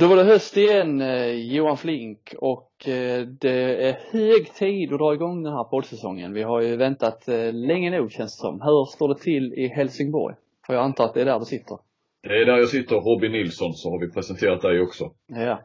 [0.00, 4.98] Då var det höst igen, eh, Johan Flink, och eh, det är hög tid att
[4.98, 6.32] dra igång den här poddsäsongen.
[6.32, 8.60] Vi har ju väntat eh, länge nog känns det som.
[8.60, 10.34] Hur står det till i Helsingborg?
[10.66, 11.78] För jag antar att det är där du sitter?
[12.22, 15.10] Det är där jag sitter, Robin Nilsson, så har vi presenterat dig också.
[15.26, 15.62] Ja.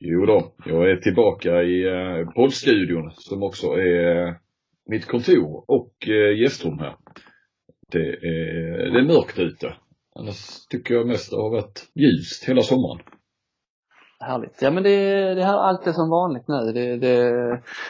[0.00, 1.84] Jo då, jag är tillbaka i
[2.34, 4.36] poddstudion som också är
[4.90, 5.94] mitt kontor och
[6.42, 6.96] gästrum här.
[7.92, 9.74] Det är, det är mörkt ute.
[10.14, 13.00] Annars tycker jag mest det har varit ljust hela sommaren.
[14.26, 14.62] Härligt.
[14.62, 16.72] Ja men det, det här allt är som vanligt nu.
[16.72, 17.22] Det, det,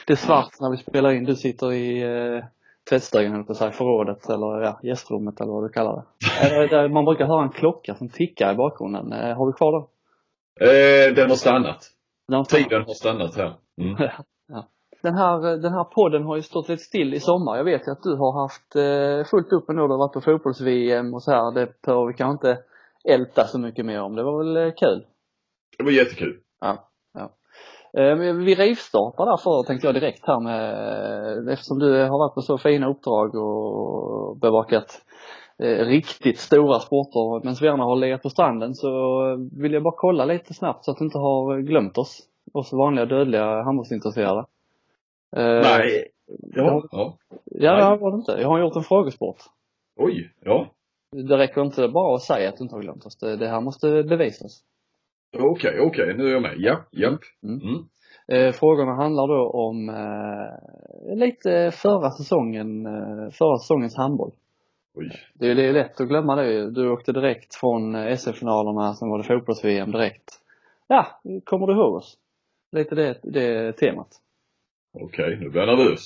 [0.06, 1.24] det är svart när vi spelar in.
[1.24, 2.44] Du sitter i eh,
[2.90, 6.04] tvättstugan, på säga, förrådet eller ja, gästrummet eller vad du kallar det.
[6.76, 9.12] Eh, Man brukar höra en klocka som tickar i bakgrunden.
[9.12, 9.88] Eh, har du kvar den?
[10.68, 11.90] Eh, den har stannat.
[12.28, 13.54] Den har Tiden har stannat här.
[13.80, 13.96] Mm.
[14.48, 14.64] ja.
[15.02, 17.56] Den här, den här podden har ju stått lite still i sommar.
[17.56, 19.74] Jag vet ju att du har haft eh, fullt upp nu.
[19.74, 21.52] Du har varit på fotbolls-VM och så här.
[21.52, 22.62] Det behöver vi kanske inte
[23.08, 24.16] älta så mycket mer om.
[24.16, 25.04] Det var väl eh, kul?
[25.78, 26.40] Det var jättekul.
[26.60, 26.88] Ja.
[27.14, 27.30] ja.
[28.00, 32.58] Eh, vi rivstartar därför tänkte jag direkt här med, eftersom du har varit på så
[32.58, 35.02] fina uppdrag och bevakat
[35.62, 38.90] eh, riktigt stora sporter medan vi andra har legat på stranden så
[39.62, 42.28] vill jag bara kolla lite snabbt så att du inte har glömt oss.
[42.52, 44.44] Oss vanliga dödliga handbollsintresserade.
[45.36, 46.08] Eh, Nej.
[46.54, 46.82] Ja.
[46.90, 47.18] ja.
[47.44, 48.32] Ja, det var det inte.
[48.32, 49.38] Jag har gjort en frågesport.
[49.96, 50.30] Oj.
[50.40, 50.66] Ja.
[51.12, 53.16] Det räcker inte bara att säga att du inte har glömt oss.
[53.18, 54.62] Det, det här måste bevisas.
[55.38, 56.14] Okej, okej.
[56.16, 56.54] Nu är jag med.
[56.56, 57.18] Ja, ja.
[57.42, 57.60] Mm.
[57.60, 57.84] Mm.
[58.28, 64.32] Eh, frågorna handlar då om eh, lite förra säsongen, eh, förra säsongens handboll.
[64.94, 65.10] Oj.
[65.34, 66.70] Det är, det är lätt att glömma det.
[66.70, 70.30] Du åkte direkt från eh, SM-finalerna, sen var det fotbolls-VM direkt.
[70.86, 71.06] Ja,
[71.44, 72.18] kommer du ihåg oss?
[72.72, 74.08] Lite det, det temat.
[74.92, 76.00] Okej, nu blir jag nervös.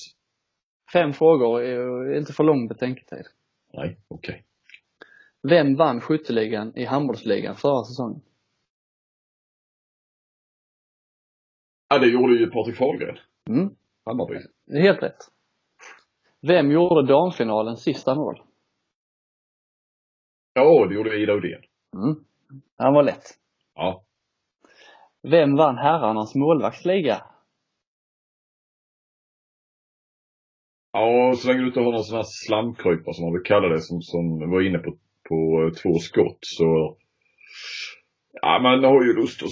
[0.92, 3.26] Fem frågor, är inte för lång betänketid.
[3.74, 4.44] Nej, okej.
[5.42, 8.20] Vem vann skytteligan i handbollsligan förra säsongen?
[11.88, 13.18] Ja, det gjorde ju Patrik Fahlgren.
[13.48, 13.68] Mm,
[14.04, 14.34] Hammarby.
[14.66, 15.18] det är helt rätt.
[16.40, 18.42] Vem gjorde damfinalens sista mål?
[20.52, 21.62] Ja, det gjorde Ida Udén.
[21.94, 22.24] Mm.
[22.76, 23.24] Han var lätt.
[23.74, 24.04] Ja.
[25.22, 27.22] Vem vann herrarnas målvaktsliga?
[30.92, 33.80] Ja, så länge du inte har någon sån här slamkrypare som man vill kalla det,
[33.80, 34.90] som, som var inne på,
[35.28, 36.96] på två skott så
[38.42, 39.50] Ja, man har ju lust att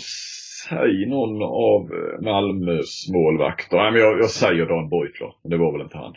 [0.68, 3.76] säga någon av eh, Malmös målvakter.
[3.76, 5.32] Nej, men jag, jag säger Dan Beutler.
[5.42, 6.14] Det var väl inte han.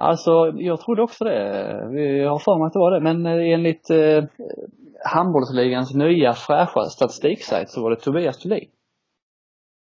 [0.00, 1.88] Alltså, jag trodde också det.
[1.92, 3.00] Vi har för mig att det var det.
[3.00, 4.24] Men eh, enligt eh,
[5.04, 8.68] handbollsligans nya fräscha statistiksajt så var det Tobias Thulin.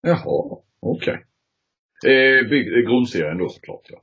[0.01, 1.25] Jaha, okej.
[2.50, 4.00] Bygg- eh, grundserien då såklart ja.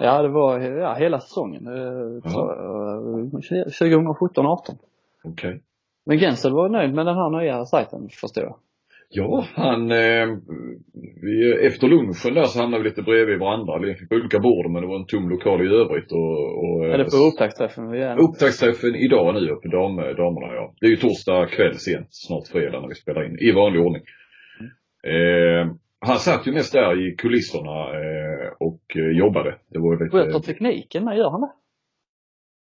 [0.00, 1.66] Ja, det var ja, hela säsongen.
[1.66, 4.78] Eh, så, eh, 2017-18.
[5.24, 5.62] Okej.
[6.06, 8.56] Men Gensel var nöjd med den här nya sajten, förstår jag.
[9.12, 10.26] Ja, han, eh,
[11.22, 13.72] vi, efter lunchen där så hamnade vi lite bredvid varandra.
[13.72, 16.98] Egentligen på olika bord men det var en tom lokal i övrigt och, och Är
[16.98, 18.18] det på upptaktsträffen vi är?
[18.20, 20.74] Upptaktsträffen idag nu uppe, dam, damerna ja.
[20.80, 24.02] Det är ju torsdag kväll sent, snart fredag när vi spelar in, i vanlig ordning.
[25.06, 29.54] Eh, han satt ju mest där i kulisserna eh, och eh, jobbade.
[29.72, 30.46] Det var ju Sköter lite...
[30.46, 31.52] tekniken med, gör han det?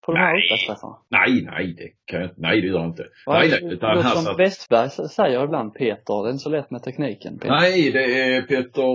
[0.07, 0.43] På de här Nej.
[0.43, 0.95] upptaktsträffarna?
[1.09, 2.41] Nej, nej, det kan jag inte.
[2.41, 3.05] Nej, det gör han inte.
[3.27, 4.39] Nej, nej, utan han som satt...
[4.39, 7.39] Westberg säger ibland Peter, det är inte så lätt med tekniken.
[7.39, 7.49] Peter.
[7.55, 8.89] Nej, det är Peter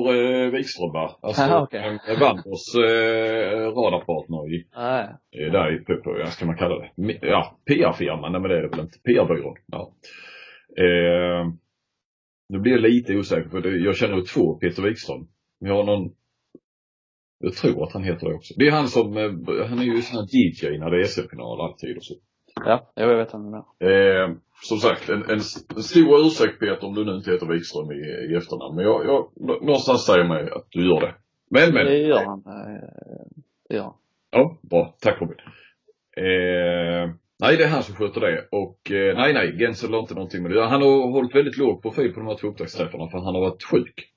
[0.45, 1.19] eh, Wikström va?
[1.23, 5.05] Alltså, Ah, eh, Wanders eh, radarpartner i, Nej.
[5.47, 5.85] eh, där i,
[6.23, 6.91] vad ska man kalla det?
[7.23, 8.99] Ja, PR-firman, nej men det är det väl inte.
[8.99, 9.57] PR-byrån.
[9.67, 9.93] Ja.
[10.79, 11.47] Eh,
[12.49, 15.27] nu blir jag lite osäker för jag känner två Peter Wikström.
[15.61, 16.11] Vi har någon,
[17.43, 18.55] jag tror att han heter det också.
[18.57, 21.61] Det är han som, eh, han är ju sån här DJ när det är SM-final
[21.61, 22.15] alltid och så.
[22.65, 23.33] Ja, jag vet
[23.81, 24.23] det är.
[24.23, 25.31] Eh, som sagt, en, en,
[25.77, 28.77] en stor ursäkt Peter om du nu inte heter Wikström i, i efternamn.
[28.77, 29.29] Men jag, jag,
[29.63, 31.15] någonstans säger mig att du gör det.
[31.51, 31.87] Men, men.
[31.87, 32.43] Det gör han.
[32.47, 32.89] eh,
[33.69, 33.95] Det gör han.
[34.31, 34.95] Ja, bra.
[35.01, 35.37] Tack Robin.
[36.17, 38.49] Eh, nej, det är han som sköter det.
[38.51, 41.83] Och eh, nej, nej, Gensel har inte någonting med det Han har hållit väldigt låg
[41.83, 44.12] profil på de här två upptaktsträffarna för han har varit sjuk.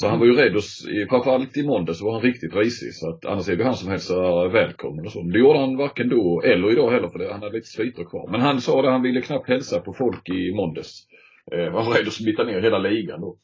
[0.00, 0.62] Så han var ju rädd och,
[1.10, 2.94] framförallt i måndag så var han riktigt risig.
[2.94, 5.22] Så att annars är det han som hälsar välkommen och så.
[5.22, 8.04] Men det gjorde han varken då eller idag heller för det, han hade lite sviter
[8.04, 8.28] kvar.
[8.30, 11.06] Men han sa det, han ville knappt hälsa på folk i måndags.
[11.52, 13.36] Eh, var rädd att smitta ner hela ligan då.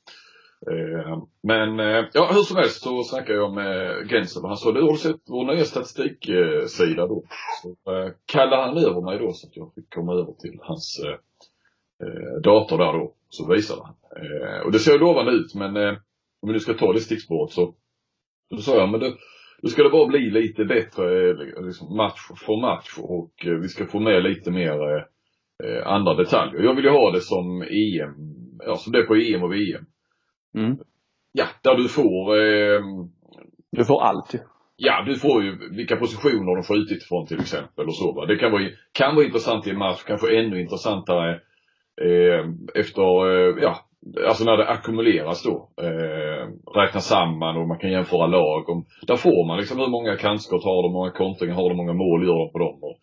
[0.70, 4.72] Eh, men eh, ja, hur som helst så snackade jag med Gensel och han sa,
[4.72, 7.22] du har du sett vår nya statistiksida då?
[7.62, 11.00] Så eh, kallade han över mig då så att jag fick komma över till hans
[11.04, 13.14] eh, dator där då.
[13.28, 13.94] Så visade han.
[14.64, 15.96] Och det ser lovande ut men
[16.44, 17.74] om vi nu ska ta det stickspåret så,
[18.54, 19.12] så sa jag, men det,
[19.62, 23.68] då ska det bara bli lite bättre eh, liksom match för match och eh, vi
[23.68, 25.02] ska få med lite mer eh,
[25.64, 26.62] eh, andra detaljer.
[26.62, 28.14] Jag vill ju ha det som EM
[28.66, 29.84] ja, som det är på EM och VM.
[30.54, 30.76] Mm.
[31.32, 32.80] Ja, där du får eh,
[33.70, 34.38] Du får allt ju.
[34.76, 38.26] Ja, du får ju vilka positioner de skjutit ifrån till exempel och så va.
[38.26, 41.40] Det kan vara, kan vara intressant i en match, kanske ännu intressantare
[42.02, 43.76] eh, efter, eh, ja,
[44.26, 45.70] alltså när det ackumuleras då.
[46.44, 48.68] Eh, räkna samman och man kan jämföra lag.
[48.68, 51.68] Och, där får man liksom hur många kantskott har de, hur många kontringar har de,
[51.68, 52.96] hur många mål gör de på dem och,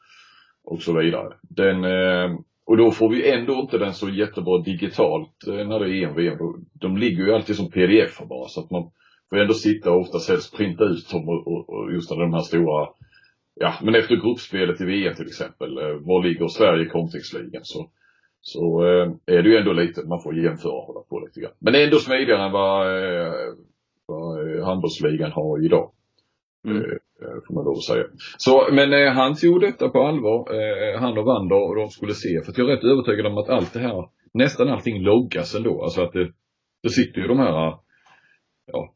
[0.73, 1.33] och så vidare.
[1.41, 5.89] Den, eh, och då får vi ändå inte den så jättebra digitalt eh, när det
[5.89, 6.37] är EM, VM.
[6.73, 8.91] De ligger ju alltid som pdf bara så att man
[9.29, 12.41] får ändå sitta och oftast helst printa ut dem och, och, och just de här
[12.41, 12.87] stora
[13.55, 17.89] Ja, men efter gruppspelet i VM till exempel, var ligger Sverige i kontringsligan så
[18.41, 21.53] så eh, är det ju ändå lite, man får jämföra och hålla på lite grann.
[21.59, 23.33] Men det är ändå smidigare än vad, eh,
[24.05, 25.91] vad eh, handbollsligan har idag.
[26.65, 26.77] Mm.
[26.77, 26.91] Eh,
[27.21, 28.05] eh, får man lov att säga.
[28.37, 30.39] Så, men han tog detta på allvar,
[30.99, 32.41] han och Wander, och de skulle se.
[32.45, 35.83] För jag är rätt övertygad om att allt det här, nästan allting loggas ändå.
[35.83, 36.31] Alltså att det,
[36.83, 37.73] det sitter ju de här,
[38.71, 38.93] ja,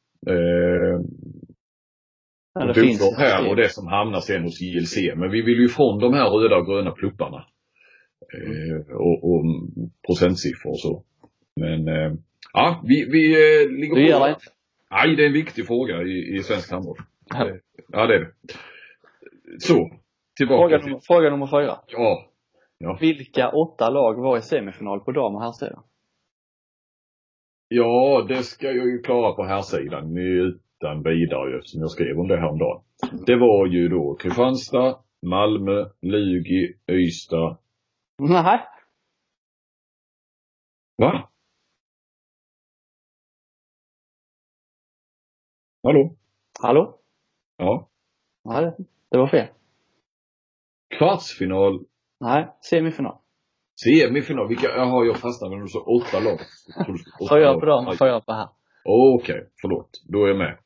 [2.59, 4.97] Ja, det finns här och det som hamnar sen hos JLC.
[5.15, 7.45] Men vi vill ju från de här röda och gröna plupparna.
[8.33, 9.43] Eh, och, och
[10.07, 11.03] procentsiffror och så.
[11.55, 12.13] Men eh,
[12.53, 14.27] ja, vi, vi eh, ligger Du på.
[14.27, 14.39] inte?
[14.91, 16.97] Nej, det är en viktig fråga i, i svensk handboll.
[17.29, 17.47] Ja.
[17.49, 17.55] Eh,
[17.91, 18.31] Ja, det är det.
[19.59, 19.91] Så,
[20.37, 21.75] tillbaka Fråga till, nummer, fråga nummer fyra.
[21.87, 22.97] ja.
[22.99, 25.83] Vilka åtta lag var i semifinal på dam och herrsidan?
[27.67, 32.27] Ja, det ska jag ju klara på här sidan utan vidare eftersom jag skrev om
[32.27, 32.81] det här om dagen.
[33.25, 37.57] Det var ju då Kristianstad, Malmö, Lugi, Ystad.
[38.19, 38.59] Nej.
[40.97, 41.29] Va?
[45.83, 46.15] Hallå?
[46.61, 46.99] Hallå?
[47.57, 47.89] Ja.
[48.43, 48.73] Nej,
[49.11, 49.47] det var fel.
[50.97, 51.85] Kvartsfinal,
[52.19, 53.17] Nej, semifinal.
[53.83, 54.47] semifinal.
[54.47, 56.39] Vilka, jaha, jag fastnade när du sa åtta lag.
[56.75, 57.61] Jag Fyra lag.
[57.61, 57.87] på Aj.
[57.87, 58.49] och fyra på här.
[58.85, 59.89] Okej, förlåt.
[60.07, 60.57] Då är jag med.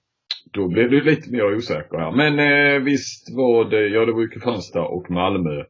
[0.52, 2.12] Då blev du lite mer osäker här.
[2.12, 5.63] Men eh, visst var det, ja det var ju Kristianstad och Malmö.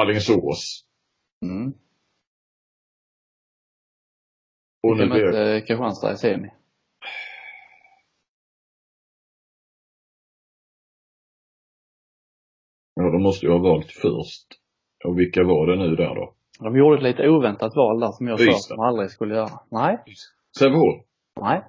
[0.00, 0.84] Alingsås.
[1.42, 1.72] Mm.
[4.82, 6.50] Och nu mötte Kristianstad i semi.
[12.94, 14.46] ja, de måste ju ha valt först.
[15.04, 16.34] Och vilka var det nu där då?
[16.60, 19.60] De gjorde ett lite oväntat val där som jag sa att de aldrig skulle göra.
[19.70, 20.04] Nej.
[20.58, 21.04] Sävehof.
[21.40, 21.62] Nej.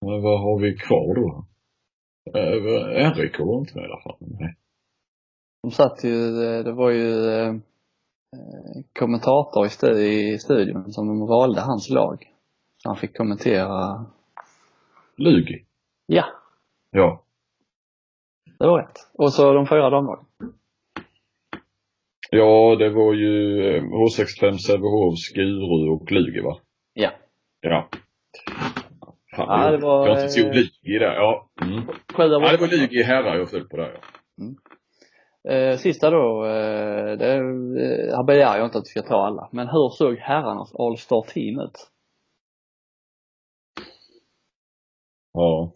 [0.00, 1.46] Men vad har vi kvar då?
[2.38, 4.16] Eh, RIK var inte med i alla fall.
[4.20, 4.56] Nej.
[5.62, 6.30] De satt ju,
[6.62, 7.54] det var ju eh,
[8.98, 12.32] kommentator i, stu- i studion som de valde hans lag.
[12.82, 14.04] Så han fick kommentera.
[15.16, 15.64] Lugi.
[16.06, 16.24] Ja,
[16.90, 17.22] Ja.
[18.58, 18.98] det var rätt.
[19.14, 20.24] Och så de fyra damlagen.
[22.30, 26.58] Ja, det var ju eh, H65, Sävehof, Skuru och Lugi va?
[26.92, 27.10] Ja.
[27.60, 27.88] Ja.
[29.36, 31.14] Fan, Ja, det var, Jag inte eh, Lugi där.
[31.14, 31.48] Ja.
[31.62, 31.82] Mm.
[32.18, 33.92] Ja, det var Lugi herrar jag föll på där
[34.36, 34.44] ja.
[35.48, 39.48] Eh, sista då, eh, det, eh, här begär jag inte att vi ska ta alla.
[39.52, 41.90] Men hur såg herrarnas All-Star team ut?
[45.32, 45.72] Ja.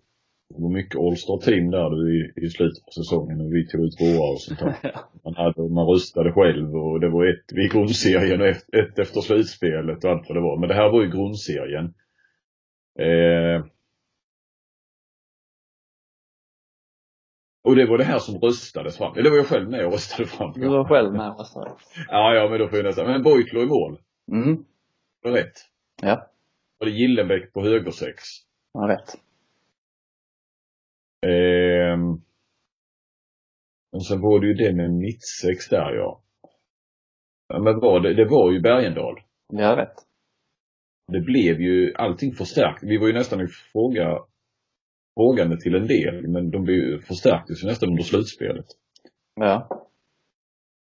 [0.55, 4.01] Det var mycket All-Star team där i, i slutet på säsongen när vi tog ut
[4.01, 4.77] våra och sånt där.
[5.25, 9.21] Man, hade, man röstade själv och det var ett vid grundserien och ett, ett efter
[9.21, 10.57] slutspelet och allt vad det var.
[10.59, 11.95] Men det här var ju grundserien.
[12.99, 13.65] Eh,
[17.65, 19.13] och det var det här som röstades fram.
[19.13, 20.53] Eller det var jag själv med och röstade fram.
[20.53, 21.71] Du var själv med och röstade.
[22.09, 23.07] Ja, ja, men då får jag nästan.
[23.07, 23.99] Men Beutler i mål.
[24.33, 24.65] Mm.
[25.23, 25.53] Var det rätt?
[26.03, 26.31] Ja,
[26.81, 28.23] Och det Gillenbäck på högersex.
[28.73, 29.17] ja rätt.
[31.27, 32.21] Ehm.
[33.93, 36.23] Och sen var det ju det med mittsex där ja.
[37.49, 39.21] ja men var det, det var ju Bergendal.
[39.53, 39.95] Ja, rätt.
[41.13, 42.83] Det blev ju allting förstärkt.
[42.83, 44.19] Vi var ju nästan i fråga,
[45.15, 46.67] frågande till en del, men de
[47.07, 48.67] förstärktes ju nästan under slutspelet.
[49.35, 49.69] Ja.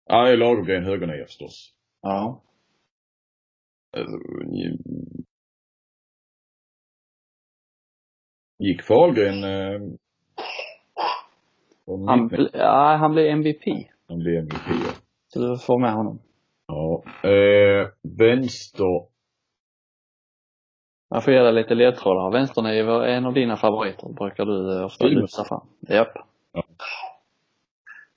[0.05, 1.73] Ja, Lagergren högernia förstås.
[2.01, 2.41] Ja.
[8.59, 9.81] Gick Fahlgren eh,
[12.07, 13.63] Han, bl- ja, han blev MVP.
[14.07, 14.91] han blev MVP ja.
[15.27, 16.19] Så du får med honom.
[16.67, 17.03] ja.
[17.29, 19.05] Eh, vänster
[21.09, 22.31] Jag får ge dig lite ledtrådar.
[22.31, 25.67] Vänsternio var en av dina favoriter, brukar du eh, ofta lyfta fram.
[25.89, 26.17] Japp.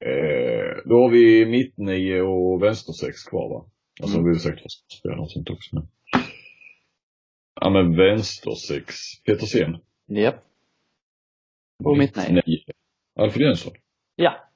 [0.00, 3.64] Eh, då har vi mittnio och vänstersex kvar va?
[4.02, 4.30] Alltså Mm.
[4.30, 5.76] vi har säkert spela och sånt också.
[5.76, 5.86] Men...
[7.60, 8.94] Ja men vänstersex,
[9.26, 9.78] Petersen.
[10.06, 10.44] Japp.
[11.84, 12.32] Och mittnio.
[12.46, 12.58] Nio.
[13.20, 13.72] Alfred Jönsson.
[14.16, 14.48] Ja.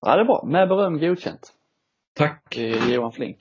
[0.00, 0.44] Ja, det är bra.
[0.46, 1.52] Med beröm godkänt.
[2.14, 2.56] Tack.
[2.88, 3.36] Johan Flink.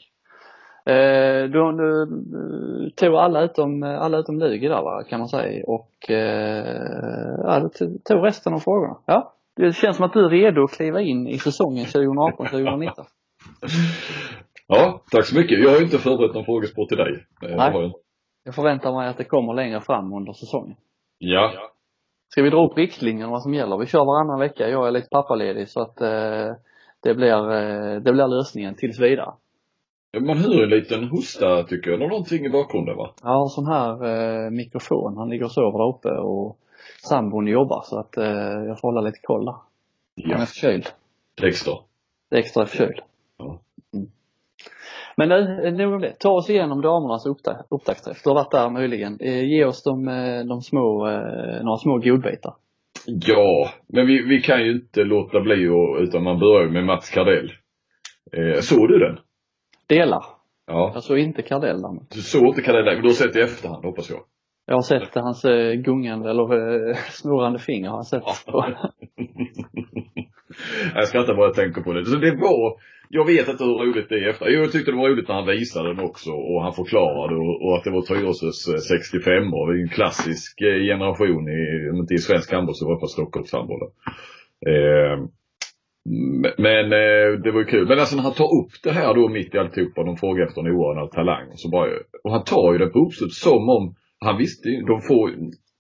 [0.88, 5.64] Eh, du, du, du tog alla utom, alla utom Lugi där va, kan man säga
[5.68, 7.70] och eh, ja, du
[8.06, 8.98] tog- resten av frågorna.
[9.06, 12.92] Ja, det känns som att du är redo att kliva in i säsongen 2018-2019.
[14.70, 15.60] Ja, tack så mycket.
[15.64, 17.26] Jag har ju inte förberett någon frågesport till dig.
[17.44, 17.72] Eh, Nej.
[17.74, 17.92] jag.
[18.44, 20.76] Jag förväntar mig att det kommer längre fram under säsongen.
[21.18, 21.52] Ja.
[22.30, 23.78] Ska vi dra upp riktlinjerna vad som gäller?
[23.78, 24.70] Vi kör varannan vecka.
[24.70, 26.52] Jag är lite pappaledig så att eh,
[27.04, 29.34] det, blir, eh, det blir lösningen tills vidare.
[30.20, 33.14] Man hör en liten hosta tycker jag, eller någonting i bakgrunden va?
[33.24, 34.06] Jag har sån här
[34.46, 35.18] eh, mikrofon.
[35.18, 36.58] Han ligger och sover där uppe och
[37.10, 38.26] sambon jobbar så att eh,
[38.68, 39.56] jag får hålla lite koll där.
[40.24, 40.46] Han är Ja.
[40.46, 40.86] förkyld.
[41.42, 41.80] Dexter.
[42.30, 43.00] Det är förkyld.
[43.38, 43.60] Ja.
[43.94, 44.08] Mm.
[45.18, 46.14] Men nu, nog om det.
[46.20, 48.24] Ta oss igenom damernas uppta- upptaktsträff.
[48.24, 49.20] Du har varit där möjligen.
[49.20, 52.54] Eh, ge oss de, eh, de små, eh, några små godbitar.
[53.06, 57.10] Ja, men vi, vi kan ju inte låta bli och, utan man börjar med Mats
[57.10, 57.52] Kardell.
[58.32, 59.18] Eh, såg du den?
[59.90, 60.24] Delar.
[60.68, 60.92] Ja.
[60.94, 62.10] Jag såg inte Kardell däremot.
[62.10, 64.20] Du såg inte Kardell, men du har sett i efterhand hoppas jag.
[64.66, 66.44] Jag har sett hans eh, gungande eller
[66.90, 68.24] eh, snurrande finger har jag sett.
[68.46, 68.66] på.
[70.96, 72.06] jag skrattar bara jag tänker på det.
[72.06, 72.80] Så det var,
[73.10, 74.50] jag vet inte hur roligt det är efter.
[74.50, 77.78] Jag tyckte det var roligt när han visade den också och han förklarade och, och
[77.78, 79.68] att det var Tyresös eh, 65 år.
[79.68, 83.00] Det är ju en klassisk eh, generation i, inte i svensk handboll så var det
[83.00, 83.90] på Stockholmshandbollen.
[84.72, 85.16] Eh,
[86.58, 87.88] men- eh, det var ju kul.
[87.88, 90.62] Men alltså när han tar upp det här då mitt i alltihopa, de frågar efter
[90.62, 91.48] en oanad talang.
[91.52, 91.90] Och, så bara,
[92.24, 95.32] och han tar ju det på uppslut som om han visste ju, de får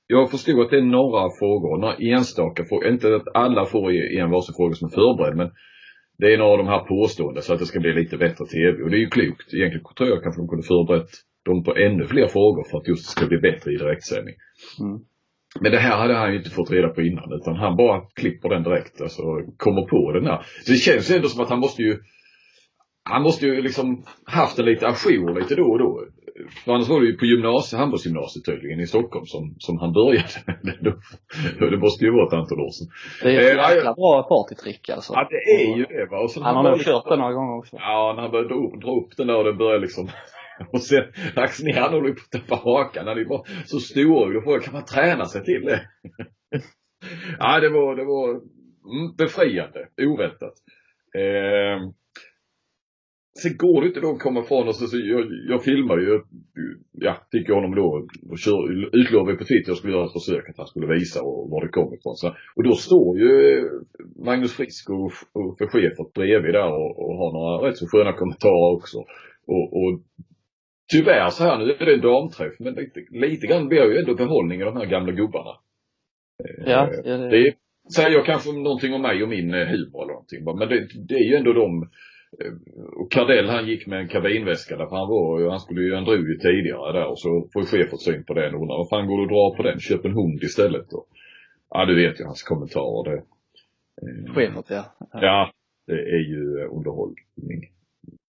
[0.07, 4.31] jag förstod att det är några frågor, några enstaka frågor, inte att alla får en
[4.31, 5.49] varsin fråga som är förberedd men
[6.17, 8.83] det är några av de här påståendena så att det ska bli lite bättre TV
[8.83, 9.53] och det är ju klokt.
[9.53, 11.09] Egentligen tror jag kanske de kunde förberett
[11.45, 14.35] dem på ännu fler frågor för att just det ska bli bättre i direktsändning.
[14.81, 14.99] Mm.
[15.61, 18.49] Men det här hade han ju inte fått reda på innan utan han bara klipper
[18.49, 19.21] den direkt, alltså
[19.57, 20.45] kommer på den här.
[20.65, 21.97] Så det känns ju ändå som att han måste ju
[23.09, 26.03] han måste ju liksom haft en lite ajour lite då och då.
[26.65, 30.27] För annars var det ju på gymnasie, handbollsgymnasiet tydligen i Stockholm som, som han började.
[31.71, 32.87] Det måste ju vara ett antal år sedan.
[33.23, 35.13] Det är ett Eh, jäkla bra partytrick alltså.
[35.13, 36.17] Ja det är ju det va.
[36.23, 37.75] Och sen Han har nog kört det några gånger också.
[37.79, 40.09] Ja, när han började dra upp, dra upp den där och den började liksom
[40.73, 41.03] och sen
[41.35, 43.07] Axnér han håller ju på att tappa hakan.
[43.07, 44.33] Han är bara så stor.
[44.33, 45.81] Då frågar kan man träna sig till det?
[47.39, 49.87] ja, det var, det var mm, befriande.
[50.01, 50.53] Oväntat.
[51.17, 51.89] Eh,
[53.41, 56.21] sen går det inte då att komma ifrån och så, så jag, jag filmar ju,
[56.91, 58.61] ja, fick honom då och kör,
[59.01, 61.61] utlovade på Twitter att jag skulle göra ett försök att han skulle visa och, var
[61.61, 62.15] det kom ifrån.
[62.15, 63.63] Så, och då står ju
[64.25, 68.13] Magnus Frisk och, och för chefet bredvid där och, och har några rätt så sköna
[68.13, 68.97] kommentarer också.
[69.53, 69.91] Och, och
[70.91, 74.15] tyvärr så här, nu är det en damträff, men lite, lite grann blir ju ändå
[74.15, 75.49] behållning av de här gamla gubbarna.
[76.43, 77.53] Eh, Ja, ja, det- det
[77.95, 80.43] säger jag kanske någonting om mig och min eh, humor eller någonting.
[80.45, 81.81] Men det, det är ju ändå de
[82.43, 82.53] eh,
[82.99, 86.03] och Cardell han gick med en kabinväska där för han var han skulle ju, han
[86.05, 89.17] drog tidigare där och så får chefen syn på den och undrar vad fan går
[89.17, 89.79] du att dra på den?
[89.79, 91.05] Köp en hund istället då.
[91.69, 93.17] Ja du vet ju hans kommentarer det.
[94.01, 94.33] eh,
[94.69, 94.83] ja.
[95.21, 95.51] Ja,
[95.87, 97.61] det är ju underhållning.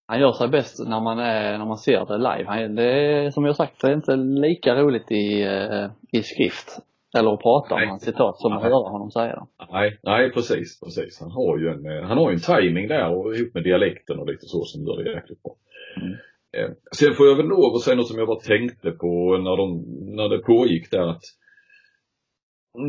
[0.09, 2.45] Han gör sig bäst när man, är, när man ser det live.
[2.47, 6.79] Han, det är, som jag sagt, det är inte lika roligt i, eh, i skrift.
[7.17, 7.89] Eller att prata om Nej.
[7.89, 9.47] hans citat som att höra honom säga dem.
[9.71, 11.19] Nej, nej precis, precis.
[11.21, 14.27] Han har ju en, eh, han har en timing där och ihop med dialekten och
[14.27, 15.55] lite så som gör det jäkligt bra.
[16.01, 16.13] Mm.
[16.57, 19.57] Eh, Sen får jag väl lov att säga något som jag bara tänkte på när,
[19.57, 19.67] de,
[20.15, 21.23] när det pågick där att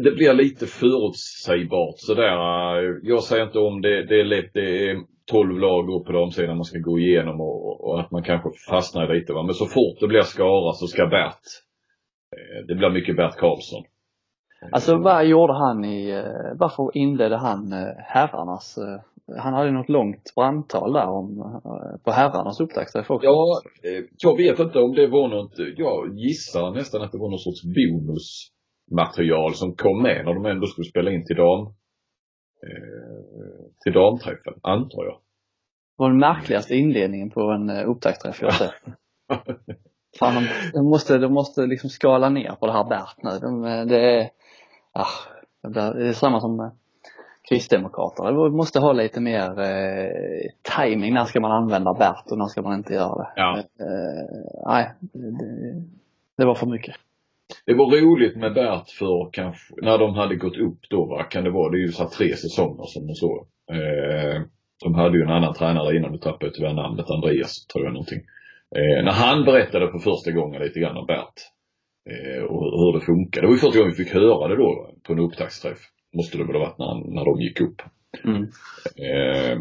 [0.04, 2.36] det blir lite förutsägbart sådär.
[3.02, 4.96] Jag säger inte om det, det är lätt, det är
[5.30, 9.14] 12 lag upp på damsidan man ska gå igenom och, och att man kanske fastnar
[9.14, 9.42] lite va.
[9.42, 11.44] Men så fort det blir Skara så ska Bert,
[12.36, 13.82] eh, det blir mycket Bert Karlsson.
[14.72, 18.78] Alltså vad gjorde han i, eh, varför inledde han eh, herrarnas,
[19.38, 21.26] han hade något långt brandtal där om,
[22.04, 23.06] på herrarnas upptaktsträff.
[23.08, 23.60] Ja,
[24.22, 27.62] jag vet inte om det var något, jag gissar nästan att det var någon sorts
[27.62, 31.72] bonusmaterial som kom med när de ändå skulle spela in till dam,
[33.82, 35.14] till damträffen, antar jag.
[35.14, 38.74] Det var den märkligaste inledningen på en eh, upptaktsträff jag sett.
[40.18, 43.38] Fan, de, de måste, de måste liksom skala ner på det här Bert nu.
[43.38, 44.30] De, eh, det är,
[44.92, 46.70] ah, det är samma som eh,
[47.48, 48.30] Kristdemokraterna.
[48.30, 51.14] De måste ha lite mer eh, timing.
[51.14, 53.32] När ska man använda Bert och när ska man inte göra det?
[53.36, 53.58] Ja.
[53.58, 55.84] Eh, nej, det,
[56.36, 56.96] det var för mycket.
[57.66, 61.44] Det var roligt med Bert för kanske, när de hade gått upp då, vad kan
[61.44, 61.70] det vara?
[61.70, 63.46] Det är ju så tre säsonger som de så.
[63.72, 64.40] Eh,
[64.84, 68.20] de hade ju en annan tränare innan, du tappade tyvärr namnet, Andreas tror jag någonting.
[68.76, 71.36] Eh, när han berättade för första gången lite grann om Bert.
[72.10, 73.40] Eh, och hur det funkar.
[73.40, 75.78] Det var ju första gången vi fick höra det då på en upptaktsträff.
[76.16, 77.82] Måste det väl ha varit när, han- när de gick upp.
[78.24, 78.42] Mm.
[79.06, 79.58] Eh,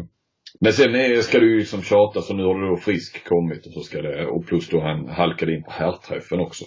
[0.60, 3.66] men sen är, ska du ju liksom tjata så nu har det då Frisk kommit
[3.66, 6.64] och så ska det, och plus då han halkade in på herrträffen också.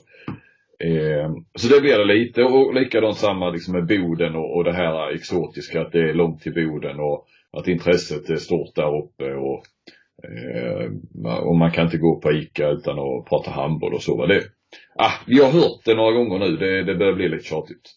[0.84, 4.74] Eh, så det blir det lite och likadant samma liksom med Boden och, och det
[4.74, 7.26] här exotiska att det är långt till Boden och
[7.58, 9.64] att intresset är stort där uppe och,
[10.24, 10.92] eh,
[11.48, 14.26] och man kan inte gå på ICA utan att prata handboll och så.
[14.26, 14.42] Det,
[14.96, 17.92] ah, vi har hört det några gånger nu, det, det börjar bli lite tjatigt.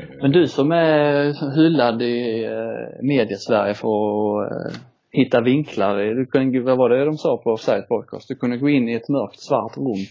[0.00, 0.18] Ehm.
[0.22, 4.80] Men du som är hyllad i eh, mediesverige för att eh,
[5.12, 5.96] hitta vinklar.
[5.96, 8.28] Du kunde, vad var det de sa på Offside Podcast?
[8.28, 10.06] Du kunde gå in i ett mörkt svart rum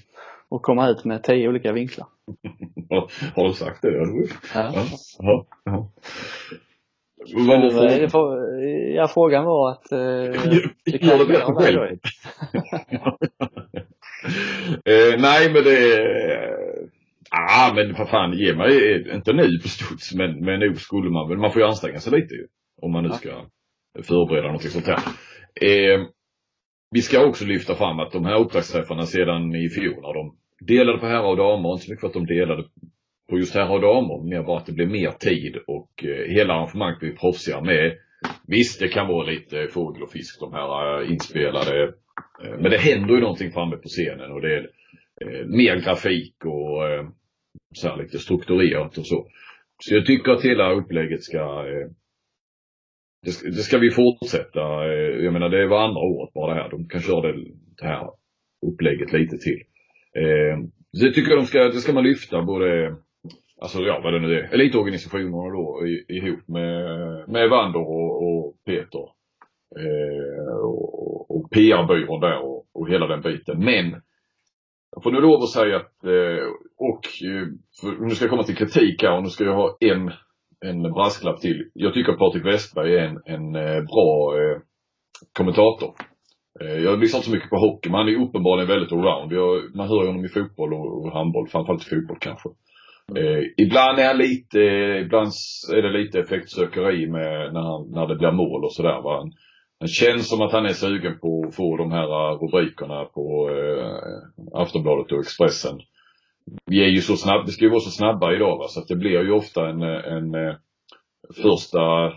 [0.53, 2.07] och komma ut med tio olika vinklar.
[3.36, 3.91] Har du sagt det?
[3.91, 4.05] Ja.
[4.53, 4.74] Ja.
[5.19, 5.45] Ja.
[5.65, 5.91] Ja.
[7.36, 8.93] Vad var frågan?
[8.95, 9.91] Ja, frågan var att...
[9.91, 10.00] Eh,
[10.86, 11.79] Gör det bättre själv.
[14.86, 15.79] eh, nej, men det...
[17.29, 21.10] Ja, ah, men för fan, ge mig, inte nu på studs, men, men nog skulle
[21.10, 22.48] man väl, man får ju anstränga sig lite ju.
[22.81, 23.29] Om man nu ska
[24.03, 25.00] förbereda något sånt här.
[25.62, 26.05] Eh,
[26.91, 30.36] vi ska också lyfta fram att de här upptaktsträffarna sedan i fjol när de
[30.67, 32.63] delade på herrar och damer, inte så mycket för att de delade
[33.29, 36.53] på just herrar och damer, mer bara att det blev mer tid och eh, hela
[36.53, 37.98] arrangemanget blev proffsigare med
[38.48, 41.84] Visst, det kan vara lite fågel och fisk de här eh, inspelade.
[42.43, 44.70] Eh, men det händer ju någonting framme på scenen och det är
[45.46, 46.82] mer grafik och
[47.75, 49.27] så här lite strukturerat och så.
[49.79, 51.63] Så jag tycker att hela upplägget ska
[53.22, 54.60] det ska, det ska vi fortsätta.
[55.24, 56.70] Jag menar det var andra året bara det här.
[56.70, 57.43] De kan köra det,
[57.77, 58.10] det här
[58.67, 59.63] upplägget lite till.
[60.15, 60.58] Eh,
[61.01, 62.96] det tycker jag de ska, det ska man lyfta både,
[63.62, 66.84] alltså ja vad det nu är, elitorganisationerna då ihop med,
[67.29, 69.05] med Wander och, och Peter.
[69.79, 73.60] Eh, och, och PR-byrån där och, och hela den biten.
[73.60, 74.01] Men
[74.91, 76.46] jag får nu lov att säga att, eh,
[76.77, 77.48] och eh,
[77.82, 80.12] för, nu ska jag komma till kritik här och nu ska jag ha en,
[80.65, 81.70] en brasklapp till.
[81.74, 84.62] Jag tycker att Patrik Westberg är en, en eh, bra eh,
[85.38, 85.93] kommentator.
[86.62, 89.32] Eh, jag lyssnar inte så mycket på hockey, men han är uppenbarligen väldigt allround.
[89.34, 92.49] Jag, man hör honom i fotboll och, och handboll, framförallt i fotboll kanske.
[93.12, 93.23] Mm.
[93.23, 94.60] Eh, ibland är han lite,
[95.06, 95.32] ibland
[95.73, 99.01] är det lite effektsökeri med när, han, när det blir mål och sådär.
[99.04, 99.32] Han,
[99.80, 103.49] han känns som att han är sugen på att få de här eh, rubrikerna på
[103.49, 105.80] eh, Aftonbladet och Expressen.
[106.65, 108.88] Vi är ju så snabba, vi ska ju vara så snabba idag va, så att
[108.88, 110.56] det blir ju ofta en, en, en
[111.41, 112.13] första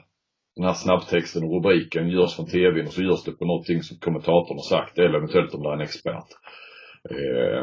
[0.56, 3.96] den här snabbtexten och rubriken görs från tvn och så görs det på någonting som
[3.98, 6.28] kommentatorn har sagt eller eventuellt om det är en expert.
[7.10, 7.62] Eh,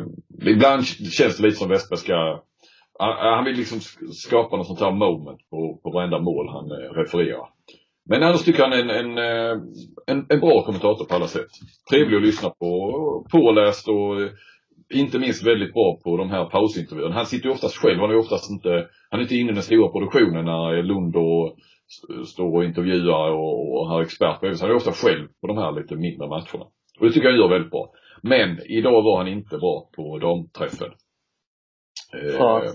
[0.51, 2.43] ibland känns det lite som Westberg ska
[2.99, 3.79] han vill liksom
[4.12, 7.47] skapa något sånt här moment på, på varenda mål han eh, refererar.
[8.10, 9.58] Men annars tycker han en, en, eh,
[10.08, 11.49] en, en bra kommentator på alla sätt.
[11.89, 12.71] Trevlig att lyssna på,
[13.32, 14.29] påläst och eh,
[14.93, 17.15] inte minst väldigt bra på de här pausintervjuerna.
[17.15, 19.63] Han sitter ju oftast själv, han är oftast inte, han är inte inne i den
[19.63, 21.58] stora produktionen när Lund och
[22.25, 25.71] står och intervjuar och, och har expert på Han är ofta själv på de här
[25.71, 26.65] lite mindre matcherna.
[26.99, 27.91] Och det tycker jag gör väldigt bra.
[28.21, 30.91] Men idag var han inte bra på damträffen.
[32.13, 32.73] Eh,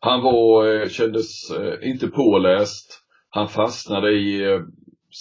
[0.00, 3.02] han var, eh, kändes eh, inte påläst.
[3.30, 4.60] Han fastnade i eh,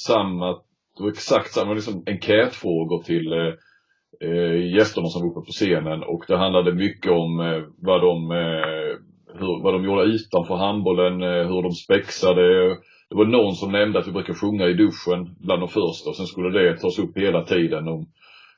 [0.07, 0.51] samma,
[0.97, 3.53] det var exakt samma liksom enkätfrågor till eh,
[4.29, 8.31] eh, gästerna som var uppe på scenen och det handlade mycket om eh, vad de
[8.31, 8.97] eh,
[9.33, 12.77] hur, vad de gjorde utanför handbollen, eh, hur de spexade,
[13.11, 16.15] det var någon som nämnde att vi brukar sjunga i duschen bland de första och
[16.15, 18.05] sen skulle det tas upp hela tiden om,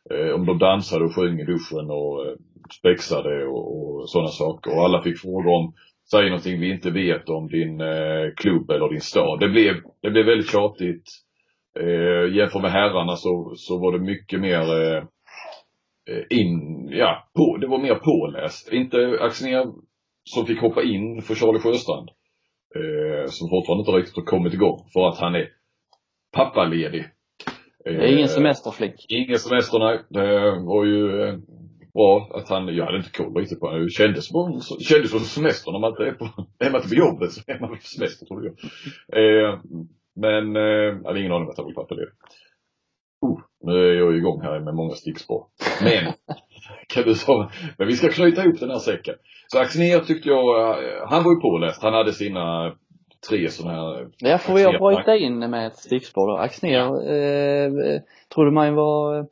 [0.10, 2.36] eh, om de dansade och sjöng i duschen och eh,
[2.80, 4.72] spexade och, och sådana saker.
[4.72, 5.74] Och alla fick frågor om,
[6.12, 9.40] säg någonting vi inte vet om din eh, klubb eller din stad.
[9.40, 11.08] Det blev, det blev väldigt tjatigt.
[11.80, 15.04] Eh, jämfört med herrarna så, så var det mycket mer eh,
[16.10, 18.74] eh in, ja, på, det var mer påläst.
[18.74, 19.66] Inte Axnér
[20.24, 22.10] som fick hoppa in för Charlie Sjöstrand
[22.76, 25.50] eh, som fortfarande inte riktigt har kommit igång för att han är
[26.32, 27.06] pappaledig.
[27.84, 29.06] det är ingen eh, semesterflick.
[29.10, 30.02] Ingen semester, nej.
[30.10, 31.36] Det var ju eh,
[31.94, 33.84] bra att han, jag hade inte koll riktigt på det.
[33.84, 36.26] Det kändes som, kändes som semester när man inte är på,
[36.60, 38.54] är man inte på jobbet så är man på semester tror jag.
[39.20, 39.60] Eh,
[40.16, 42.14] men, eh, jag hade ingen aning om att han var pappaledig.
[43.64, 45.46] Nu är jag igång här med många stickspår.
[45.84, 46.14] Men,
[46.88, 49.16] kan du säga, men vi ska knyta ihop den här säcken.
[49.48, 51.84] Så Axnér tyckte jag, eh, han var ju påläst.
[51.84, 52.74] Han hade sina
[53.30, 56.38] tre sådana här Ja, får jag bryta in med ett stickspår då.
[56.38, 58.02] Axnér eh,
[58.36, 59.28] trodde man ju var,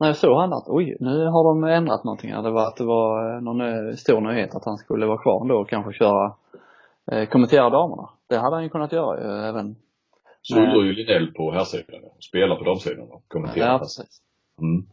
[0.00, 2.42] när jag såg han att oj, nu har de ändrat någonting här.
[2.42, 5.48] Det var att det var eh, någon eh, stor nyhet att han skulle vara kvar
[5.48, 6.32] då och kanske köra,
[7.12, 8.08] eh, kommentera damerna.
[8.28, 9.76] Det hade han ju kunnat göra även.
[10.48, 13.72] Så undrar ju Linell på herrsidan och spelar på damsidan och kommenterar.
[13.72, 14.22] Ja, precis.
[14.62, 14.86] Mm.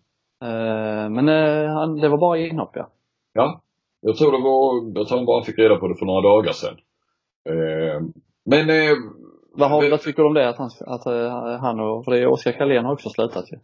[0.44, 1.28] Eh, men
[1.70, 2.90] han, det var bara inhopp ja.
[3.34, 3.62] Ja,
[4.02, 6.52] jag tror det var, jag tror han bara fick reda på det för några dagar
[6.52, 6.78] sedan.
[7.50, 8.02] Eh,
[8.46, 8.68] men
[9.56, 11.06] Vad, har, vad tycker du om det att han, att
[11.62, 13.58] han och, för det är Oskar Karlén har också slutat ju.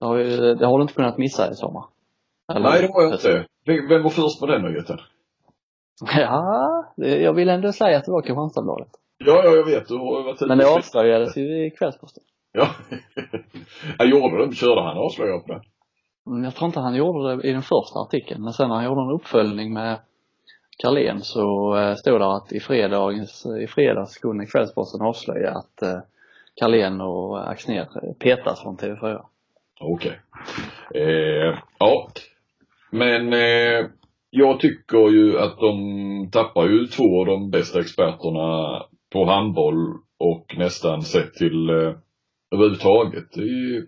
[0.00, 1.84] Det har, ju, det har du inte kunnat missa i sommar.
[2.52, 2.70] Eller?
[2.70, 3.46] Nej, det har jag inte.
[3.88, 4.98] Vem var först på den nyheten?
[6.16, 8.88] Ja, jag vill ändå säga att det var Kristianstadsbladet.
[9.18, 9.88] Ja, ja, jag vet.
[9.88, 12.22] Du har varit Men det avslöjades ju i Kvällsposten.
[12.52, 12.68] Ja.
[14.04, 14.54] gjorde det.
[14.54, 15.60] Körde han avslöjat det?
[16.26, 18.84] Mm, jag tror inte han gjorde det i den första artikeln, men sen när han
[18.84, 19.98] gjorde en uppföljning med
[20.82, 25.98] Carlén så eh, stod det att i fredagens, i fredags kunde Kvällsposten avslöja att eh,
[26.60, 29.22] Carlén och Axner petas från TV4.
[29.80, 30.20] Okej.
[30.90, 31.02] Okay.
[31.02, 32.08] Eh, ja.
[32.90, 33.86] Men eh,
[34.30, 40.54] jag tycker ju att de tappar ju två av de bästa experterna på handboll och
[40.58, 41.94] nästan sett till eh,
[42.54, 43.82] överhuvudtaget i,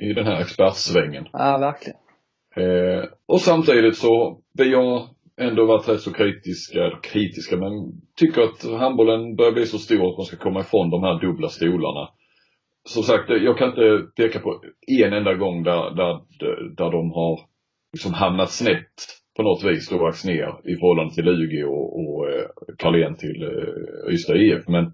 [0.00, 1.28] i den här expertsvängen.
[1.32, 1.98] Ja, verkligen.
[2.56, 5.08] Eh, och samtidigt så, vi har
[5.40, 7.72] ändå varit rätt så kritiska, kritiska men
[8.16, 11.48] tycker att handbollen börjar bli så stor att man ska komma ifrån de här dubbla
[11.48, 12.08] stolarna.
[12.88, 14.62] Som sagt, jag kan inte peka på
[15.02, 16.20] en enda gång där, där,
[16.76, 17.40] där de har
[17.92, 18.94] liksom hamnat snett
[19.36, 22.46] på något vis då ner i förhållande till Lugi och, och eh,
[22.78, 24.68] Carlén till eh, Ystad IF.
[24.68, 24.92] Men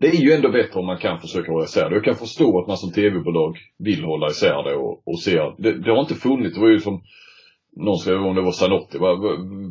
[0.00, 1.94] det är ju ändå bättre om man kan försöka hålla isär det.
[1.94, 5.54] Jag kan förstå att man som tv-bolag vill hålla isär det och, och ser.
[5.58, 7.02] Det, det har inte funnits, det var ju som
[7.76, 8.98] någon skrev om det var Zanotti.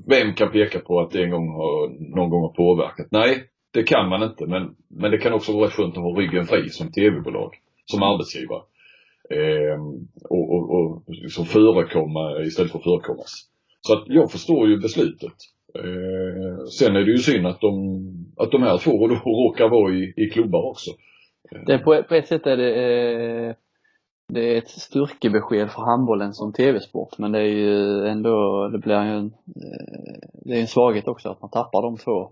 [0.08, 3.08] Vem kan peka på att det en gång har, någon gång har påverkat?
[3.12, 4.46] Nej, det kan man inte.
[4.46, 7.52] Men, men det kan också vara skönt att ha ryggen fri som tv-bolag,
[7.86, 8.62] som arbetsgivare.
[9.32, 9.80] Eh,
[10.30, 13.32] och, och, och liksom förekomma istället för att förekommas.
[13.82, 15.34] Så att jag förstår ju beslutet.
[15.76, 17.74] Eh, sen är det ju synd att de,
[18.38, 20.92] att de här två då råkar vara i, i klubbar också.
[21.66, 22.74] Det på, på ett sätt är det,
[23.50, 23.56] eh,
[24.34, 29.04] det är ett styrkebesked för handbollen som tv-sport men det är ju ändå, det blir
[29.04, 32.32] ju en, eh, det är en svaghet också att man tappar de två,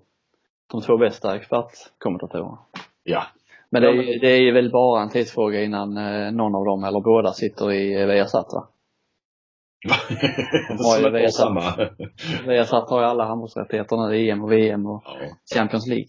[0.72, 2.58] de två bästa expertkommentatorerna.
[3.04, 3.24] Ja.
[3.72, 7.00] Men det är, det är väl bara en tidsfråga innan eh, någon av dem eller
[7.00, 8.68] båda sitter i Viasat va?
[12.48, 15.16] Viasat, har ju alla handbollsrättigheter nu, EM och VM och ja.
[15.56, 16.08] Champions League.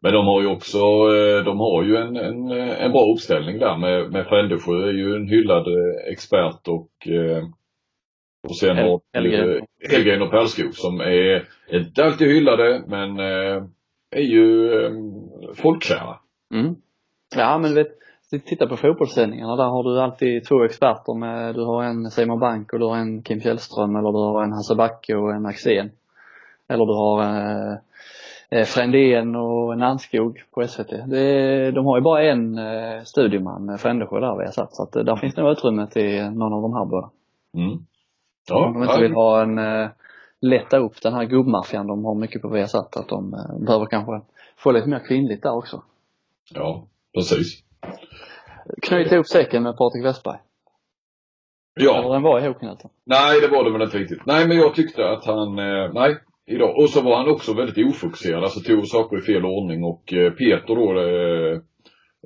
[0.00, 3.76] Men de har ju också, eh, de har ju en, en, en bra uppställning där
[3.76, 6.90] med, med Frändesjö är ju en hyllad eh, expert och
[8.48, 9.00] och sen har
[9.90, 10.22] Helgren.
[10.22, 13.18] Och Pärlskog som är, inte alltid hyllade men
[14.10, 14.70] är ju
[15.54, 16.18] folkkära.
[16.50, 16.74] Mm.
[17.36, 17.98] Ja men du vet,
[18.44, 22.72] titta på fotbollssändningarna, där har du alltid två experter med, du har en Simon Bank
[22.72, 25.90] och du har en Kim Källström eller du har en Hasse Backe och en Axén.
[26.68, 27.76] Eller du har eh,
[28.50, 30.90] eh Frändén och Nannskog på SVT.
[31.06, 34.96] Det, de har ju bara en eh, studieman, Frändesjö där vi har satt, så att
[34.96, 37.10] eh, där finns nog utrymme till någon av de här båda.
[37.54, 37.78] Mm.
[38.48, 39.88] Ja, Om de inte vill ha en, eh,
[40.40, 44.20] lätta upp den här gubbmaffian de har mycket på Viasat, att de eh, behöver kanske
[44.56, 45.82] få lite mer kvinnligt där också.
[46.54, 47.62] Ja, precis.
[48.82, 50.38] Knyt ihop säcken med Patrik Westberg.
[51.74, 51.98] Ja.
[51.98, 52.90] Eller den var ihopknuten?
[53.04, 54.26] Nej, det var det väl inte riktigt.
[54.26, 56.78] Nej, men jag tyckte att han, eh, nej, idag.
[56.78, 60.32] Och så var han också väldigt ofokuserad, alltså tog saker i fel ordning och eh,
[60.32, 61.60] Peter då, eh,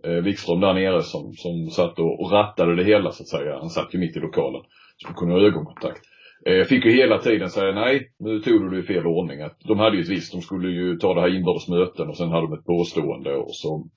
[0.05, 3.59] eh, Wikström där nere som, som satt och, rattade det hela så att säga.
[3.59, 4.63] Han satt ju mitt i lokalen.
[4.97, 6.01] Så kunde ha ögonkontakt.
[6.47, 9.41] Eh, fick ju hela tiden säga nej, nu tog du det i fel ordning.
[9.43, 12.17] Att de hade ju ett visst, de skulle ju ta det här inbördes möten och
[12.17, 13.89] sen hade de ett påstående och så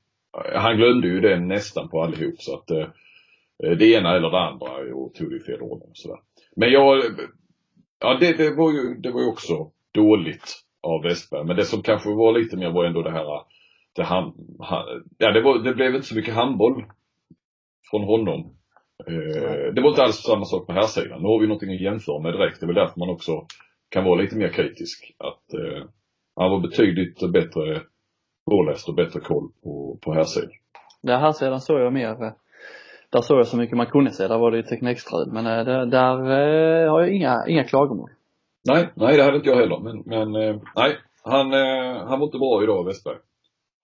[0.56, 2.88] han glömde ju den nästan på allihop så att eh,
[3.58, 6.20] det ena eller det andra och tog det i fel ordning och sådär.
[6.56, 7.04] Men jag,
[8.00, 11.46] ja det, det var ju, det var ju också dåligt av Westberg.
[11.46, 13.41] Men det som kanske var lite mer var ändå det här,
[13.96, 16.86] det, han, han, ja det, var, det blev inte så mycket handboll
[17.91, 18.56] från honom.
[19.08, 21.22] Eh, det var inte alls samma sak på här sidan.
[21.22, 22.60] Nu har vi någonting att jämföra med direkt.
[22.60, 23.46] Det är väl därför man också
[23.89, 25.15] kan vara lite mer kritisk.
[25.17, 25.84] Att eh,
[26.36, 27.82] han var betydligt bättre
[28.46, 30.50] påläst och bättre koll på, på här sidan.
[31.02, 32.32] Ja, här sidan såg jag mer, eh,
[33.10, 35.32] där såg jag så mycket man kunde se, där var det ju teknikstrul.
[35.32, 38.10] Men eh, där, där eh, har jag inga, inga klagomål.
[38.68, 39.80] Nej, nej det hade inte jag heller.
[39.80, 40.32] Men, men
[40.76, 41.52] nej, han,
[42.08, 43.18] han var inte bra idag, Westberg.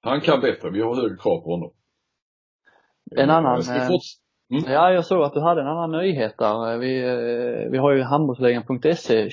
[0.01, 1.71] Han kan bättre, vi har högre krav på honom.
[3.15, 3.61] En annan,
[4.51, 4.63] Mm.
[4.73, 6.77] Ja, jag såg att du hade en annan nyhet där.
[6.77, 7.01] Vi,
[7.71, 9.29] vi har ju handbollsligan.se,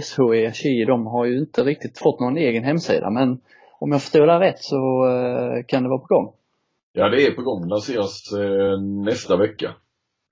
[0.00, 3.40] SHE, Ki, de har ju inte riktigt fått någon egen hemsida men
[3.80, 6.32] om jag förstår det rätt så eh, kan det vara på gång?
[6.92, 7.68] Ja, det är på gång.
[7.68, 9.66] Lanseras eh, nästa vecka.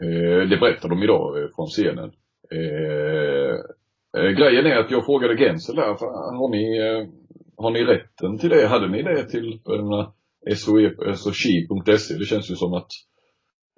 [0.02, 2.12] Eh, det berättar de idag från scenen.
[4.38, 5.86] Grejen är att jag frågade Gensel där,
[6.38, 6.78] har ni,
[7.56, 8.66] har ni rätten till det?
[8.66, 9.60] Hade ni det till
[10.56, 12.14] SOE.se?
[12.18, 12.88] Det känns ju som att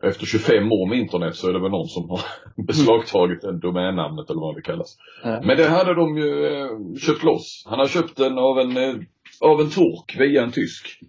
[0.02, 2.20] efter 25 år med internet så är det väl någon som har
[2.66, 4.96] beslagtagit det domännamnet eller vad det kallas.
[5.24, 5.46] Mm.
[5.46, 6.58] Men det hade de ju
[7.06, 7.64] köpt loss.
[7.66, 9.06] Han har köpt den av en
[9.40, 11.00] av en turk via en tysk.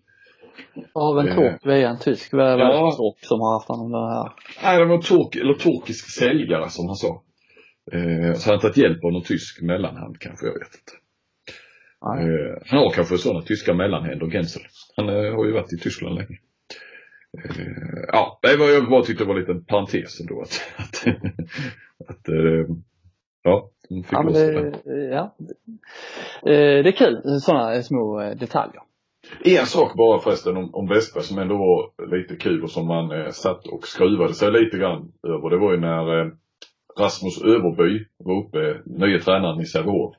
[0.74, 0.82] Vi
[1.22, 2.34] en Eh, turk via en tysk?
[2.34, 2.92] Vad är det ja.
[2.98, 4.32] turk som har haft honom det här?
[4.64, 7.24] Nej, det var en turk, eller turkisk säljare som han sa.
[7.92, 10.94] Eh, så han har tagit hjälp av någon tysk mellanhand kanske, jag vet inte.
[12.06, 14.62] Eh, han har kanske sådana tyska mellanhänder, Gensel.
[14.96, 16.38] Han eh, har ju varit i Tyskland länge.
[17.44, 21.08] Eh, ja, det var, jag bara tyckte det var en liten parentes ändå att, att,
[22.10, 22.76] att eh,
[23.44, 24.74] ja, de fick Ja, men det.
[25.12, 25.36] ja.
[26.42, 28.82] Eh, det är kul, sådana små eh, detaljer.
[29.44, 33.12] En sak bara förresten om, om Westberg som ändå var lite kul och som man
[33.12, 35.50] eh, satt och skruvade sig lite grann över.
[35.50, 36.32] Det var ju när eh,
[37.00, 40.16] Rasmus Överby var uppe, nya tränaren i Sävehof.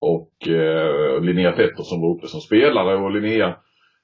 [0.00, 3.56] Och eh, Linnea Pettersson var uppe som spelare och Linnea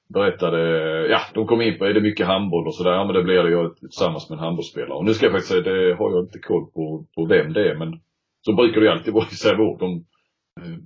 [0.09, 0.59] berättade,
[1.07, 2.91] ja de kom in på, är det mycket handboll och sådär?
[2.91, 4.93] Ja men det blir det jag tillsammans med en handbollsspelare.
[4.93, 7.69] Och nu ska jag faktiskt säga, det har jag inte koll på, på vem det
[7.71, 7.99] är men
[8.47, 9.79] så brukar det ju alltid vara i Sävehof.
[9.79, 9.89] De,
[10.61, 10.77] eh,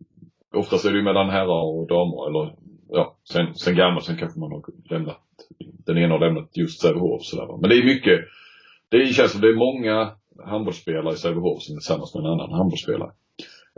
[0.61, 2.55] oftast är det ju mellan herrar och damer eller
[2.89, 5.21] ja, sen, sen gammalt, sen kanske man har lämnat,
[5.85, 7.45] den ena har lämnat just Sävehof sådär.
[7.45, 7.57] va.
[7.61, 8.19] Men det är mycket,
[8.89, 10.11] det känns som det är många
[10.45, 13.11] handbollsspelare i Sävehof som är tillsammans med en annan handbollsspelare.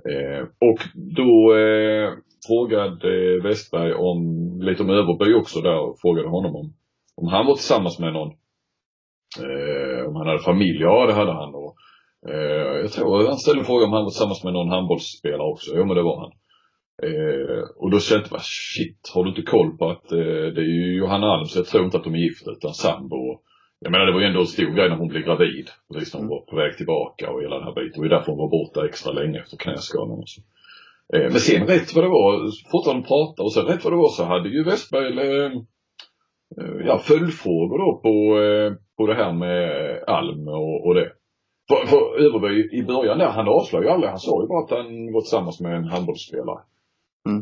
[0.09, 2.09] Eh, och då eh,
[2.47, 4.19] frågade Westberg om,
[4.61, 6.73] lite om Överby också där och frågade honom om,
[7.15, 8.31] om han var tillsammans med någon,
[9.43, 10.81] eh, om han hade familj.
[10.81, 11.51] Ja det hade han
[12.83, 15.71] jag tror han ställde en fråga om han var tillsammans med någon handbollsspelare också.
[15.75, 16.31] Jo men det var han.
[17.07, 20.61] Eh, och då kände jag bara, shit, har du inte koll på att eh, det
[20.61, 23.39] är ju Johanna Alm, så jag tror inte att de är gifta utan sambo.
[23.79, 25.67] Jag menar det var ju ändå en stor grej när hon blev gravid.
[25.93, 28.01] Precis när hon var på väg tillbaka och hela den här biten.
[28.01, 30.41] Det var därför hon var borta extra länge efter knäskadan och så.
[31.13, 32.33] Eh, men sen rätt vad det var,
[32.71, 35.51] fortfarande prata och sen rätt vad det var så hade ju Westberg eh,
[36.57, 39.63] eh, ja, följdfrågor då på, eh, på det här med
[40.07, 41.09] Alm och, och det.
[41.73, 44.09] För, för Överby i början där, han avslöjade ju aldrig.
[44.09, 46.59] Han sa ju bara att han var tillsammans med en handbollsspelare.
[47.29, 47.41] Mm.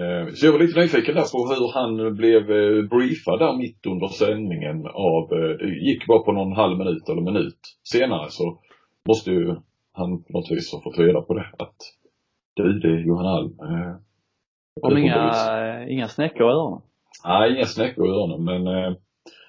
[0.00, 3.86] Eh, Så jag var lite nyfiken där på hur han blev eh, briefad där mitt
[3.86, 7.60] under sändningen av, eh, det gick bara på någon halv minut eller minut
[7.92, 8.58] senare så
[9.08, 9.54] måste ju
[9.92, 11.46] han på något vis ha fått reda på det.
[11.58, 11.76] Att
[12.56, 13.52] du, det är Johan Alm.
[13.60, 13.94] Eh,
[14.82, 16.80] Om inga, inga snäckor i öronen.
[17.24, 18.64] Nej, inga snäckor i öronen men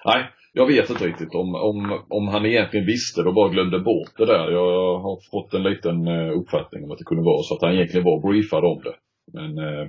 [0.04, 0.20] nej,
[0.56, 4.16] jag vet inte riktigt om, om, om han egentligen visste det och bara glömde bort
[4.16, 4.50] det där.
[4.50, 7.72] Jag har fått en liten eh, uppfattning om att det kunde vara så att han
[7.72, 8.96] egentligen var briefad om det.
[9.32, 9.86] Men eh,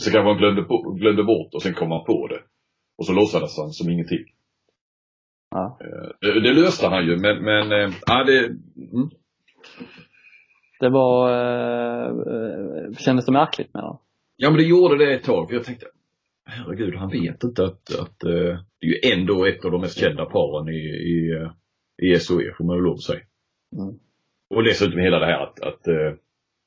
[0.00, 2.40] så kanske han glömde, på, glömde bort och sen kom han på det.
[2.98, 4.24] Och så låtsades han som ingenting.
[5.50, 5.78] Ja.
[5.80, 9.10] Eh, det, det löste han ju men, men eh, ja, det, mm.
[10.80, 12.12] Det var, eh,
[12.98, 13.96] kändes det märkligt med det?
[14.36, 15.52] ja men det gjorde det ett tag.
[15.52, 15.86] Jag tänkte,
[16.50, 19.98] herregud han vet inte att, att eh, det är ju ändå ett av de mest
[19.98, 21.50] kända paren i, i, eh,
[22.02, 23.20] i SOE får man väl lov att säga.
[23.76, 23.98] Mm.
[24.54, 26.12] Och dessutom hela det här att, att eh,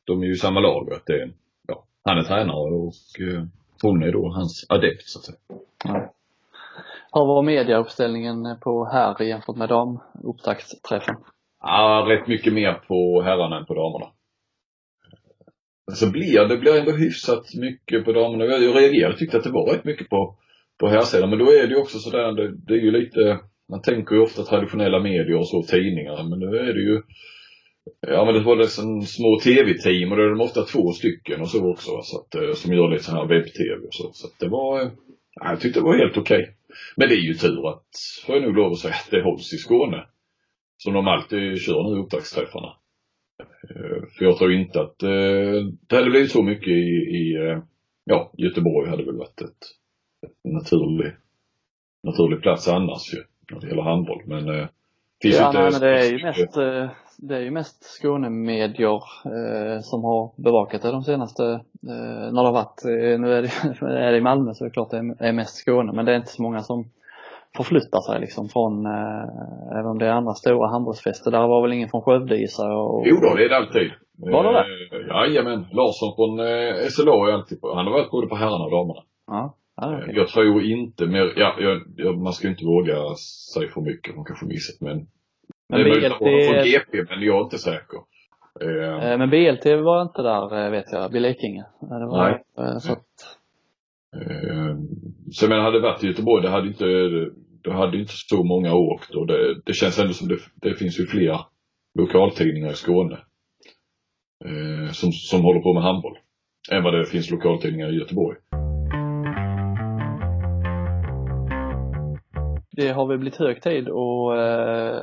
[0.03, 1.29] de är ju samma lag och att det,
[1.67, 3.43] ja, han är tränare och eh,
[3.81, 5.37] hon är då hans adept så att säga.
[5.83, 6.13] Ja.
[7.13, 11.15] Hur var mediauppställningen på här jämfört med damupptaktsträffen?
[11.61, 14.11] Ja, rätt mycket mer på herrarna än på damerna.
[15.87, 18.45] Alltså så blir det blir ändå hyfsat mycket på damerna.
[18.45, 20.35] Jag reagerade, tyckte att det var rätt mycket på,
[20.79, 21.29] på herrsidan.
[21.29, 24.21] Men då är det ju också sådär, det, det är ju lite, man tänker ju
[24.21, 26.29] ofta traditionella medier och så, tidningar.
[26.29, 27.01] Men nu är det ju,
[28.07, 31.49] ja men det var liksom små tv-team och då är de ofta två stycken och
[31.49, 31.91] så också.
[32.01, 34.09] Så att, eh, som gör lite sån här webb-tv och så.
[34.13, 34.79] Så att det var,
[35.35, 36.55] ja, jag tyckte det var helt okej.
[36.95, 37.87] Men det är ju tur att,
[38.25, 40.05] får jag nog lov att säga, att det hålls i Skåne.
[40.77, 42.73] Som de alltid kör nu, upptaktsträffarna.
[43.69, 45.09] Eh, För jag tror inte att eh,
[45.87, 47.59] det hade blivit så mycket i, i eh,
[48.03, 49.63] ja, Göteborg hade väl varit ett,
[50.25, 51.13] ett naturlig,
[52.03, 54.21] naturlig plats annars ju, när det gäller handboll.
[54.25, 54.67] Men eh,
[55.21, 59.01] finns Ja, inte nej, men det är ju mest, eh, det är ju mest Skånemedier
[59.25, 61.43] eh, som har bevakat det de senaste,
[61.83, 62.81] eh, när det har varit,
[63.19, 63.47] nu är det,
[63.87, 66.11] är det i Malmö så är det klart det är, är mest Skåne men det
[66.11, 66.85] är inte så många som
[67.57, 71.73] förflyttar sig liksom från, eh, även om det är andra stora handbollsfester, där var väl
[71.73, 72.95] ingen från Skövde gissar jag?
[72.95, 73.91] Och, Jo då, det är det alltid.
[74.17, 74.65] Var det det?
[74.97, 75.65] Eh, Jajamän.
[75.71, 77.75] Larsson från eh, SLA är alltid på.
[77.75, 79.01] Han har varit både på herrarna och damerna.
[79.27, 80.15] Ja, ja Eh, okej.
[80.15, 82.95] Jag tror inte mer, ja, jag, jag, man ska inte våga
[83.53, 84.97] säga för mycket, man kanske missat men
[85.69, 87.99] Men det är möjligt att BLT, vara från GP, men jag är inte säker.
[88.61, 91.65] Eh, eh, men BLT var inte där eh, vet jag, Blekinge.
[91.79, 92.79] Det var, Nej.
[92.79, 93.39] så att,
[95.31, 96.85] så jag menar, hade det varit i Göteborg, det hade inte,
[97.63, 100.99] det hade inte så många åkt och det, det känns ändå som det, det finns
[100.99, 101.39] ju fler
[101.99, 103.17] lokaltidningar i Skåne.
[104.45, 106.17] Eh, som, som håller på med handboll.
[106.71, 108.37] Än vad det finns lokaltidningar i Göteborg.
[112.75, 115.01] det har väl blivit hög tid att eh,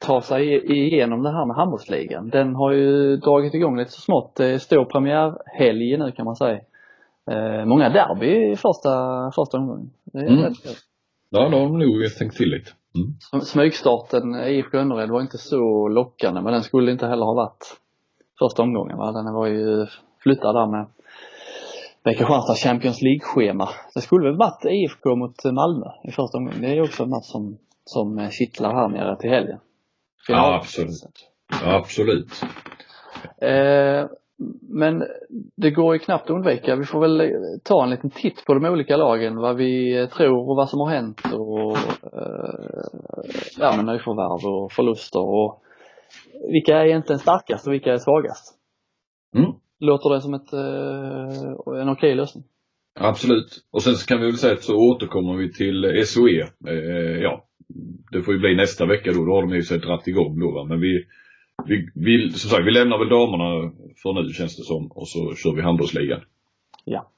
[0.00, 2.30] ta sig igenom det här med handbollsligan.
[2.30, 4.34] Den har ju dragit igång lite så smått.
[4.36, 6.60] Det är stor premiärhelg nu kan man säga.
[7.30, 9.90] Eh, många derby i första, första omgången.
[10.04, 10.42] Det är Mm.
[10.42, 10.56] rätt.
[11.30, 12.70] Ja, de har nog tänkt till lite.
[12.94, 13.14] Mm.
[13.32, 17.76] Sm- Smygstarten i Önnered var inte så lockande men den skulle inte heller ha varit
[18.38, 19.12] första omgången va.
[19.12, 19.86] Den var ju
[20.22, 20.86] flyttad där med
[22.02, 23.68] med Kristianstad Champions League-schema.
[23.94, 26.60] Det skulle väl varit IFK mot Malmö i första omgången.
[26.62, 29.58] Det är ju också en match som, som kittlar här nere till helgen.
[30.28, 30.90] Ja, absolut.
[31.64, 32.42] Ja, absolut.
[33.38, 34.04] Eh,
[34.60, 35.04] men
[35.56, 36.76] det går ju knappt att undvika.
[36.76, 37.32] Vi får väl
[37.64, 40.90] ta en liten titt på de olika lagen, vad vi tror och vad som har
[40.90, 41.76] hänt och
[42.12, 42.54] eh,
[43.58, 45.62] ja, men nyförvärv och förluster och
[46.52, 48.54] vilka är egentligen starkast och vilka är svagast?
[49.36, 49.52] Mm.
[49.80, 52.44] Låter det som ett, eh, en okej lösning?
[53.00, 53.64] Absolut.
[53.70, 56.40] Och sen så kan vi väl säga att så återkommer vi till SOE.
[56.68, 57.44] Eh, ja,
[58.12, 59.24] det får ju bli nästa vecka då.
[59.24, 60.64] Då har de ju sig dratt igång då va.
[60.64, 61.04] Men vi,
[61.64, 64.92] vi, vi, som sagt, vi lämnar väl damerna för nu känns det som.
[64.92, 66.20] Och så kör vi handbollsligan.
[66.84, 67.10] Ja.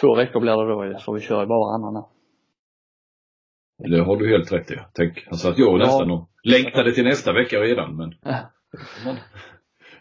[0.00, 2.04] Två veckor blir det då, för vi kör ju bara här.
[3.78, 4.78] Det har du helt rätt i.
[4.92, 7.96] Tänk, alltså att jag nästan och längtade till nästa vecka redan.
[7.96, 8.14] Men
[9.04, 9.16] men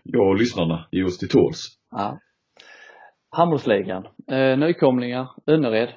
[0.04, 1.78] jag och lyssnarna ger oss till tåls.
[1.92, 2.20] Ja.
[3.30, 4.08] Handbollsligan.
[4.28, 5.90] Eh, nykomlingar, Önnered.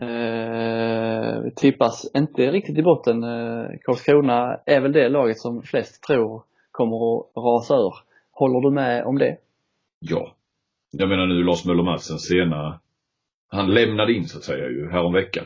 [0.00, 3.22] Eh, tippas inte riktigt i botten.
[3.22, 6.42] Eh, Karlskrona är väl det laget som flest tror
[6.78, 7.94] kommer att rasa ur.
[8.32, 9.36] Håller du med om det?
[10.00, 10.34] Ja.
[10.90, 12.80] Jag menar nu Lars Möller Madsen sena.
[13.48, 15.44] Han lämnade in så att säga ju häromveckan.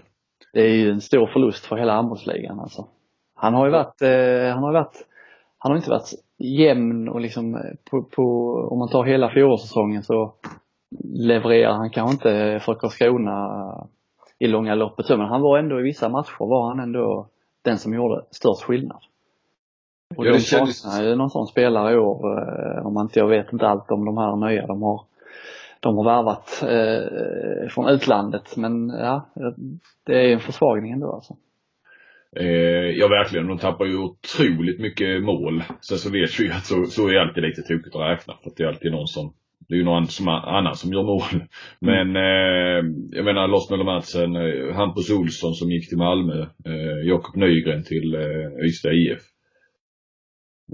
[0.53, 2.87] Det är ju en stor förlust för hela handbollsligan alltså.
[3.35, 5.07] Han har ju varit, eh, han har varit,
[5.59, 8.25] han har inte varit jämn och liksom eh, på, på
[8.71, 10.35] om man tar hela fjolårssäsongen så
[11.15, 13.89] levererar han kanske inte för Karlskrona
[14.39, 17.29] i långa loppet men han var ändå i vissa matcher var han ändå
[17.63, 19.03] den som gjorde störst skillnad.
[20.17, 23.05] Och Ja, de det kändes- saknar ju någon sån spelare i år, eh, om man
[23.07, 25.01] inte, jag vet inte allt om de här nya de har
[25.81, 29.27] de har värvat eh, från utlandet men ja,
[30.07, 31.35] det är en försvagning ändå alltså.
[32.37, 35.63] Eh, ja verkligen, de tappar ju otroligt mycket mål.
[35.81, 38.35] Sen så vet vi ju att så, så är alltid lite tokigt att räkna.
[38.43, 39.33] För att det är alltid någon som,
[39.69, 41.23] det är ju någon som, annan som gör mål.
[41.81, 42.85] Men eh,
[43.17, 47.85] jag menar Lars Möller Madsen, eh, Hampus Olsson som gick till Malmö, eh, Jakob Nygren
[47.85, 49.23] till eh, Ystad IF.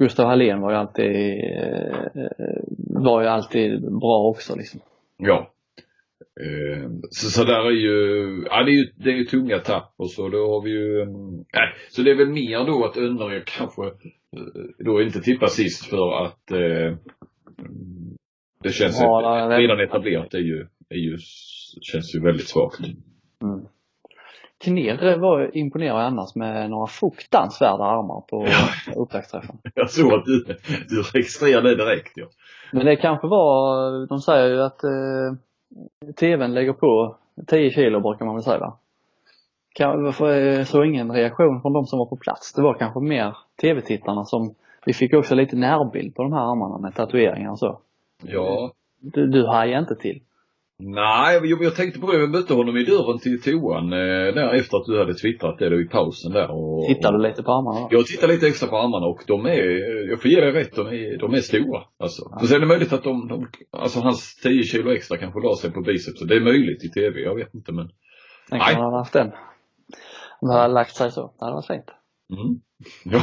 [0.01, 2.23] Gustav Hallén var ju alltid, eh,
[2.79, 4.81] var ju alltid bra också liksom.
[5.17, 5.51] Ja.
[6.41, 7.97] Eh, så, så där är ju,
[8.51, 11.01] ja det är ju, det är ju tunga tapp och så då har vi ju,
[11.03, 15.47] mm, nej, så det är väl mer då att Önnered kanske eh, då inte tippar
[15.47, 16.97] sist för att eh,
[18.63, 21.19] det känns Ja, är- redan etablerat är ju, är ju,
[21.81, 22.81] känns ju väldigt svagt.
[23.43, 23.61] Mm.
[24.65, 28.47] Kner var imponerad annars med några fruktansvärda armar på
[29.01, 29.59] upptaktsträffen.
[29.75, 30.45] Jag såg att du,
[30.89, 32.27] du registrerade det direkt ja.
[32.73, 37.17] Men det kanske var, de säger ju att eh, tvn lägger på
[37.47, 38.79] 10 kilo brukar man väl säga va?
[39.81, 42.53] Eh, så ingen reaktion från de som var på plats?
[42.53, 44.55] Det var kanske mer tv-tittarna som,
[44.87, 47.79] vi fick också lite närbild på de här armarna med tatueringar och så.
[48.23, 48.73] Ja.
[49.01, 50.21] Du, du hajade inte till.
[50.81, 52.19] Nej, jag, jag tänkte på det.
[52.19, 55.69] Jag mötte honom i dörren till toan eh, där efter att du hade twittrat det
[55.69, 56.51] då i pausen där.
[56.51, 57.89] Och, Tittar du lite på armarna?
[57.91, 60.87] Jag tittar lite extra på armarna och de är, jag får ge dig rätt, de
[60.87, 61.83] är, de är stora.
[61.99, 62.31] Alltså.
[62.37, 65.57] Men sen är det möjligt att de, de, alltså hans 10 kilo extra kanske la
[65.57, 66.29] sig på bicepsen.
[66.29, 67.87] Det är möjligt i tv, jag vet inte men.
[68.51, 68.75] Den Nej.
[68.75, 69.33] kan man ha haft den.
[70.41, 71.33] Om det hade lagt sig så.
[71.39, 71.91] Det hade varit fint.
[72.39, 72.61] Mm.
[73.05, 73.23] Ja.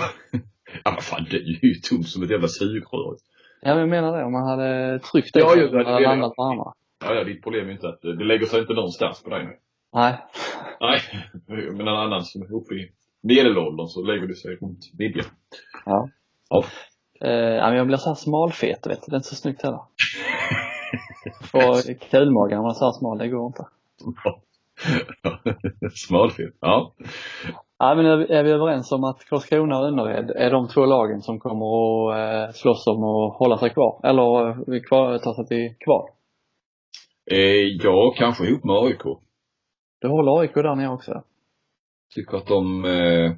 [0.83, 3.15] ja, men fan det är ju tomt som ett jävla sugrör.
[3.61, 6.43] Ja men jag menar det, om man hade tryckt det Ja, så hade landat på
[6.43, 6.73] armarna.
[6.99, 9.45] Ja, ja, ditt problem är inte att det, det lägger sig inte någonstans på dig
[9.45, 9.57] nu.
[9.93, 10.17] Nej.
[10.79, 10.99] Nej,
[11.71, 15.25] men en annan som är uppe i medelåldern så lägger det sig runt midjan.
[15.85, 16.09] Ja.
[16.49, 16.63] Ja.
[17.21, 19.09] Eh, ja, men jag blir så här smalfet, vet du.
[19.09, 19.81] Det är inte så snyggt heller.
[21.41, 21.81] Få
[22.11, 23.65] kulmagar när man är så här smal, det går inte.
[25.95, 26.53] Smalfet.
[26.59, 26.93] Ja.
[27.77, 30.85] Ja, men är vi, är vi överens om att Karlskrona och Önnered är de två
[30.85, 33.99] lagen som kommer att eh, slåss om att hålla sig kvar?
[34.03, 36.09] Eller eh, vi kvar, ta sig till kvar?
[37.31, 37.37] Eh,
[37.83, 39.03] ja, kanske ihop med AIK.
[40.01, 41.23] Du håller AIK där nere också?
[42.15, 43.31] Tycker att de eh,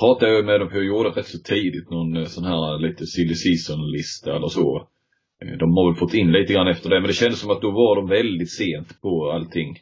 [0.00, 3.34] pratade jag med dem på, gjorde rätt så tidigt någon eh, sån här lite silly
[3.34, 4.88] season-lista eller så.
[5.44, 7.62] Eh, de har väl fått in lite grann efter det, men det kändes som att
[7.62, 9.76] då var de väldigt sent på allting.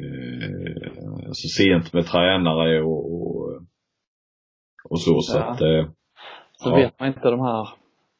[0.00, 3.62] Eh, alltså sent med tränare och, och,
[4.90, 5.44] och så, så Ja.
[5.44, 5.86] att eh,
[6.52, 6.76] Så Ja.
[6.76, 7.68] vet man inte de här,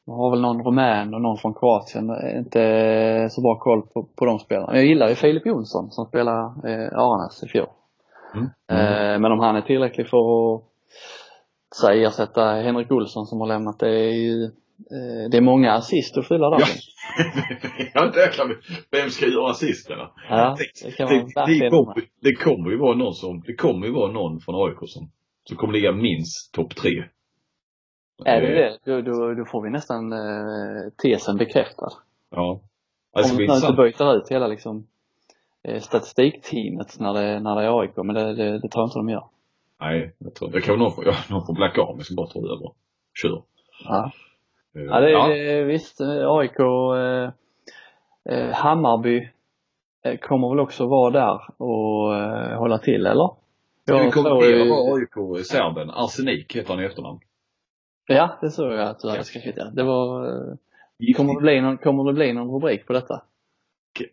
[0.07, 4.09] man har väl någon rumän och någon från Kroatien, Eh, inte så bra koll på,
[4.16, 4.76] på de spelarna.
[4.76, 7.66] Jag gillar ju Filip Jonsson som spelar eh, Aranäs i fjol.
[8.34, 8.46] mm.
[8.70, 10.62] Eh, men om han är tillräcklig för att
[11.80, 16.16] säg ersätta Henrik Olsson som har lämnat det är ju Eh, det är många assist
[16.16, 16.59] att fylla där.
[17.94, 18.12] Ja.
[18.90, 20.11] Vem ska göra assisterna?
[20.28, 23.86] Ja, det kan man Det, det, kommer, det kommer ju vara någon som, det kommer
[23.86, 25.11] ju vara någon från AIK som,
[25.48, 27.05] som kommer ligga minst topp tre.
[28.24, 31.88] Är det Eh, det, då, då, då får vi nästan eh, tesen bekräftad.
[32.30, 32.60] Ja.
[33.12, 34.86] Alltså, Om vi blir inte byter ut hela liksom
[35.62, 38.98] eh, statistikteamet när det, när det är AIK, men det, det, det tror jag inte
[38.98, 39.24] de gör.
[39.80, 42.26] Nej, jag tror, det kan någon få, ja, någon får blacka av mig som bara
[42.26, 42.70] tar över.
[43.22, 43.42] Kör.
[43.84, 44.10] Ja,
[44.76, 47.30] Eh, ja det är visst, eh, AIK, eh,
[48.34, 49.28] eh, Hammarby
[50.04, 53.30] eh, kommer väl också vara där och eh, hålla till, eller?
[53.86, 57.18] Vi Jag tror kommentera ju- vad AIK serben, Arsenik heter han i efternamn.
[58.07, 59.55] Ja, det såg jag att du hade skrivit.
[59.57, 59.64] Ja.
[59.64, 60.26] Det var,
[61.16, 63.22] kommer det, bli någon, kommer det bli någon rubrik på detta?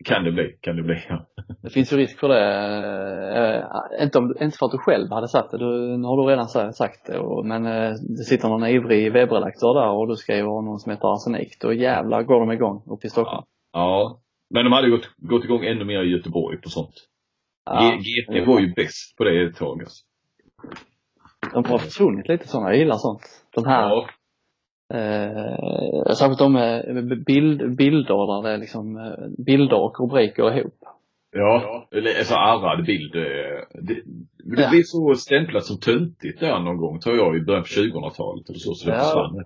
[0.06, 0.96] Kan det bli, kan det bli.
[1.10, 1.26] Ja.
[1.62, 2.42] Det finns ju risk för det.
[3.98, 6.32] Eh, inte, om, inte för att du själv hade sagt det, du, nu har du
[6.32, 7.20] redan sa- sagt det.
[7.20, 10.92] Och, men eh, det sitter någon ivrig webbredaktör där och du skriver om någon som
[10.92, 11.58] heter Arsenik.
[11.62, 13.44] Då jävlar går de igång uppe i Stockholm.
[13.74, 14.18] ja.
[14.54, 16.94] Men de hade gått, gått igång ännu mer i Göteborg på sånt.
[17.66, 20.06] Ja, GT var ju bäst på det ett tag alltså.
[21.54, 23.22] De har försvunnit lite sådana, jag gillar sånt.
[23.56, 24.08] De här, Ja.
[24.93, 30.78] eh, särskilt de med bild, bilder där det är liksom eh, bilder och rubriker ihop.
[31.34, 33.16] Ja, eller alltså arrad bild.
[33.16, 33.22] eh,
[33.74, 33.93] Det,
[34.56, 34.70] det Ja.
[34.70, 38.60] blir så stämplat som töntigt där någon gång, tror jag, i början på 2000-talet eller
[38.60, 39.02] så, så det Ja.
[39.04, 39.43] försvann.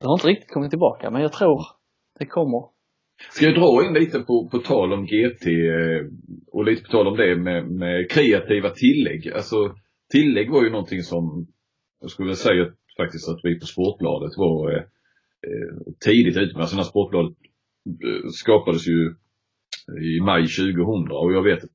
[0.00, 1.62] Det har inte riktigt kommit tillbaka, men jag tror
[2.18, 2.62] det kommer.
[3.30, 6.06] Ska jag dra in lite på, på tal om GT eh,
[6.52, 9.32] och lite på tal om det med, med kreativa tillägg.
[9.36, 9.56] Alltså
[10.14, 11.46] tillägg var ju någonting som
[12.00, 12.62] jag skulle säga
[13.00, 14.82] faktiskt att vi på Sportbladet var eh,
[15.48, 15.72] eh,
[16.06, 16.60] tidigt ute med.
[16.62, 17.36] Alltså när Sportbladet
[18.06, 18.98] eh, skapades ju
[20.10, 21.70] i maj 2000 och jag vet att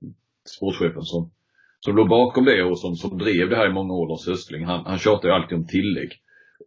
[0.55, 1.31] sportchefen som,
[1.79, 4.65] som låg bakom det och som, som drev det här i många år, Lars Östling,
[4.65, 6.11] han, han tjatade ju alltid om tillägg.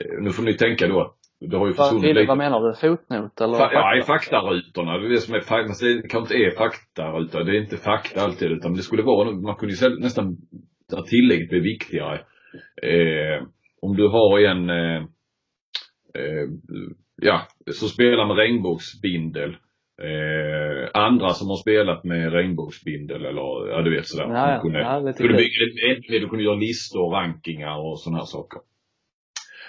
[0.01, 1.17] Eh, Nu får ni tänka då att
[1.51, 2.29] det har ju försvunnit lite.
[2.29, 2.75] vad menar du?
[2.75, 3.59] Fotnot eller?
[3.59, 4.99] Fa- ja, i faktarutorna.
[4.99, 5.85] Det är det som är fakta.
[5.87, 7.45] Det kanske inte är faktaruta.
[7.45, 8.53] Det är inte fakta alltid.
[8.53, 10.37] Utan det skulle vara, man kunde ju nästan,
[10.93, 12.21] att tillägget blir viktigare.
[12.83, 13.47] Eh,
[13.83, 15.03] om du har en, eh,
[16.15, 16.49] eh,
[17.23, 19.57] ja, som spelar med regnbågsbindel.
[20.03, 24.35] Eh, andra som har spelat med regnbågsbindel eller, ja du vet sådär.
[24.35, 24.55] Ja.
[24.55, 28.25] Du kunde, Ja, kunde bygga ett, du kunde göra listor och rankingar och sådana här
[28.27, 28.61] saker.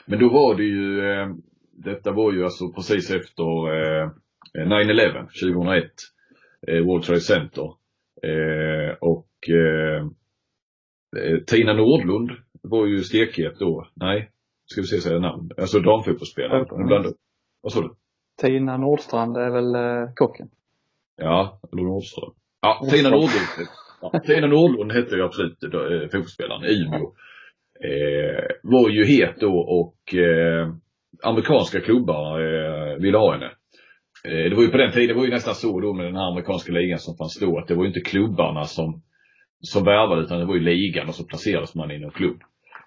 [0.05, 1.27] Men då var det ju, eh,
[1.85, 3.43] detta var ju alltså precis efter
[4.03, 4.09] eh,
[4.65, 5.91] 9-11, 2001.
[6.67, 7.69] Eh, World Trade Center.
[8.99, 9.29] Och
[11.47, 13.87] Tina Nordlund var ju stekhet då.
[13.95, 14.29] Nej,
[14.65, 15.49] ska vi se säga namn.
[15.57, 16.65] Alltså damfotbollsspelare.
[17.61, 17.95] Vad sa du?
[18.41, 20.47] Tina Nordstrand är väl eh, kocken?
[21.17, 22.33] Ja, eller Nordström.
[22.61, 23.67] Ja, Tina Nordlund.
[24.01, 27.13] Ja, Tina Nordlund hette ju absolut eh, fotbollsspelaren Umeå.
[27.89, 30.73] Eh, var ju het då och eh,
[31.23, 33.51] amerikanska klubbar eh, ville ha henne.
[34.25, 36.15] Eh, det var ju på den tiden, det var ju nästan så då med den
[36.15, 39.01] här amerikanska ligan som fanns då att det var ju inte klubbarna som,
[39.67, 42.37] som värvade utan det var ju ligan och så placerades man i någon klubb.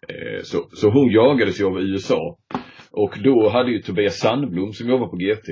[0.08, 2.38] Eh, så, så hon jagades ju av USA.
[2.90, 5.48] Och då hade ju Tobias Sandblom som jobbar på GT,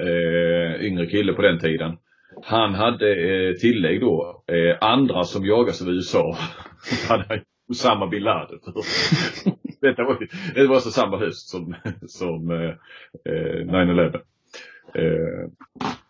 [0.00, 1.96] eh, yngre kille på den tiden.
[2.44, 6.36] Han hade eh, tillägg då, eh, andra som jagas av USA.
[7.08, 8.58] hade han Osama bin Laden.
[9.80, 11.74] Detta var, det var alltså samma höst som,
[12.06, 12.70] som eh,
[13.34, 14.14] eh, 9-11.
[14.94, 15.48] Eh,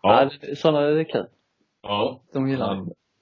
[0.01, 1.25] Ja, ja, det- sådana är det kul.
[1.83, 2.75] ja, De gillar det.
[2.75, 2.89] han,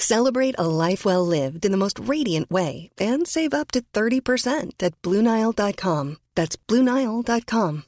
[0.00, 4.82] Celebrate a life well lived in the most radiant way and save up to 30%
[4.82, 6.16] at BlueNile.com.
[6.34, 7.82] That's BlueNile.com.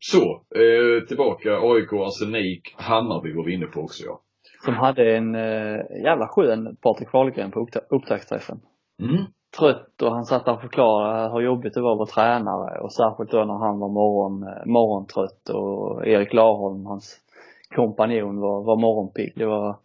[0.00, 1.58] Så, eh, tillbaka.
[1.60, 4.20] AIK, Arsenik, Hammarby var vi inne på också ja.
[4.64, 8.60] Som hade en eh, jävla skön Patrik Wahlgren på uppta- upptaktsträffen.
[9.02, 9.24] Mm.
[9.58, 12.92] Trött och han satt där och förklarade hur jobbigt det var att vara tränare och
[12.92, 17.16] särskilt då när han var morgon, eh, morgontrött och Erik Larholm, hans
[17.74, 19.32] kompanjon, var, var morgonpigg.
[19.36, 19.78] Det var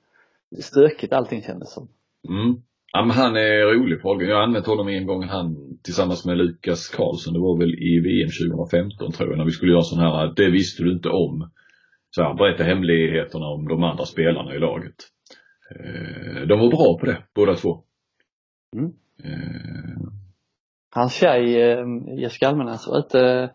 [0.61, 1.87] stökigt allting kändes som.
[2.29, 2.61] Mm.
[2.93, 4.29] Ja, men han är rolig Fahlgren.
[4.29, 7.33] Jag har använt honom en gång han tillsammans med Lukas Karlsson.
[7.33, 10.49] Det var väl i VM 2015 tror jag när vi skulle göra sån här, det
[10.49, 11.49] visste du inte om.
[12.09, 14.95] Så här, berätta hemligheterna om de andra spelarna i laget.
[15.75, 17.83] Eh, de var bra på det, båda två.
[18.75, 18.91] Mm.
[19.23, 20.07] Eh,
[20.95, 21.85] Hans tjej eh,
[22.19, 23.49] Jessica Almenäs var ute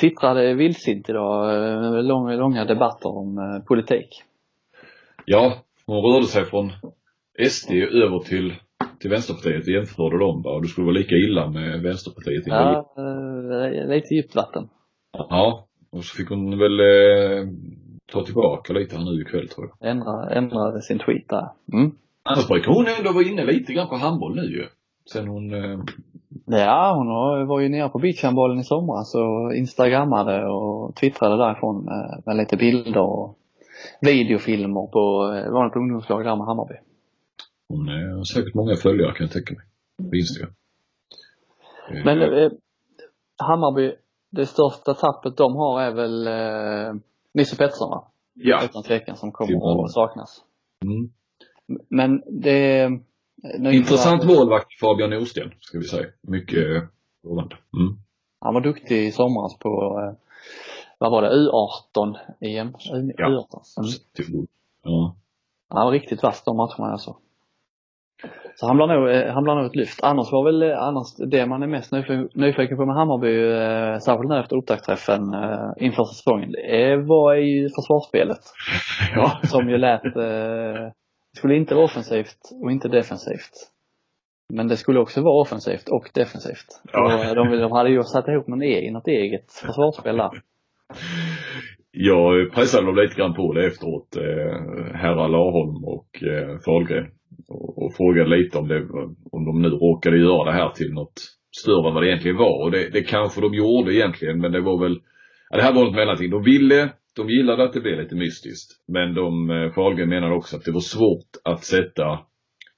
[0.00, 4.22] twittrade vildsint idag, eh, långa, långa debatter om eh, politik.
[5.24, 5.52] Ja,
[5.86, 6.72] hon rörde sig från
[7.48, 8.54] SD över till,
[8.98, 10.50] till Vänsterpartiet och jämförde dem va?
[10.50, 14.68] Och det skulle vara lika illa med Vänsterpartiet Ja, eh, lite djupt vatten.
[15.12, 17.48] Ja, och så fick hon väl eh,
[18.12, 19.90] ta tillbaka lite här nu ikväll tror jag.
[19.90, 21.48] Ändra, ändrade sin tweet där.
[21.72, 21.90] Mm.
[22.22, 24.66] Annars brukar hon ändå vara inne lite grann på handboll nu ju.
[25.12, 25.78] Sen hon, eh,
[26.46, 31.84] Ja, hon har- var ju nere på beachhandbollen i somras och instagrammade och twittrade därifrån
[31.84, 33.38] med, med lite bilder och
[34.00, 36.74] videofilmer på, eh, var det ett ungdomslag där med Hammarby.
[37.68, 39.64] hon eh, har säkert många följare kan jag tänka mig.
[40.10, 40.50] På Instagram.
[41.90, 42.50] Eh, Men eh,
[43.36, 43.94] Hammarby,
[44.30, 47.00] det största tappet de har är väl eh,
[47.34, 48.04] Nisse Pettersson va?
[48.34, 48.64] ja.
[48.64, 50.42] Utan tvekan som kommer att saknas.
[50.84, 51.10] Mm.
[51.88, 52.90] Men det
[53.72, 56.06] Intressant målvakt Fabian Norsten, ska vi säga.
[56.22, 56.82] Mycket eh,
[57.24, 57.56] lovande.
[57.76, 57.96] Mm.
[58.40, 60.16] Han var duktig i somras på, eh,
[60.98, 62.68] vad var det, U18 EM?
[62.68, 63.26] U- Ja.
[63.28, 63.60] U18.
[64.28, 64.46] Mm.
[64.82, 65.16] Ja.
[65.70, 67.16] Han var riktigt vass de matcherna jag såg.
[68.56, 70.02] Så han blir nog, eh, han blir nog ett lyft.
[70.02, 71.92] Annars var väl, eh, annars det man är mest
[72.34, 77.68] nyfiken, på med Hammarby, eh, särskilt nu efter upptaktsträffen eh, inför säsongen, det var ju
[77.68, 78.40] försvarsspelet.
[79.14, 79.38] ja.
[79.44, 80.92] Som ju lät, eh,
[81.32, 83.52] det skulle inte vara offensivt och inte defensivt.
[84.54, 86.80] Men det skulle också vara offensivt och defensivt.
[86.92, 87.04] Ja.
[87.04, 90.30] Och eh, de, de hade ju satt ihop någon egen, något eget försvarsspel där.
[91.90, 97.06] Jag pressade dem lite grann på det efteråt, eh, herrar Larholm och eh, Fahlgren.
[97.48, 98.80] Och, och frågade lite om det,
[99.32, 101.14] om de nu råkade göra det här till något
[101.60, 102.64] större än vad det egentligen var.
[102.64, 104.96] Och det, det kanske de gjorde egentligen, men det var väl,
[105.50, 106.30] ja, det här var något mellanting.
[106.30, 108.70] De ville, de gillade att det blev lite mystiskt.
[108.88, 112.20] Men de, eh, Fahlgren menade också att det var svårt att sätta,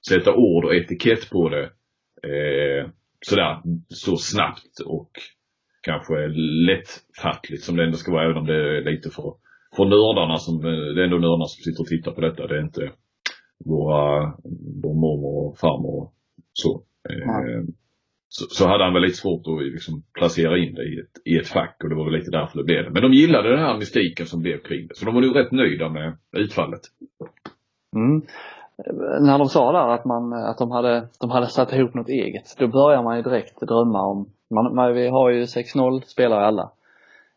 [0.09, 1.65] sätta ord och etikett på det.
[2.31, 2.91] Eh,
[3.27, 5.11] sådär, så snabbt och
[5.83, 6.15] kanske
[6.69, 9.35] lättfattligt som det ändå ska vara, även om det är lite för,
[9.77, 12.47] för nördarna som, eh, det är ändå nördarna som sitter och tittar på detta.
[12.47, 12.93] Det är inte
[13.65, 14.03] våra,
[14.83, 16.15] vår mormor och farmor och
[16.53, 16.73] så.
[17.09, 17.65] Eh,
[18.31, 18.45] så.
[18.51, 21.49] Så hade han väl lite svårt att liksom placera in det i ett, i ett
[21.49, 22.91] fack och det var väl lite därför det blev det.
[22.91, 24.95] Men de gillade den här mystiken som blev kring det.
[24.95, 26.81] Så de var nog rätt nöjda med utfallet.
[27.97, 28.23] Mm.
[29.21, 32.57] När de sa där att, man, att de, hade, de hade satt ihop något eget,
[32.59, 36.71] då börjar man ju direkt drömma om, man, man, vi har ju 6-0 spelare alla.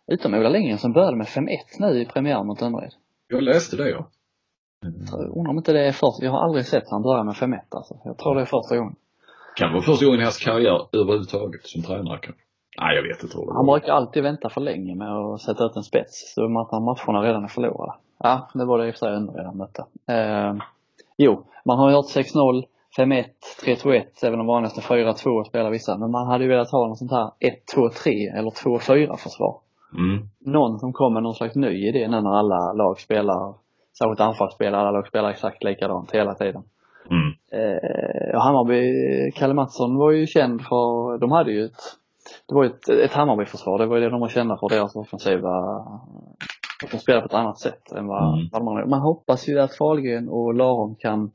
[0.07, 1.47] Utom Ola Lindgren som började med 5-1
[1.79, 2.93] nu i premiären mot Önnered.
[3.27, 4.07] Jag läste det ja.
[5.11, 7.59] Jag undrar om inte det är först, jag har aldrig sett han börja med 5-1
[7.69, 7.97] alltså.
[8.03, 8.95] Jag tror det är första gången.
[9.55, 12.43] Kan vara första gången i hans karriär överhuvudtaget som tränare kanske.
[12.81, 13.37] Nej jag vet inte.
[13.37, 16.45] vad det Han brukar alltid vänta för länge med att sätta ut en spets, så
[16.45, 17.93] att matcherna redan är förlorade.
[18.19, 19.13] Ja, det var det i och för sig
[19.45, 19.85] han mötte.
[20.07, 20.53] Eh,
[21.17, 22.63] jo, man har hört 6-0,
[22.97, 23.25] 5-1,
[23.65, 25.97] 3-2-1, även om vanligaste 4-2 spelar vissa.
[25.97, 27.31] Men man hade ju velat ha något sånt här
[27.75, 29.59] 1-2-3 eller 2-4 försvar.
[29.97, 30.27] Mm.
[30.39, 33.53] Någon som kommer med någon slags ny idé nu när alla lag spelar,
[33.97, 36.63] särskilt anfallsspelare, alla lag spelar exakt likadant hela tiden.
[37.09, 37.33] Mm.
[37.51, 41.81] Eh, Hammarby, Kalle Mattsson var ju känd för, de hade ju ett,
[42.47, 44.95] det var ju ett, ett Hammarbyförsvar, det var ju det de var kända för, deras
[44.95, 45.49] offensiva,
[46.83, 48.49] att de spelar på ett annat sätt än vad, Mm.
[48.51, 51.31] vad andra Man hoppas ju att Fahlgren och Laron kan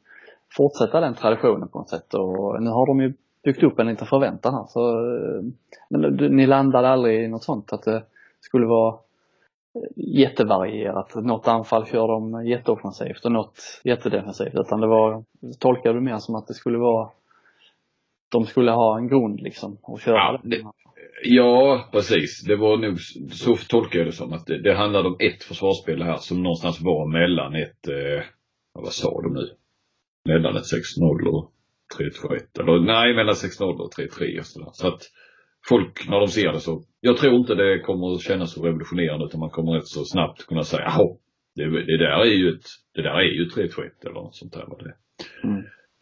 [0.56, 3.14] fortsätta den traditionen på något sätt och nu har de ju
[3.44, 5.42] byggt upp en liten förväntan här så, eh,
[5.90, 6.00] men
[6.36, 8.02] ni landade aldrig i något sånt att det
[8.40, 8.94] skulle vara
[9.96, 11.14] jättevarierat.
[11.14, 14.54] Något anfall kör de jätteoffensivt och något jättedefensivt.
[14.54, 15.24] Utan det var,
[15.60, 17.10] tolkade du mer som att det skulle vara,
[18.32, 20.62] de skulle ha en grund liksom och köra Ja, det-
[21.24, 22.44] Ja, precis.
[22.46, 23.00] Det var nog,
[23.32, 26.80] så tolkar jag det som, att det, det handlade om ett försvarsspel här som någonstans
[26.80, 28.24] var mellan ett, eh,
[28.72, 29.48] vad sa de nu?
[30.28, 31.52] Mellan ett 6-0 och
[31.98, 32.60] 3-2-1.
[32.60, 34.70] Eller nej, mellan 6-0 och 3-3 och sådär.
[34.72, 35.02] Så att
[35.68, 39.24] folk, när de ser det så, jag tror inte det kommer att kännas så revolutionerande
[39.26, 41.16] utan man kommer rätt så snabbt kunna säga, jaha,
[41.54, 42.64] det, det där är ju ett,
[42.94, 43.68] det där är ju 3-2-1
[44.02, 44.64] eller något sånt där.
[44.68, 44.94] Vad det.
[45.44, 45.58] Mm.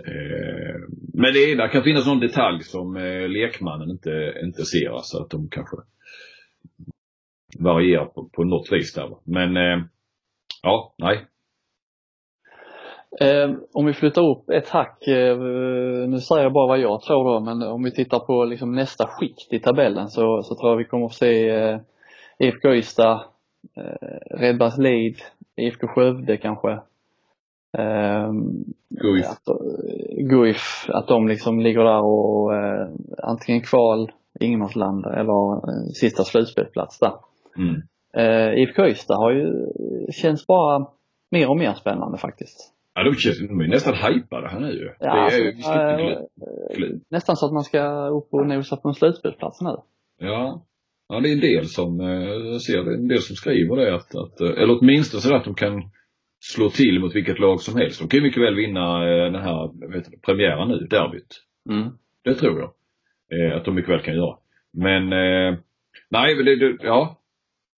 [0.06, 0.80] Eh,
[1.14, 5.22] men det, är- där kan finnas någon detalj som eh, lekmannen inte, inte ser, så
[5.22, 5.76] att de kanske
[7.58, 9.16] varierar på, på något vis där.
[9.24, 9.84] Men eh,
[10.62, 11.26] ja, nej.
[13.20, 15.38] Eh, om vi flyttar upp ett hack, eh,
[16.08, 19.06] nu säger jag bara vad jag tror då, men om vi tittar på liksom nästa
[19.06, 21.78] skikt i tabellen så, så tror jag vi kommer att se eh,
[22.38, 23.24] IFK Ystad,
[23.76, 25.14] eh, Redbergs Lead,
[25.56, 26.70] IFK Skövde kanske.
[27.78, 28.32] Eh,
[28.88, 29.26] Guif.
[29.26, 29.56] Att, eh,
[30.16, 32.88] Guif, att de liksom ligger där och eh,
[33.22, 35.60] antingen kval, ingenmansland eller
[35.92, 37.12] sista slutspelsplats där.
[37.58, 37.82] Mm.
[38.58, 39.66] IFK Ystad har ju,
[40.12, 40.86] känns bara
[41.30, 42.75] mer och mer spännande faktiskt.
[42.96, 44.94] Ja, de, känns, de är nästan hypade här nu.
[45.00, 47.00] Ja, det är ju alltså, superkul.
[47.10, 49.76] Nästan så att man ska upp och nosa på en slutspelsplats nu.
[50.18, 50.66] Ja.
[51.08, 52.06] ja, det är en del som, eh,
[52.52, 55.44] jag ser det, en del som skriver det att, att eh, eller åtminstone så att
[55.44, 55.82] de kan
[56.40, 58.00] slå till mot vilket lag som helst.
[58.00, 61.42] De kan ju mycket väl vinna eh, den här, vet du, premiären nu, derbyt.
[61.70, 61.88] Mm.
[62.24, 62.72] Det tror jag.
[63.56, 64.36] Att de mycket väl kan göra.
[64.72, 65.08] Men,
[66.10, 67.20] nej, det, det, ja.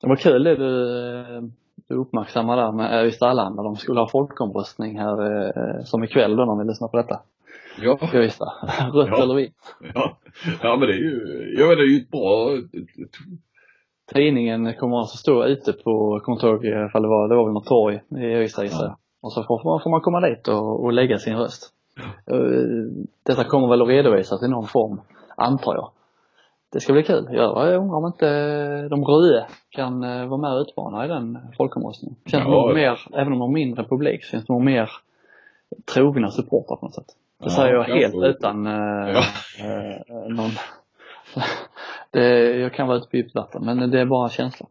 [0.00, 1.50] Det var kul det du,
[1.88, 3.62] du uppmärksammade där med Öysta-Allanda.
[3.62, 7.20] De skulle ha folkomröstning här eh, som ikväll då när vi lyssnar på detta.
[7.82, 7.98] Ja.
[8.12, 8.44] Öysta.
[8.92, 9.22] Rött Ja.
[9.22, 9.76] eller vitt.
[9.94, 10.16] Ja,
[10.62, 12.50] ja men det är ju, ja men det är ju ett bra,
[14.14, 17.44] Tidningen kommer alltså stå ute på, jag kommer inte ihåg ifall det var, det var
[17.44, 18.96] väl något torg i Öysta gissar jag.
[19.22, 21.72] Och så får man, får man komma dit och, och lägga sin röst.
[22.30, 22.38] Eh,
[23.26, 25.00] Detta kommer väl att redovisas i någon form,
[25.36, 25.90] antar jag.
[26.72, 27.28] Det ska bli kul.
[27.32, 32.16] Jag undrar om inte de röda kan eh, vara med och utmana i den folkomröstningen.
[32.26, 34.90] Känns Ja, nog mer, även om de har mindre publik, känns nog mer
[35.94, 37.06] trogna supportrar på något sätt.
[37.38, 38.72] Det Ja, säger jag helt utan eh,
[39.12, 39.22] Ja.
[39.60, 40.50] eh, någon
[42.10, 44.66] det, Jag kan vara ute på djupt vatten men det är bara känsla.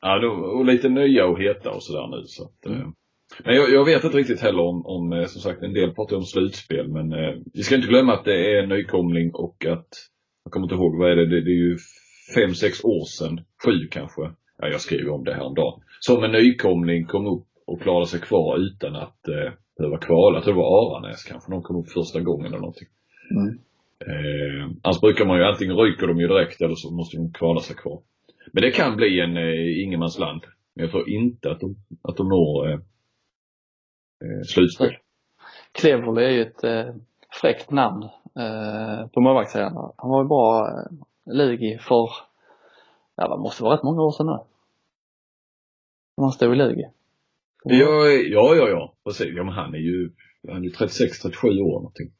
[0.00, 2.86] Ja, då, och lite nya och heta och sådär nu så att, eh.
[3.44, 6.22] Men jag, jag vet inte riktigt heller om, om, som sagt en del pratar om
[6.22, 9.88] slutspel men eh, vi ska inte glömma att det är en nykomling och att,
[10.44, 11.78] jag kommer inte ihåg, vad är det, det, det är ju
[12.34, 14.22] fem, sex år sedan, sju kanske,
[14.58, 15.80] ja jag skrev om det här om dagen.
[16.00, 20.36] Som en nykomling kom upp och klarade sig kvar utan att eh, behöva kvala.
[20.36, 22.88] Jag tror det var Aranäs kanske, de kom upp första gången eller någonting.
[23.30, 23.58] Mm.
[24.06, 27.60] Eh, annars brukar man ju antingen ryker de ju direkt eller så måste de kvala
[27.60, 28.00] sig kvar.
[28.52, 30.42] Men det kan bli en eh, ingenmansland.
[30.74, 32.74] Men jag tror inte att de, att de når eh,
[34.24, 34.96] eh, slutspel.
[35.72, 36.94] Cleverly är ju ett eh,
[37.40, 38.02] fräckt namn
[38.38, 39.92] eh, på målvaktssidan.
[39.96, 42.10] Han var ju bra eh, Lugi för,
[43.16, 44.38] ja det måste vara rätt många år sedan nu.
[46.16, 46.86] När han stod i Lugi.
[47.64, 49.36] Ja, ja, ja, ja, precis.
[49.36, 50.10] Ja, men han är ju,
[50.48, 52.10] han är ju 36, 37 år någonting.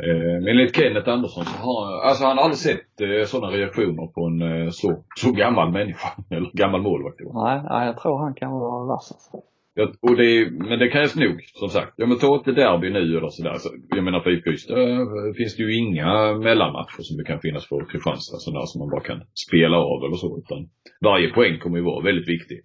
[0.00, 4.06] Eh, men enligt Kenneth Andersson så har alltså han har aldrig sett eh, sådana reaktioner
[4.06, 7.20] på en eh, så, så gammal människa, eller gammal målvakt.
[7.20, 9.51] Nej, nej, jag tror han kan vara vass alltså.
[9.74, 11.92] Ja, och det, men det krävs nog, som sagt.
[11.96, 13.54] Ja men ta ett derby nu eller sådär.
[13.58, 14.98] Så, jag menar för IFK Ystad eh,
[15.36, 19.00] finns det ju inga mellanmatcher som det kan finnas för Kristianstad, sådana som man bara
[19.02, 20.38] kan spela av eller så.
[20.38, 20.68] Utan
[21.00, 22.58] varje poäng kommer ju vara väldigt viktig.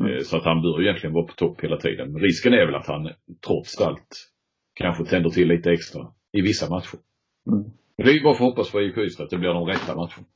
[0.00, 2.12] Eh, Så att han bör egentligen vara på topp hela tiden.
[2.12, 3.10] Men risken är väl att han
[3.46, 4.08] trots allt
[4.74, 6.02] kanske tänder till lite extra
[6.32, 6.98] i vissa matcher.
[7.52, 7.64] Mm.
[7.96, 9.94] Det är ju bara för att hoppas för IFK Ystad att det blir de rätta
[9.94, 10.26] matcherna.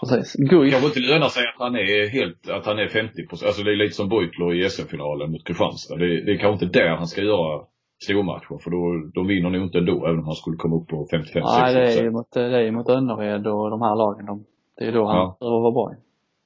[0.00, 0.34] Precis.
[0.50, 0.72] Guif.
[0.72, 3.76] kanske inte lönar sig att han är helt, att han är 50 Alltså det är
[3.76, 5.96] lite som Beutler i SM-finalen mot Kristianstad.
[5.96, 7.64] Det, det är kanske inte där han ska göra
[8.04, 11.06] stormatcher för då, de vinner nog inte ändå även om han skulle komma upp på
[11.10, 14.26] 55 Nej, det är 60 ju mot, det är mot Önnered och de här lagen.
[14.26, 14.44] De,
[14.76, 15.36] det är då han Ja.
[15.40, 15.94] behöver vara bra.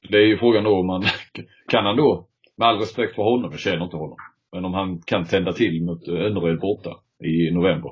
[0.09, 1.03] Det är ju frågan då om man,
[1.69, 2.27] kan han då,
[2.57, 4.17] med all respekt för honom, jag känner inte honom,
[4.53, 6.91] men om han kan tända till mot Önnered borta
[7.25, 7.91] i november.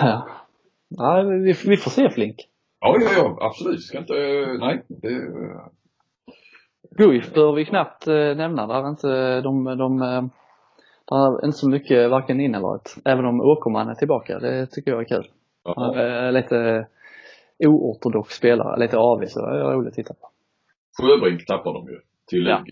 [0.00, 0.28] Ja.
[0.88, 2.36] Nej, vi, vi får se Flink.
[2.80, 3.82] Ja, ja, ja, absolut.
[3.82, 4.14] Ska inte,
[4.60, 4.84] nej.
[4.88, 5.30] Det,
[6.90, 8.66] Guif behöver vi knappt eh, nämna.
[8.66, 10.22] Där är inte de, de eh,
[11.08, 12.94] där är inte så mycket varken in eller ut.
[13.04, 14.38] Även om Åkerman är tillbaka.
[14.38, 15.30] Det tycker jag är kul.
[15.76, 16.86] Han är lite
[17.58, 20.30] oortodox spelare, lite avig så det är roligt att titta på.
[21.02, 22.64] Sjöbrink tappar de ju till Ja.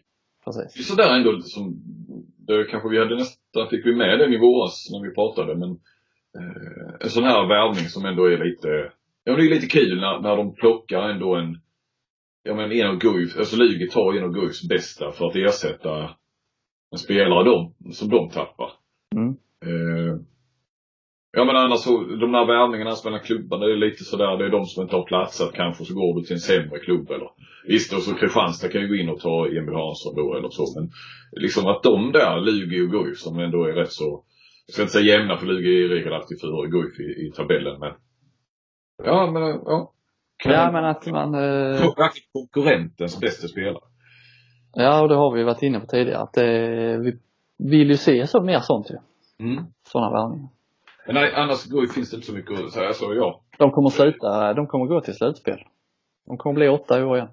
[0.45, 0.75] Precis.
[0.75, 1.75] Det är sådär ändå som,
[2.47, 5.71] det kanske vi hade nästan, fick vi med den i våras när vi pratade men
[6.39, 8.93] eh, en sån här värvning som ändå är lite,
[9.25, 11.59] ja det är lite kul när, när de plockar ändå en,
[12.43, 16.11] ja men en av Guif, alltså Lugi tar en av Guifs bästa för att ersätta
[16.93, 18.73] en spelare de, som de tappar.
[19.17, 19.29] Mm.
[19.65, 20.17] Eh,
[21.33, 24.51] ja men annars så, de där värvningarna mellan klubbarna, det är lite sådär, det är
[24.51, 27.29] de som inte har platsat kanske, så går du till en sämre klubb eller
[27.67, 30.81] Visst, och så Kristianstad kan ju gå in och ta Emil Hansson då eller så,
[30.81, 30.91] men
[31.33, 34.25] liksom att de där, Lugi och Guif, som ändå är rätt så,
[34.67, 37.33] jag ska inte säga jämna för Lugi är i regel alltid före Guif i, i
[37.37, 37.93] tabellen, men
[39.05, 39.91] ja, men ja.
[40.37, 41.93] Kan Ja men att man, eh,
[42.33, 43.83] konkurrentens bästa spelare.
[44.73, 46.45] ja och det har vi varit inne på tidigare att eh,
[47.05, 47.19] vi
[47.59, 48.97] vill ju se så mer sånt ju.
[49.47, 49.65] Mm.
[49.89, 50.49] Sådana värvningar.
[51.07, 53.41] Men nej, annars Guif finns det inte så mycket att säga, så ja.
[53.59, 55.59] De kommer sluta, de kommer gå till slutspel.
[56.27, 57.29] De kommer bli åtta i år igen.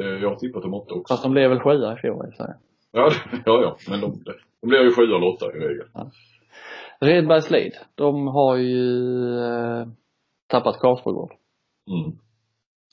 [0.00, 1.12] eh, Jag har tippat dem åtta också.
[1.14, 2.32] Fast de blev väl sjua i fjol i.
[2.38, 3.10] Ja,
[3.44, 4.22] ja, ja, men de,
[4.60, 5.86] de blir ju sju eller åtta i regel.
[7.00, 9.86] Redbergslid, de har ju eh,
[10.48, 11.32] tappat Karsbogård.
[11.90, 12.18] Mm.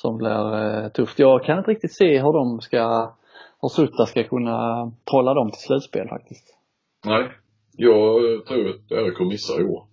[0.02, 1.20] Som blir eh, tufft.
[1.20, 3.14] Jag kan inte riktigt se hur de ska,
[3.62, 6.58] hur Sutta ska kunna trolla dem till slutspel faktiskt.
[7.06, 7.32] Nej,
[7.78, 9.84] jag tror att RIK missar i år.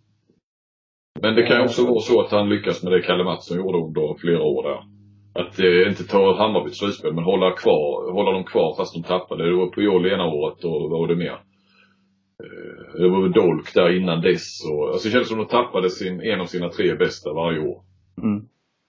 [1.22, 3.78] Men det kan ju också vara så att han lyckas med det Kalle Mattsson gjorde
[3.78, 4.80] under flera år där.
[5.40, 9.02] Att eh, inte ta Hammarby till slutspel, men hålla kvar, hålla dem kvar fast de
[9.02, 9.44] tappade.
[9.44, 11.38] Det var på Joel ena året och vad var det mer?
[12.44, 15.90] Eh, det var väl Dolk där innan dess och, alltså det känns som de tappade
[15.90, 17.82] sin, en av sina tre bästa varje år.
[18.22, 18.38] Mm.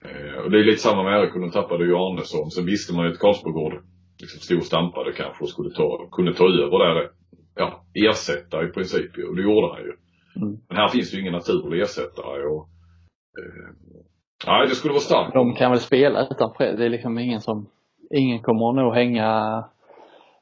[0.06, 2.52] Eh, och det är lite samma med RIK, de tappade ju Arnesson.
[2.52, 3.74] Sen visste man ju att Karlsborgård
[4.22, 7.10] liksom stod och stampade kanske och skulle ta, kunde ta över där.
[7.56, 9.12] Ja, ersätta i princip.
[9.30, 9.94] Och det gjorde han ju.
[10.36, 10.58] Mm.
[10.68, 12.64] Men här finns ju ingen naturlig ersättare och
[13.40, 13.76] eh,
[14.48, 15.34] Nej, det skulle vara starkt.
[15.34, 16.78] De kan väl spela utan press.
[16.78, 17.68] Det är liksom ingen som,
[18.12, 19.64] ingen kommer nog hänga,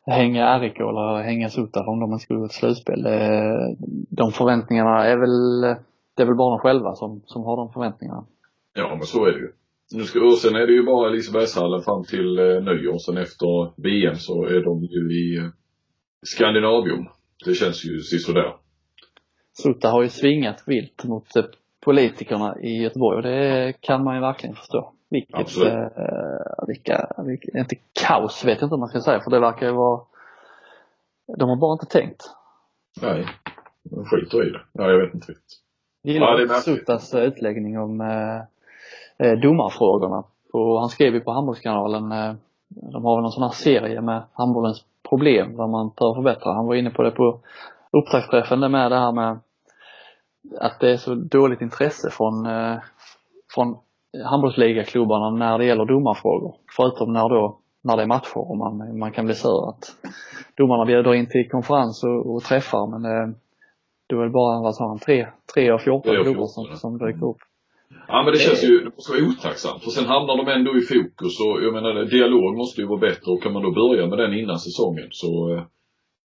[0.09, 3.03] hänga RIK eller hänga Sotaf om de skulle gå till slutspel.
[3.03, 3.75] Det-
[4.09, 5.61] De förväntningarna är väl,
[6.15, 8.25] det är väl bara de själva som, som har de förväntningarna.
[8.73, 9.51] Ja, men så är det ju.
[9.93, 12.97] Nu ska, och sen är det ju bara Lisebergshallen fram till eh, nyår.
[12.97, 15.43] Sen efter VM så är de ju i eh,
[16.25, 17.05] Skandinavium.
[17.45, 18.55] Det känns ju sisådär.
[19.53, 21.43] Sota har ju svingat vilt mot eh,
[21.85, 24.93] politikerna i Göteborg och det kan man ju verkligen förstå.
[25.09, 25.73] Vilket, Absolut.
[25.73, 27.75] eh, vilka, vilka, inte
[28.07, 30.01] kaos vet jag inte om man ska säga för det verkar ju vara,
[31.37, 32.23] de har bara inte tänkt.
[33.01, 33.25] Nej,
[33.83, 34.61] de skiter i det.
[34.71, 35.59] Ja, jag vet inte riktigt.
[36.03, 36.53] Gillar Ja.
[36.53, 38.41] Sotas eh, utläggning om eh,
[39.27, 40.23] eh, domarfrågorna.
[40.53, 42.33] Och han skrev ju på Handbollskanalen, eh,
[42.67, 46.53] de har väl någon sån här serie med handbollens problem där man bör förbättra.
[46.53, 47.39] Han var inne på det på
[47.91, 49.39] upptaktsträffen det med det här med
[50.59, 52.77] att det är så dåligt intresse från, eh,
[53.53, 53.77] från
[54.25, 56.55] handbollsligaklubbarna när det gäller domarfrågor.
[56.77, 59.95] Förutom när då, när det är matcher och man, man kan bli sur att
[60.57, 63.29] domarna bjuder in till konferens och, och träffar men eh,
[64.13, 66.75] är det bara, vad sa han, tre, tre av 14 Tre av klubbar 14, som,
[66.77, 67.37] som dyker upp.
[68.07, 69.83] Ja, men det känns ju, det måste vara otacksamt.
[69.83, 73.31] För sen hamnar de ändå i fokus och jag menar, dialog måste ju vara bättre
[73.31, 75.63] och kan man då börja med den innan säsongen så, eh,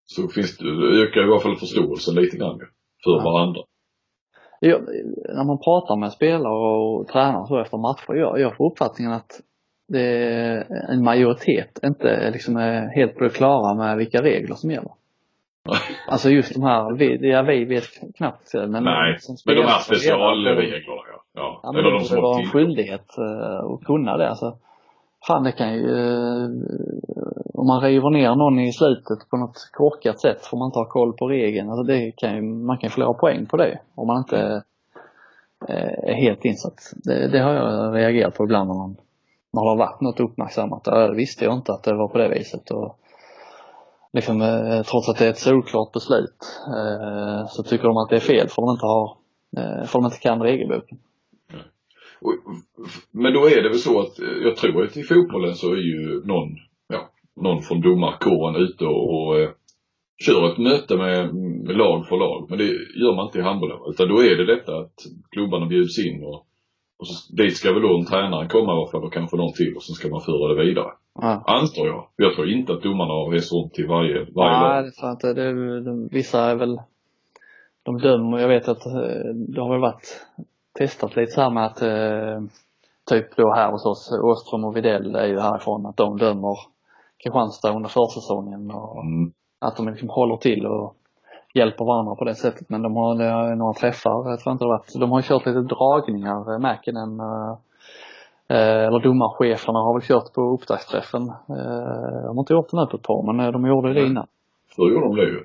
[0.07, 2.59] så finns det, det ökar i alla fall förståelsen lite grann
[3.05, 3.24] för Ja.
[3.24, 3.61] varandra.
[4.69, 4.83] Jag,
[5.37, 9.41] när man pratar med spelare och tränare så efter matcher, jag, jag får uppfattningen att
[9.89, 14.71] det är en majoritet inte liksom är helt på det klara med vilka regler som
[14.71, 14.93] gäller.
[16.09, 19.79] Alltså just de här, vi, ja, vi vet knappt men Nej, som Men de här
[19.79, 21.05] specialreglerna ja.
[21.09, 21.25] ja.
[21.35, 24.29] Ja, Eller de som vara har en skyldighet eh, att kunna det.
[24.29, 24.57] Alltså,
[25.27, 26.49] fan det kan ju, eh,
[27.55, 30.85] om man river ner någon i slutet på något korkat sätt får man inte ha
[30.85, 31.70] koll på regeln.
[31.70, 34.62] Alltså det kan ju, man kan förlora poäng på det om man inte
[35.68, 36.93] eh, är helt insatt.
[36.95, 38.97] Det, det har jag reagerat på ibland när man
[39.53, 40.83] när det har varit något uppmärksammat.
[40.85, 42.70] Ja, det visste jag inte att det var på det viset.
[42.70, 42.99] Och
[44.12, 46.37] liksom, eh, trots att det är ett solklart beslut
[47.49, 49.16] så tycker de att det är fel för de inte har,
[49.87, 50.99] för de inte kan regelboken.
[53.12, 55.77] Men då är det väl så att, eh, jag tror att i fotbollen så är
[55.77, 56.49] ju någon,
[56.89, 59.51] ja, någon från domarkåren ute och, och eh,
[60.27, 62.47] kör ett möte med, med lag för lag.
[62.49, 62.64] Men det
[63.03, 63.79] gör man inte i handbollen.
[63.91, 64.95] Utan då är det detta att
[65.31, 66.47] klubbarna bjuds in och,
[66.99, 69.53] och så, dit ska väl då en tränare komma i alla fall och kanske någon
[69.53, 70.91] till och så ska man föra det vidare.
[71.20, 71.43] Ja.
[71.47, 72.09] Antar jag.
[72.16, 74.85] Jag tror inte att domarna har rest runt till varje, varje Nej, lag.
[74.85, 75.33] det tror jag inte.
[75.33, 76.79] Det, är- de, vissa är väl,
[77.83, 78.93] de dömer, jag vet att eh,
[79.55, 80.27] det har väl varit
[80.79, 82.43] testat lite så här med att eh,
[83.11, 86.59] typ då här hos oss, Åström och Widell är ju härifrån, att de dömer
[87.22, 89.33] Kristianstad under försäsongen och Mm.
[89.59, 90.95] att de liksom håller till och
[91.55, 92.68] hjälper varandra på det sättet.
[92.68, 96.53] Men de har, några träffar, jag tror inte det varit, de har kört lite dragningar,
[96.53, 97.53] eh, Mäkinen, eh,
[98.49, 101.22] eh, eller domarcheferna har väl kört på upptaktsträffen.
[101.29, 104.07] Eh, de har inte gjort det nu på ett par, men eh, de gjorde det
[104.07, 104.27] innan.
[104.77, 105.41] Då gjorde de det ju.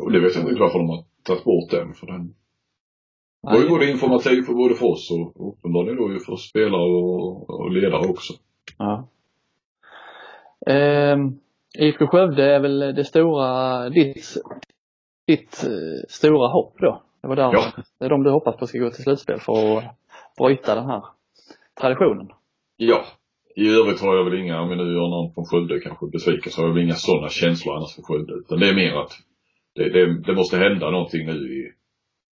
[0.00, 1.94] Och det vet jag inte varför de har tagit bort den.
[1.94, 2.34] För den
[3.42, 7.50] var ju både informativ för både för oss och uppenbarligen då ju för spelare och,
[7.50, 8.32] och ledare också.
[8.78, 9.08] Ja.
[10.66, 11.38] Ehm,
[11.78, 14.26] IFK Skövde är väl det stora, ditt,
[15.26, 17.02] ditt eh, stora hopp då?
[17.22, 17.64] Det var där, Ja.
[17.98, 19.84] det är de du hoppas på ska gå till slutspel för att
[20.38, 21.02] bryta den här
[21.80, 22.28] traditionen.
[22.76, 23.04] Ja.
[23.56, 26.52] I övrigt har jag väl inga, om jag nu gör någon från Skövde kanske besviken,
[26.52, 28.32] så har jag väl inga sådana känslor annars för Skövde.
[28.34, 29.12] Utan det är mer att
[29.74, 31.72] det, det, det måste hända någonting nu i,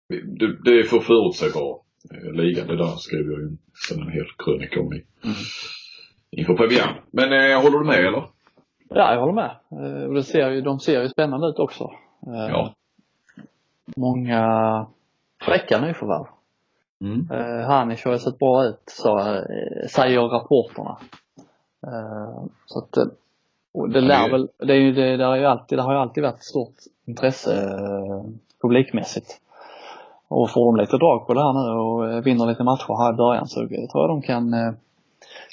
[0.08, 1.80] det, det är för förutsägbar
[2.14, 2.66] eh, liga.
[2.66, 5.06] Det där skrev jag ju sen en hel krönika om i,
[6.32, 6.96] inför premiären.
[7.12, 8.24] Men eh, håller du med eller?
[8.90, 9.52] Ja, jag håller med.
[9.72, 11.84] Eh, och det ser ju, de ser ju spännande ut också.
[12.28, 12.74] Eh, Ja.
[13.98, 14.42] Många
[15.42, 16.26] fräcka nyförvärv.
[17.02, 17.28] Mm.
[17.32, 19.20] Eh, Hanic har sett bra ut, så,
[19.90, 20.98] säger rapporterna.
[22.66, 22.94] Så att,
[23.94, 26.24] det lär väl, det, är ju, det, det, har ju alltid, det har ju alltid
[26.24, 26.76] varit stort
[27.06, 27.52] intresse
[28.62, 29.42] publikmässigt.
[30.28, 33.14] Och får de lite drag på det här nu och eh, vinner lite matcher här
[33.14, 34.74] i början så jag tror jag de kan, eh,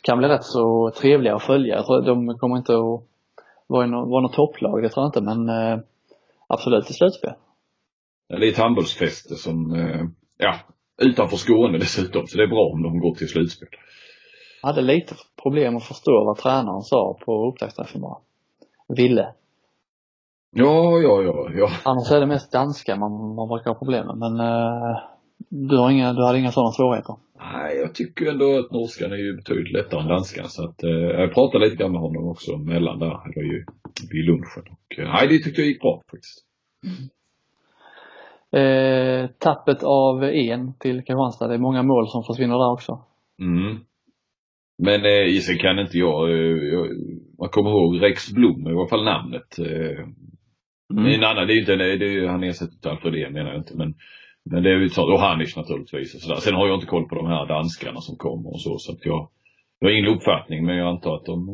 [0.02, 1.74] kan bli rätt så trevliga att följa.
[1.76, 3.02] Jag tror de kommer inte att
[3.66, 5.78] vara, i nå- vara något topplag, det tror jag inte men eh,
[6.46, 7.32] absolut i slutspel.
[8.28, 9.74] Det är ett handbollsfäste som,
[10.38, 10.54] ja,
[11.02, 12.26] utanför Skåne dessutom.
[12.26, 13.68] Så det är bra om de går till slutspel.
[14.62, 18.16] Jag hade lite problem att förstå vad tränaren sa på upptaktsträffen bara.
[18.88, 19.34] Ville.
[20.54, 21.68] Ja, ja, ja, ja.
[21.84, 24.96] Annars är det mest danska man, man brukar ha problem med men eh,
[25.48, 27.16] du, har inga, du hade inga sådana svårigheter?
[27.38, 30.90] Nej, jag tycker ändå att norskan är ju betydligt lättare än danskan så att eh,
[30.90, 33.64] jag pratade lite grann med honom också mellan där, eller ju
[34.10, 34.64] vid lunchen.
[34.72, 36.38] Och, eh, nej, det tyckte jag gick bra faktiskt.
[38.56, 43.04] Eh, tappet av en till Kristianstad, det är många mål som försvinner där också.
[43.40, 43.80] Mm.
[44.78, 46.86] Men eh, sen kan inte jag, eh, jag,
[47.38, 49.58] man kommer ihåg Rex Blom, i alla fall namnet.
[49.58, 50.06] Eh,
[50.92, 51.06] Mm.
[51.06, 53.60] En annan, det är ju inte, det är, ju- han ersätter inte Alfredén menar jag
[53.60, 53.94] inte men
[54.44, 56.36] men det är ju så, och Hanish naturligtvis och sådär.
[56.40, 59.04] Sen har jag inte koll på de här danskarna som kommer och så så att
[59.06, 59.28] jag,
[59.78, 61.48] jag har ingen uppfattning men jag antar att de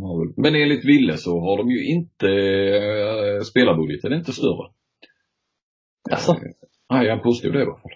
[0.00, 4.70] har väl, men enligt Ville så har de ju inte, äh, spelarbudgeten är inte större.
[6.10, 6.38] Alltså, Eh,
[6.90, 7.92] nej, han påstod det i alla fall.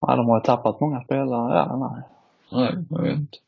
[0.00, 1.54] ja, de har ju tappat många spelare.
[1.56, 2.02] Ja, nej.
[2.52, 3.38] Nej, jag vet inte.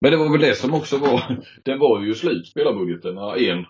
[0.00, 3.64] Men det var väl det som också var, den var ju slut spelarbudgeten när en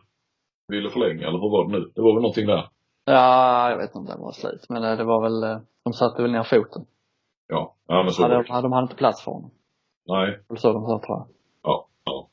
[0.71, 1.91] ville förlänga eller hur var det nu?
[1.95, 2.69] Det var väl någonting där?
[3.05, 4.67] Ja, jag vet inte om den var slut.
[4.69, 6.87] Men eh, det var väl, eh, de satte väl ner foten.
[7.49, 8.63] Ja, ja men så var Hade, det.
[8.63, 9.51] de hade inte plats för honom.
[10.09, 11.27] Nej, Det så de sa tror jag.
[11.63, 12.29] ja, ja.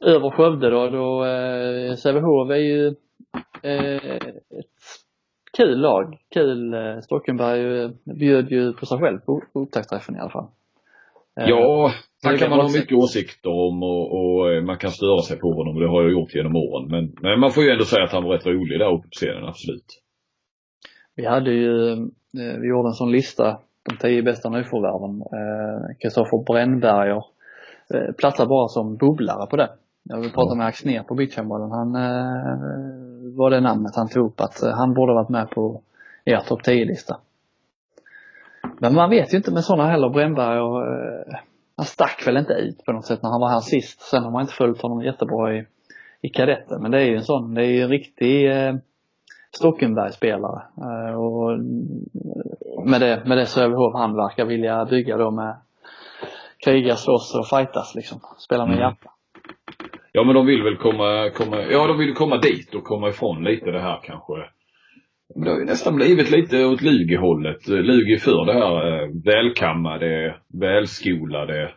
[0.00, 2.86] Över Skövde då, då eh, Sävehof är ju
[3.62, 4.80] eh, ett
[5.56, 6.18] kul lag.
[6.34, 6.74] Kul.
[6.74, 10.46] Eh, Stockenberg eh, bjöd ju på sig själv på upptaktsträffen i alla fall.
[11.40, 14.90] Eh, Ja, han det kan man ha mycket åsikter om och, och eh, man kan
[14.90, 15.80] störa sig på honom.
[15.80, 16.88] Det har jag gjort genom åren.
[16.90, 19.16] Men, men man får ju ändå säga att han var rätt rolig där uppe på
[19.16, 19.86] scenen, absolut.
[21.16, 23.58] Vi hade ju, eh, vi gjorde en sån lista,
[23.90, 25.22] de tio bästa nyförvärven.
[26.00, 27.24] Kristoffer Brännberger
[28.18, 29.70] platsar bara som bubblare på det.
[30.02, 31.70] Jag vill prata med Axnér på beachhandbollen.
[31.70, 31.92] Han
[33.36, 35.82] var det namnet han tog upp att han borde varit med på
[36.24, 37.16] er topp 10-lista.
[38.82, 40.08] Men man vet ju inte med sådana heller.
[40.08, 40.76] Brännberger,
[41.30, 41.38] eh,
[41.76, 44.00] han stack väl inte ut på något sätt när han var här sist.
[44.00, 45.66] Sen har man inte följt honom jättebra i,
[46.22, 46.82] i kadetten.
[46.82, 48.74] Men det är ju en sån, det är ju en riktig eh,
[49.56, 50.62] Stockenberg-spelare.
[50.76, 51.58] Eh, och
[52.86, 55.56] med det, med det Sävehof han verkar vilja bygga då med
[56.64, 58.20] kriga, slåss och fightas liksom.
[58.38, 58.88] Spela med Mm.
[58.88, 59.10] hjärta.
[60.12, 63.44] Ja men de vill väl komma, komma, ja de vill komma dit och komma ifrån
[63.44, 64.32] lite det här kanske.
[65.34, 67.68] Men det har ju nästan blivit lite åt Lugi-hållet.
[67.68, 71.70] Lugi för det här eh, välkammade, välskolade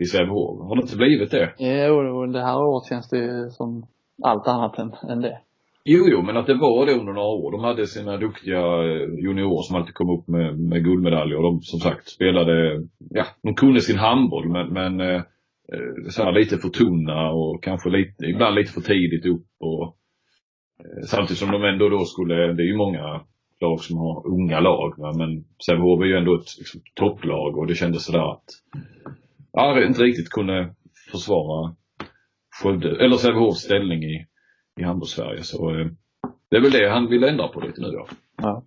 [0.00, 0.68] i Sävehof.
[0.68, 1.52] Har det inte blivit det?
[1.58, 3.86] Jo, det här året känns det ju som
[4.22, 5.38] allt annat än, än det.
[5.84, 7.52] Jo, jo, men att det var det under några år.
[7.52, 11.36] De hade sina duktiga eh, juniorer som alltid kom upp med, med guldmedaljer.
[11.36, 15.20] Och de som sagt spelade, ja, de kunde sin handboll men, men eh,
[15.72, 19.96] eh, så här lite för tunna och kanske lite, ibland lite för tidigt upp och
[21.06, 23.20] samtidigt som de ändå då skulle, det är ju många
[23.60, 25.12] lag som har unga lag va?
[25.16, 28.44] men Sävehof är ju ändå ett liksom, topplag och det kändes sådär att
[29.52, 30.74] ja, inte riktigt kunde
[31.12, 31.74] försvara
[32.62, 34.26] Skövde, eller Sävehofs ställning i,
[34.80, 35.42] i handbolls-Sverige.
[35.42, 35.86] Så eh,
[36.50, 38.06] det är väl det han vill ändra på lite nu då.
[38.36, 38.64] Ja.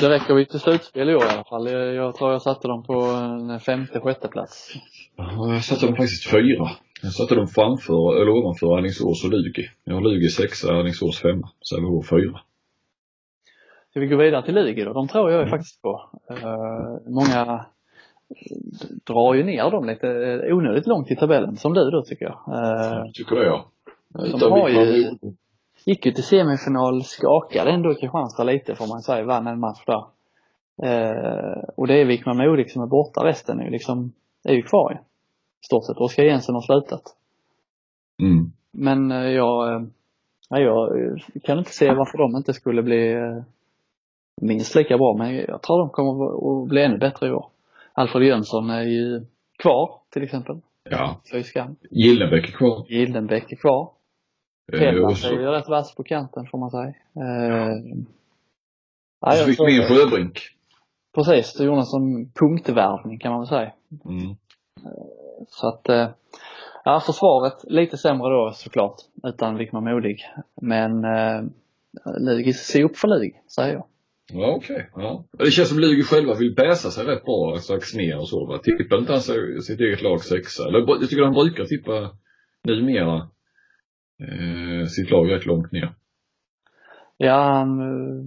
[0.00, 1.70] Det räcker ju till slutspel i år i alla fall.
[1.70, 4.74] Jag, tror jag satte dem på en femte, sjätte plats.
[5.16, 6.70] Ja, Jag satte dem faktiskt fyra.
[7.02, 9.66] Jag satte dem framför, eller ovanför Alingsås och Lugi.
[9.84, 11.48] Jag har Lugi sexa, Alingsås femma.
[11.70, 12.40] Sävehof fyra.
[13.90, 14.92] Ska vi gå vidare till Lugi då?
[14.92, 16.00] De tror jag ju faktiskt på.
[16.30, 17.66] Eh, många
[19.04, 22.38] drar ju ner dem lite eh, onödigt långt i tabellen, som du då tycker jag.
[22.46, 23.64] Jag tycker det ja.
[24.40, 25.18] De har ju-
[25.86, 30.04] gick ju till semifinal, skakade ändå Kristianstad lite får man säga, vann en match där.
[30.82, 34.12] Eh, och det är Wickman Modig som är borta, resten är ju liksom,
[34.44, 34.96] är ju kvar ju.
[35.66, 35.96] Stort sett.
[35.96, 37.02] Oskar Jensen har slutat.
[38.22, 38.52] Mm.
[38.72, 39.80] Men eh, jag, eh,
[40.50, 43.16] nej, jag eh, kan inte se varför de inte skulle bli
[44.40, 46.24] minst lika bra, men jag tror de kommer
[46.62, 47.46] att bli ännu bättre i år.
[47.92, 49.26] Alfred Jönsson är ju
[49.58, 50.60] kvar till exempel.
[50.90, 51.20] Ja.
[51.44, 51.76] Skam.
[51.90, 52.86] Gillenbäck är kvar.
[52.88, 53.90] Gildenbäck är kvar.
[54.72, 56.94] Så, är ju rätt vass på kanten får man säga.
[57.16, 57.76] Eh,
[59.20, 60.40] och så fick vi in Sjöbrink.
[61.14, 63.72] Precis, det gjorde en sån punktvärvning kan man väl säga.
[64.04, 64.36] Mm.
[65.48, 66.08] Så att, eh,
[66.84, 70.24] ja försvaret lite sämre då såklart, utan Wickman Modig.
[70.62, 71.42] Men eh,
[72.18, 73.84] Lugi, se upp för Lugi, säger jag.
[74.32, 74.90] Ja, okej.
[74.94, 75.24] Ja.
[75.38, 78.46] Det känns som Lugi själva vill bäsa sig rätt bra, alltså Axnér och så.
[78.46, 78.58] Va?
[78.58, 80.68] Tippar inte han sig- sitt eget lag sexa?
[80.68, 82.10] Eller jag tycker han brukar tippa
[82.64, 83.16] numera
[84.22, 85.94] eh, sitt lag rätt långt ner.
[87.16, 88.26] Ja, eh,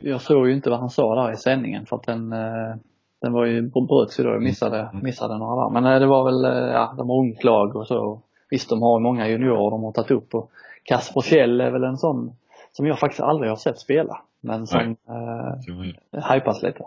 [0.00, 2.74] jag såg ju inte vad han sa där i sändningen för att den, eh,
[3.22, 5.04] den var ju bröts ju då, jag missade, Mm.
[5.04, 5.70] missade några där.
[5.80, 8.20] Men eh, det var väl, eh, ja, de har ungt lag och så.
[8.50, 10.50] Visst, de har många juniorer de har tagit upp och
[10.84, 12.32] Kasper Kjell är väl en sån
[12.72, 14.20] som jag faktiskt aldrig har sett spela.
[14.40, 16.84] Men som eh, hypas lite.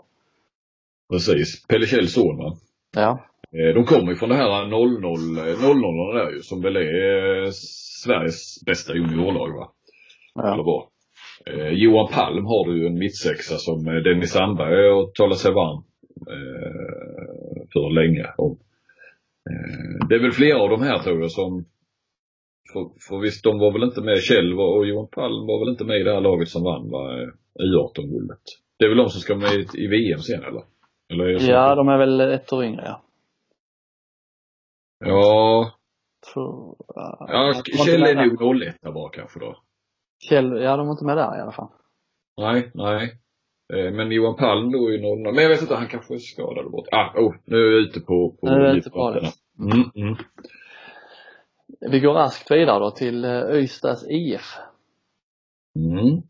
[1.10, 1.66] Precis.
[1.66, 2.52] Pelle Kjells son va?
[2.96, 3.18] Ja.
[3.52, 7.50] Eh, De kommer ju från det här 00, 00 där ju, som väl är
[8.04, 9.68] Sveriges bästa juniorlag va?
[10.38, 10.62] Eller ja.
[10.62, 10.84] var.
[11.46, 15.82] Eh, Johan Palm har du ju en mittsexa som Dennis Sandberg har talat sig varm
[16.34, 18.58] eh, för länge om.
[19.50, 21.64] Eh, det är väl flera av de här tror jag som
[22.72, 25.72] för, för visst, de var väl inte med, Kjell var, och Johan Palm var väl
[25.72, 27.02] inte med i det här laget som vann va,
[27.58, 28.42] U18-guldet?
[28.78, 30.62] Det är väl de som ska med i, i VM sen eller?
[31.12, 33.02] eller Ja, de är väl ett år yngre ja.
[34.98, 35.72] Ja,
[36.32, 36.76] Tror,
[37.18, 39.56] ja Kjell är nog 01 bara kanske då.
[40.28, 41.68] Kjell, ja de var inte med där i alla fall.
[42.36, 43.18] Nej, nej.
[43.74, 46.70] Eh, Men Johan Palm är ju någon, men jag vet inte, han kanske är skadad
[46.70, 46.88] bort.
[46.92, 48.80] Ah, oh, nu är jag ute på, på Nu.
[49.60, 50.16] Mm, mm.
[51.80, 54.54] Vi går raskt vidare då till eh, Ystads IF.
[55.76, 56.22] Mm.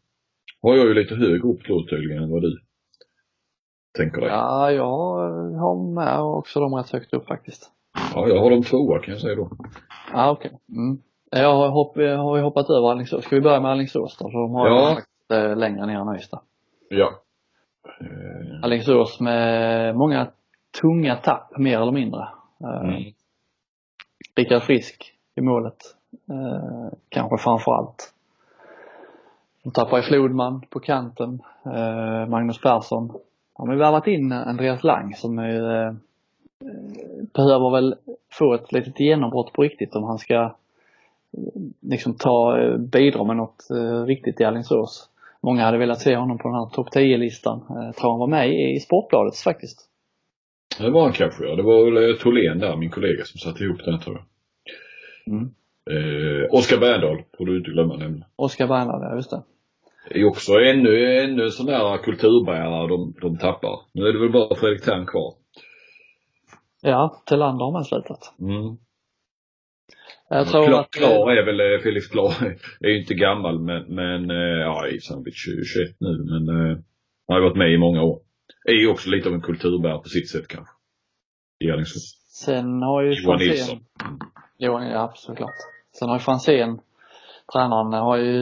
[0.62, 2.58] Har jag ju lite högre upp då tydligen än vad du
[3.98, 4.30] tänker dig.
[4.30, 7.70] Ja, Ja, jag har med också dem rätt högt upp faktiskt.
[8.14, 9.50] jag har dem tvåa kan jag säga då.
[10.12, 10.50] Ja, okej.
[10.76, 10.98] Mm.
[11.30, 13.24] Jag har, hopp, jag har hoppat över Alingsås.
[13.24, 14.30] Ska vi börja med Alingsås då?
[14.30, 14.98] För de har Ja.
[15.36, 16.40] eh, längre ner än Ystad.
[16.88, 17.10] Ja.
[18.00, 20.28] Eh, Alingsås med många
[20.80, 22.28] tunga tapp mer eller mindre.
[22.60, 23.12] Eh, Mm.
[24.36, 25.76] Rickard Frisk i målet.
[26.30, 28.12] Eh, kanske framför allt.
[29.62, 31.42] De tappar i Flodman på kanten.
[32.28, 33.08] Magnus Persson.
[33.56, 35.94] De har värvat in Andreas Lang som är, eh,
[37.34, 37.94] behöver väl
[38.32, 40.54] få ett litet genombrott på riktigt om han ska
[41.80, 43.64] liksom ta, bidra med något
[44.06, 45.10] riktigt i Alingsås.
[45.46, 47.58] Många hade velat se honom på den här topp 10-listan.
[47.58, 49.78] Eh, tror han var med i, Sportbladet faktiskt.
[50.78, 51.56] Det var han kanske ja.
[51.56, 54.24] Det var väl eh, Tholén där, min kollega, som satte ihop den tror jag.
[55.34, 55.44] Mm.
[55.90, 58.26] Eh, Oskar Berndal får du inte glömma nämna.
[58.36, 59.42] Oskar Bernhard, ja just det.
[60.10, 63.80] Det är också ännu, ännu en sån där kulturbärare de, de tappar.
[63.92, 65.34] Nu är det väl bara Fredrik Thern kvar.
[66.82, 68.34] Ja, Tillander har med slutat.
[68.40, 68.76] Mm.
[70.28, 72.32] Jag tror Klar, att, Klar är väl, eh, Felix Klar
[72.80, 76.78] är ju inte gammal men, men eh, ja, i han är 21 nu men eh,
[77.28, 78.20] han har varit med i många år.
[78.64, 80.72] Är ju också lite av en kulturbärare på sitt sätt kanske.
[81.64, 82.16] I Alingsås.
[82.28, 83.78] sen har ju Johan Nilsson.
[84.00, 85.54] Franzén, Johan, ja såklart.
[85.98, 86.80] Sen har ju Franzén,
[87.52, 88.38] tränaren, har ju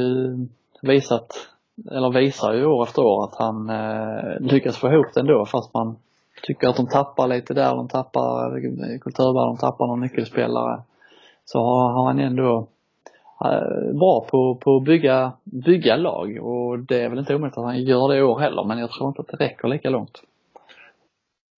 [0.82, 1.48] visat,
[1.90, 5.74] eller visar ju år efter år att han eh, lyckas få ihop det ändå fast
[5.74, 5.96] man
[6.42, 10.82] tycker att de tappar lite där, de tappar eh, kulturbärare, de tappar någon nyckelspelare.
[11.44, 12.68] Så har, han ändå
[13.44, 17.64] eh, bra på, på att bygga, bygga lag och det är väl inte omöjligt att
[17.64, 20.22] han gör det i år heller men jag tror inte att det räcker lika långt.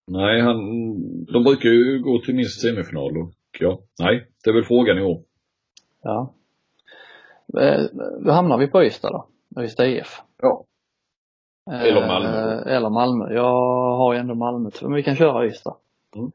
[0.07, 0.57] Nej, han,
[1.25, 3.31] de brukar ju gå till minst semifinal och
[3.61, 5.21] ja, nej, det är väl frågan i år.
[6.03, 6.33] Ja.
[7.61, 7.81] Eh,
[8.21, 10.23] Då hamnar vi på Ystad då, Ystad IF.
[10.43, 10.65] Ja.
[11.71, 13.35] Eh, Eller Malmö Eller Malmö.
[13.35, 15.75] Jag har ju ändå Malmö, men vi kan köra Ystad.
[16.17, 16.33] Mm.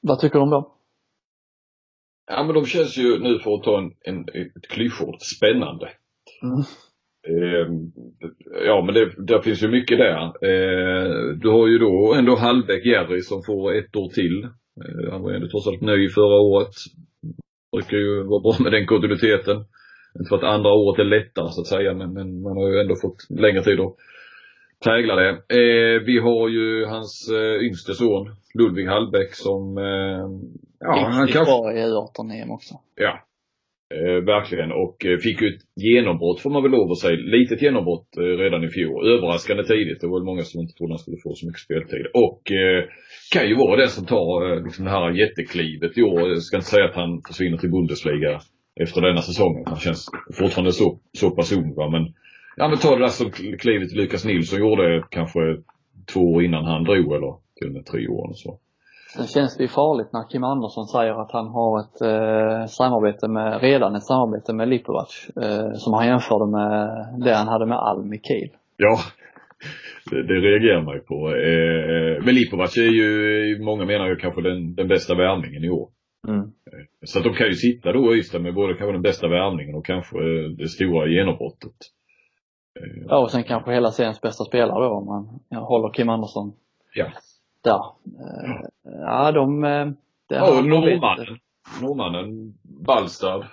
[0.00, 0.64] Vad tycker du om dem?
[2.32, 4.20] Ja men de känns ju nu för att ta en, en,
[4.56, 5.88] ett klyschord, spännande.
[6.42, 6.62] Mm.
[7.28, 7.92] Ehm,
[8.66, 10.22] ja men det, där finns ju mycket där.
[10.50, 14.44] Eh, du har ju då ändå Hallbäck Jerry som får ett år till.
[14.44, 16.74] Eh, han var ju ändå trots allt nöjd förra året.
[17.72, 19.56] Brukar ju vara bra med den kontinuiteten.
[20.18, 22.80] Inte för att andra året är lättare så att säga men, men man har ju
[22.80, 23.94] ändå fått längre tid att
[24.84, 25.30] prägla det.
[25.30, 29.78] Eh, vi har ju hans eh, yngste son Ludvig Hallbäck som,
[30.80, 32.74] ja han Riktigt kanske bra i U18-EM också.
[32.96, 33.26] Ja.
[33.94, 34.72] Eh, verkligen.
[34.72, 37.16] Och eh, fick ju ett genombrott får man väl lov att säga.
[37.16, 39.08] Litet genombrott eh, redan i fjol.
[39.14, 40.00] Överraskande tidigt.
[40.00, 42.04] Det var väl många som inte trodde han skulle få så mycket speltid.
[42.26, 42.80] Och eh,
[43.34, 46.20] kan ju vara den som tar eh, liksom det här jätteklivet i år.
[46.28, 48.40] Jag ska inte säga att han försvinner till Bundesliga
[48.82, 49.64] efter denna säsongen.
[49.66, 50.06] Han känns
[50.38, 51.90] fortfarande så, så pass ung va.
[51.90, 52.02] Men,
[52.56, 53.30] ja men ta det där som
[53.64, 55.40] klivet Lukas Nilsson gjorde kanske
[56.12, 58.58] två år innan han drog eller till och med tre år eller så.
[59.16, 63.28] Sen känns det ju farligt när Kim Andersson säger att han har ett eh, samarbete
[63.28, 65.30] med, redan ett samarbete med Lipovac.
[65.42, 68.50] Eh, som han jämförde med det han hade med Alm i Kiel.
[68.76, 68.98] Ja,
[70.10, 71.28] det, det reagerar man ju på.
[71.28, 75.88] Eh, men Lipovac är ju, många menar ju kanske den, den bästa värvningen i år.
[76.28, 76.50] Mm.
[77.04, 79.74] Så att de kan ju sitta då i Ystad med både kanske den bästa värvningen
[79.74, 81.76] och kanske eh, det stora genombrottet.
[82.80, 86.52] Eh, Ja, och sen kanske hela seriens bästa spelare då om man håller Kim Andersson
[86.94, 87.06] Ja.
[87.62, 87.84] Där.
[88.20, 89.64] Eh, ja, de...
[89.64, 89.88] eh,
[90.32, 91.38] Ja, och norrmannen.
[91.82, 93.46] Norrmannen, Ballstad.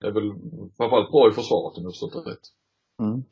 [0.00, 0.32] Det är väl
[0.76, 2.38] framförallt bra i försvaret om jag förstått det rätt.
[3.00, 3.24] Mm.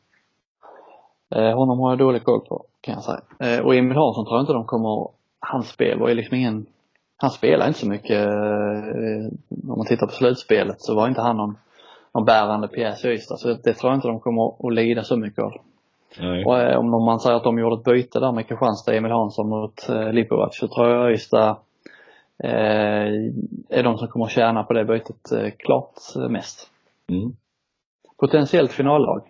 [1.34, 3.20] Eh, honom har jag dålig koll på, kan jag säga.
[3.40, 5.08] Eh, och Emil Hansson tror jag inte de kommer,
[5.40, 6.66] hans spel var ju liksom ingen,
[7.16, 9.26] han spelar inte så mycket, eh,
[9.68, 11.58] om man tittar på slutspelet så var inte han någon,
[12.14, 15.16] någon bärande pjäs i Ystad, så det tror jag inte de kommer att lida så
[15.16, 15.52] mycket av.
[16.20, 16.44] Nej.
[16.44, 19.48] Och eh, om man säger att de gjorde ett byte där med Kristianstad, Emil Hansson
[19.48, 21.50] mot eh, Lipovac, så tror jag Ystad
[22.44, 22.50] eh,
[23.68, 25.94] är de som kommer tjäna på det bytet eh, klart
[26.30, 26.70] mest.
[27.08, 27.32] Mm.
[28.20, 29.22] potentiellt finallag.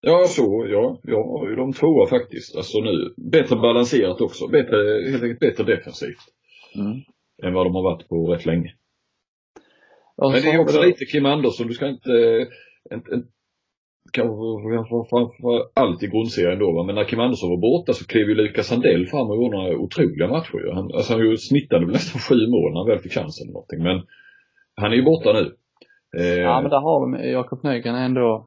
[0.00, 0.98] Ja, så, ja.
[1.02, 2.56] Jag har ju de tvåa faktiskt.
[2.56, 4.48] Alltså nu, bättre balanserat också.
[4.48, 4.76] Bättre,
[5.10, 6.18] helt enkelt bättre defensivt.
[6.74, 6.92] Mm.
[7.42, 8.72] Än vad de har varit på rätt länge.
[10.16, 12.10] Och Men det är också då- lite Kim Andersson, du ska inte,
[12.94, 13.28] inte, inte
[15.74, 16.82] allt i grundserien då va?
[16.82, 19.78] men när Kim Andersson var borta så klev ju Lukas Sandell fram och gjorde några
[19.78, 20.72] otroliga matcher ju.
[20.72, 23.82] Han, alltså han snittade väl nästan sju mål när han väl fick chansen eller någonting.
[23.82, 24.02] Men
[24.76, 25.56] han är ju borta nu.
[26.18, 28.46] Eh, Ja, men där har de, Jakob Nygren ändå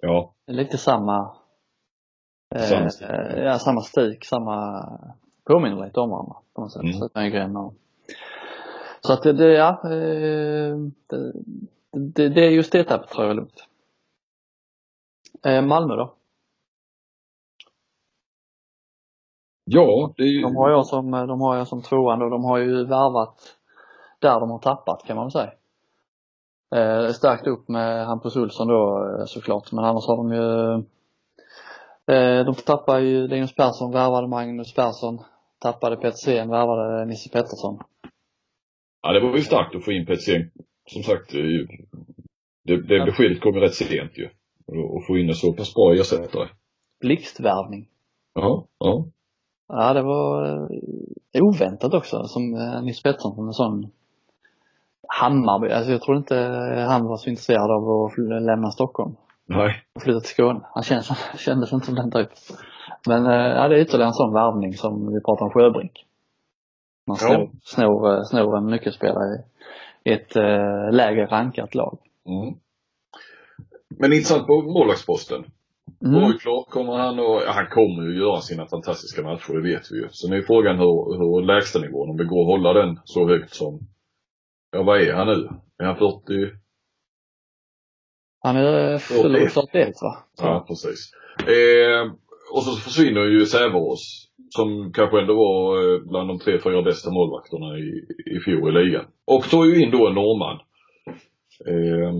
[0.00, 1.30] ja, lite samma,
[2.54, 3.10] eh, Samma stuk.
[3.10, 4.82] eh, ja, samma stuk, samma,
[5.46, 6.82] påminner lite om varandra på något sätt.
[6.82, 6.92] Mm.
[6.92, 7.74] Så Nygren och,
[9.00, 10.76] så att det, ja, eh,
[11.10, 11.32] det,
[12.14, 13.38] det, det är just det etappet tror jag.
[13.38, 13.44] Eh,
[15.44, 16.16] Malmö då?
[19.66, 22.44] ja det är ju, De har jag som, de har jag som tvåan och de
[22.44, 23.56] har ju värvat
[24.20, 25.52] där de har tappat kan man säga.
[26.76, 30.72] Eh, stärkt upp med Hampus Olsson då eh, såklart, men annars har de ju
[32.14, 35.18] eh, de tappade ju Linus Persson, värvade Magnus Persson,
[35.60, 37.78] tappade Petersen, värvade Nisse Pettersson.
[39.02, 40.50] ja, det var ju starkt att få in Petzén.
[40.88, 41.32] Som sagt,
[42.64, 44.28] det, det beskedet kom ju rätt sent ju.
[44.68, 46.48] Och få in en så pass bra ersättare.
[47.00, 47.88] Blixtvärvning.
[48.34, 49.04] Ja, ja.
[49.68, 50.46] Ja, det var
[51.32, 53.90] eh, oväntat också som eh, Nisse Pettersson som en sån
[55.08, 56.36] Hammarby, alltså jag tror inte
[56.88, 59.16] han var så intresserad av att lämna Stockholm.
[59.48, 59.82] Nej.
[59.94, 60.60] och flyttat till Skåne.
[60.74, 62.36] Han känns, kändes inte som den typen.
[63.08, 66.04] Men eh, ja, det är ytterligare en sån värvning som vi pratar om Sjöbrink.
[67.06, 67.26] Man Ja.
[67.28, 69.42] snor, snor, eh, snor en nyckelspelare
[70.04, 71.98] i ett eh, lägre rankat lag.
[72.26, 72.54] Mm.
[73.98, 75.44] Men intressant på målvaktsposten.
[76.04, 76.20] Mm.
[76.20, 79.96] Borgklart kommer han och, ja, han kommer ju göra sina fantastiska matcher, det vet vi
[79.96, 80.08] ju.
[80.08, 83.80] Sen är frågan hur, hur lägstanivån, om det går att hålla den så högt som,
[84.72, 85.48] ja vad är han nu?
[85.78, 86.56] Är han 40?
[88.40, 89.42] Han är Okej.
[89.44, 90.18] av 41 va?
[90.38, 91.12] Ja, precis.
[91.40, 92.12] Eh,
[92.52, 97.10] och så försvinner ju Säveås, som kanske ändå var eh, bland de tre, fyra bästa
[97.10, 98.06] målvakterna i,
[98.36, 99.04] i fjol i ligan.
[99.24, 100.60] Och tar ju in då en norrman.
[101.66, 102.12] Eh,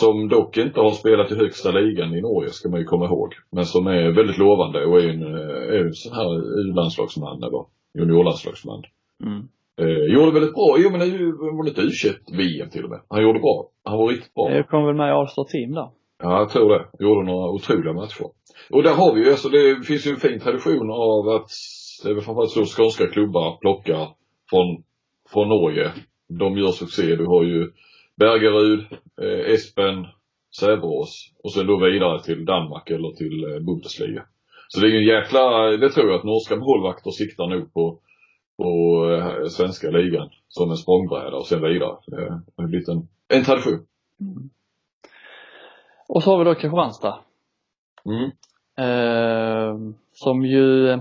[0.00, 3.34] som dock inte har spelat i högsta ligan i Norge, ska man ju komma ihåg.
[3.52, 6.30] Men som är väldigt lovande och är en, eh, är en sån här
[6.60, 7.64] U-landslagsman eller
[7.98, 8.82] juniorlandslagsman.
[9.24, 9.42] Mm.
[9.80, 11.90] Eh, gjorde väldigt bra, jo men ju- var inte u
[12.38, 13.00] VM till och med.
[13.08, 13.68] Han gjorde bra.
[13.84, 14.50] Han var riktigt bra.
[14.52, 15.88] Jag kom väl med i All-Star Team där.
[16.22, 17.04] Ja, jag tror det.
[17.04, 18.26] Gjorde några otroliga matcher.
[18.70, 21.48] Och där har vi ju, alltså det finns ju en fin tradition av att
[22.02, 24.08] det är framförallt så skånska klubbar plockar
[24.50, 24.82] från,
[25.32, 25.92] från Norge.
[26.28, 27.16] De gör succé.
[27.16, 27.70] Du har ju
[28.16, 28.84] Bergerud,
[29.22, 30.06] eh, Espen,
[30.60, 34.24] Säveås och sen då vidare till Danmark eller till eh, Bundesliga.
[34.68, 37.98] Så det är ju en jäkla, det tror jag att norska målvakter siktar nog på,
[38.56, 38.70] på
[39.10, 41.96] eh, svenska ligan som en språngbräda och sen vidare.
[42.06, 43.86] Det har blivit en, en tradition.
[46.08, 47.18] Och så har vi då Kristianstad.
[48.04, 48.30] Mm.
[48.78, 50.98] Eh, som ju,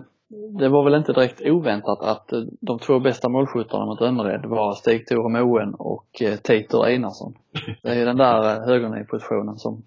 [0.60, 4.74] det var väl inte direkt oväntat att eh, de två bästa målskyttarna mot Önnered var
[4.74, 7.34] Stig-Tore Moen och eh, Teitur Einarsson.
[7.82, 9.84] Det är ju den där eh, högernipositionen som,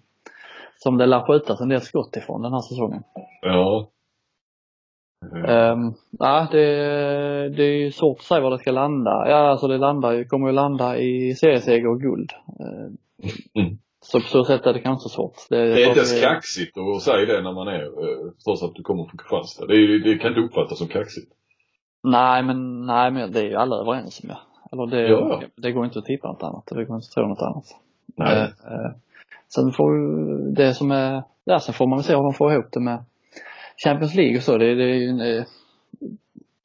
[0.75, 3.03] som det lär skjutas en del skott ifrån den här säsongen.
[3.41, 3.87] Ja.
[5.31, 6.65] Um, ja, det,
[7.49, 9.29] det är ju svårt att säga var det ska landa.
[9.29, 12.31] Ja, alltså det landar ju, kommer ju landa i serieseger och guld.
[12.59, 12.91] Eh,
[13.55, 13.77] Mm.
[14.11, 15.35] Så på så sätt är det kanske svårt.
[15.49, 18.75] Det, Det är inte ens kaxigt att säga det när man är, eh, trots att
[18.75, 19.65] du kommer från Kristianstad.
[19.67, 21.31] Det, det kan inte uppfattas som kaxigt.
[22.03, 24.37] Nej men, nej men det är ju alla överens om ja.
[24.71, 25.41] Eller det, Ja.
[25.55, 26.63] det går inte att tippa något annat.
[26.65, 27.65] Det går inte att tro något annat.
[28.15, 28.37] Nej.
[28.37, 28.91] Eh, eh,
[29.55, 29.91] sen får
[30.55, 33.03] det som är, ja sen får man väl se hur de får ihop det med
[33.83, 34.57] Champions League och så.
[34.57, 35.43] Det, det är ju en eh,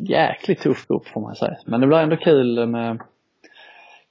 [0.02, 1.56] jäkligt tuff grupp får man säga.
[1.66, 3.00] Men det blir ändå kul med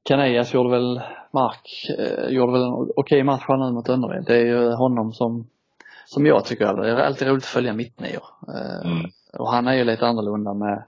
[0.04, 1.02] Canellas gjorde väl
[1.34, 4.24] Mark, eh, gjorde väl en okej match här nu mot Önnered.
[4.28, 5.48] Det är ju honom som,
[6.06, 8.24] som jag tycker, det är alltid roligt att följa mittnior.
[8.48, 9.12] Eh, Mm.
[9.40, 10.84] och han är ju lite annorlunda med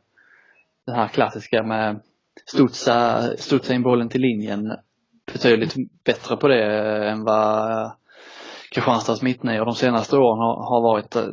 [0.86, 1.99] det här klassiska med
[2.45, 4.74] studsa, studsa in bollen till linjen.
[5.34, 6.64] Betydligt bättre på det
[7.10, 7.91] än vad
[8.72, 11.15] Kristianstads mittnior de senaste åren har, har varit.
[11.15, 11.24] Eh,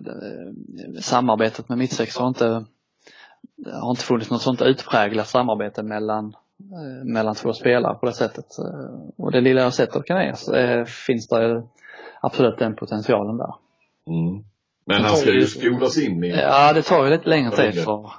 [1.01, 2.65] samarbetet med mittsexor har inte,
[3.73, 6.35] har inte funnits något sånt utpräglat samarbete mellan
[7.05, 8.59] mellan två spelare på det sättet.
[8.59, 11.62] Eh, Och det lilla jag sett av Canellas eh, finns det ju
[12.20, 13.55] absolut den potentialen där.
[14.07, 14.45] Mm.
[14.87, 16.28] Men han ska ju skolas in i...
[16.31, 18.11] Ja, det tar ju lite längre tid för,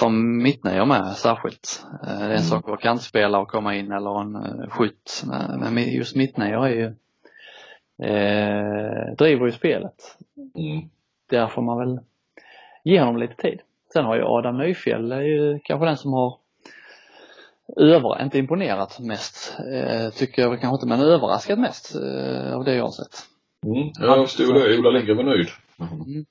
[0.00, 0.08] för
[0.42, 1.84] mittnior med särskilt.
[2.02, 2.42] Eh, Det är en Mm.
[2.42, 5.22] sak att vara kantspelare och komma in eller en eh, skytt.
[5.26, 6.86] Men men just mittnior är ju,
[8.08, 10.16] eh, driver ju spelet.
[10.36, 10.88] Mm.
[11.30, 12.00] Där får man väl
[12.84, 13.60] ge honom lite tid.
[13.92, 16.36] Sen har ju Adam Nyfjäll är ju kanske den som har
[17.76, 22.74] över, inte imponerat mest, eh, tycker jag kanske inte, men överraskat mest eh, av det
[22.74, 23.28] jag har sett.
[23.66, 23.92] Mm.
[24.00, 24.78] Jag förstod det.
[24.78, 25.48] Ola Lindgren var nöjd.
[25.80, 26.24] Mm.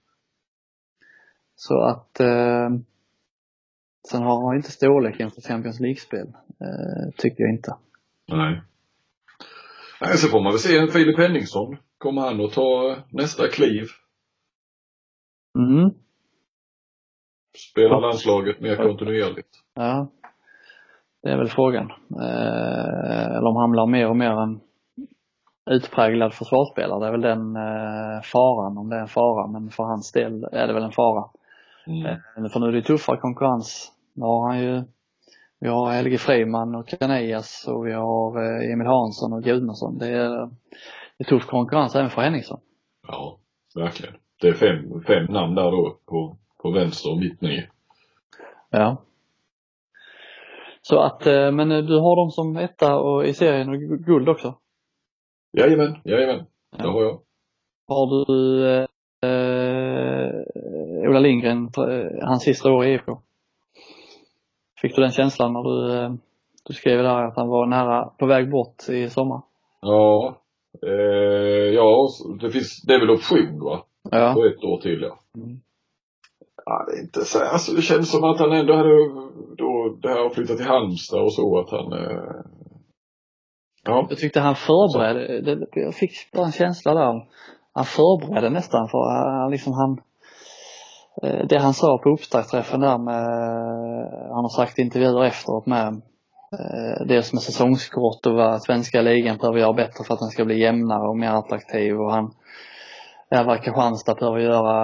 [1.55, 2.69] Så att eh,
[4.09, 6.27] sen har han inte storleken för Champions League-spel,
[6.59, 7.75] eh, tycker jag inte.
[8.27, 8.61] Nej.
[10.01, 11.77] Nej, så får man väl se en Filip Henningsson.
[11.97, 13.85] Kommer han att ta nästa kliv?
[15.57, 15.89] Mm.
[17.71, 19.49] Spela landslaget mer kontinuerligt?
[19.73, 20.11] Ja,
[21.23, 21.91] det är väl frågan.
[22.21, 24.59] Eh, eller om han blir mer och mer en
[25.69, 26.99] utpräglad försvarsspelare.
[26.99, 29.47] Det är väl den eh, faran, om det är en fara.
[29.47, 31.29] Men för hans del är det väl en fara.
[31.87, 32.05] Mm.
[32.05, 33.91] Eh, för nu är det tuffare konkurrens.
[34.13, 34.83] Nu har han ju,
[35.59, 38.39] vi har Helge Friman och Canellas och vi har
[38.71, 39.97] Emil Hansson och Gudmundsson.
[39.97, 40.29] Det är,
[41.17, 42.59] det är tuff konkurrens även för Henningsson.
[43.07, 43.37] Ja,
[43.75, 44.13] verkligen.
[44.41, 47.69] Det är fem, fem namn där då på, på vänster och mitt ner.
[48.69, 48.97] Ja.
[50.87, 54.03] Så att, eh, men eh, du har dem som etta och i serien och gu-
[54.05, 54.55] guld också?
[55.57, 56.45] Jajamän, jajamän.
[56.77, 57.19] Det har jag.
[57.87, 58.85] Har du eh,
[59.29, 61.69] eh, Ola Lindgren,
[62.21, 63.19] hans sista år i IFK?
[64.81, 66.17] Fick du den känslan när du,
[66.67, 69.41] du skrev där att han var nära på väg bort i sommar?
[69.81, 70.37] Ja.
[70.87, 72.07] Eh, ja,
[72.41, 73.85] det finns, det är väl option va?
[74.11, 74.33] Ja.
[74.33, 75.19] På ett år till ja.
[75.37, 75.59] Mm.
[76.65, 78.89] Ja, det är inte så, alltså det känns som att han ändå hade
[79.57, 82.35] då, det här att flytta till Halmstad och så att han, eh,
[83.83, 84.07] ja.
[84.09, 87.27] Jag tyckte han förberedde, det, jag fick bara en känsla där.
[87.73, 88.97] Han förberedde nästan för
[89.41, 90.01] han liksom han
[91.23, 93.25] eh, det han sa på upptaktsträffen där med,
[94.29, 95.87] han har sagt i intervjuer efteråt med
[96.59, 100.45] eh, dels med säsongskort och vad svenska ligan behöver göra bättre för att den ska
[100.45, 102.33] bli jämnare och mer attraktiv och han
[103.33, 104.75] ja, vad Kristianstad behöver göra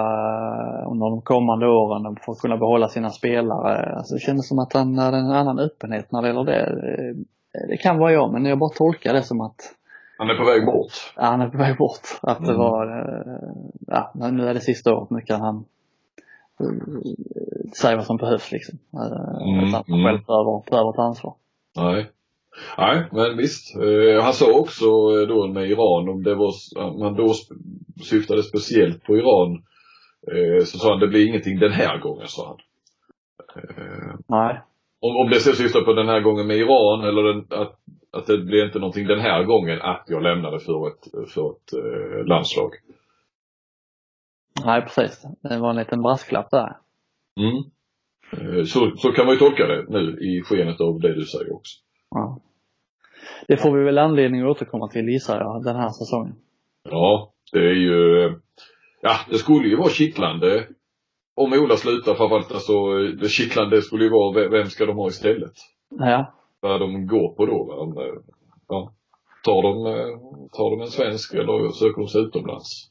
[0.82, 3.96] eh, under de kommande åren för att kunna behålla sina spelare.
[3.96, 6.60] Alltså det kändes som att han hade en annan öppenhet när det gäller det.
[6.60, 7.14] Eh,
[7.68, 9.60] Det kan vara jag, men jag bara tolkar det som att
[10.18, 10.92] Han är på väg bort.
[11.16, 12.06] ja, han är på väg bort.
[12.22, 12.58] Att det Mm.
[12.58, 13.52] var, eh,
[13.86, 15.64] ja, nu är det sista året, nu kan han
[17.80, 18.78] säga vad som behövs liksom.
[18.92, 20.06] Mm, Utan att han mm.
[20.06, 21.34] själv behöver, behöver ta ansvar.
[21.76, 22.10] Nej.
[22.78, 23.76] Nej, men visst.
[23.76, 26.52] Eh, han sa också eh, då med Iran, om det var,
[26.98, 27.34] man då
[28.02, 29.62] syftade speciellt på Iran,
[30.32, 32.58] eh, så sa han det blir ingenting den här gången, sa han.
[33.62, 34.60] Eh, Nej.
[35.00, 37.78] om, om det så syftar på den här gången med Iran eller den, att,
[38.12, 41.72] att det blir inte någonting den här gången att jag lämnade för ett, för ett
[41.72, 42.70] eh, landslag.
[44.64, 45.24] Nej, precis.
[45.42, 46.76] Det var en liten brasklapp där.
[47.40, 47.62] Mm.
[48.66, 51.78] Så, så kan man ju tolka det nu i skenet av det du säger också.
[52.10, 52.38] Ja.
[53.48, 56.34] Det får vi väl anledning att återkomma till gissar jag, den här säsongen.
[56.90, 58.34] Ja, det är ju,
[59.00, 60.66] ja det skulle ju vara kittlande
[61.34, 65.08] om Ola slutar framförallt alltså det kittlande skulle ju vara ve- vem ska de ha
[65.08, 65.52] istället?
[65.98, 66.32] Ja.
[66.60, 67.92] Vad de går på då.
[68.68, 68.92] Ja.
[69.44, 69.84] Tar de,
[70.52, 72.90] tar de en svensk eller söker de sig utomlands?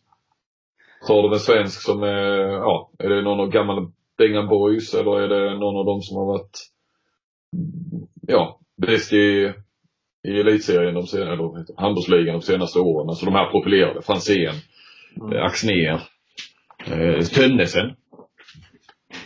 [1.07, 5.19] Tar de en svensk som är, ja, är det någon av gamla Bengan Boys eller
[5.21, 6.57] är det någon av dem som har varit,
[8.27, 9.53] ja, bäst i,
[10.27, 13.09] i elitserien de senaste, eller handbollsligan de senaste åren.
[13.09, 14.55] Alltså de här profilerade, Franzén,
[15.21, 15.33] Mm.
[15.37, 16.01] eh, Axnér,
[16.85, 17.95] eh, Tönnesen.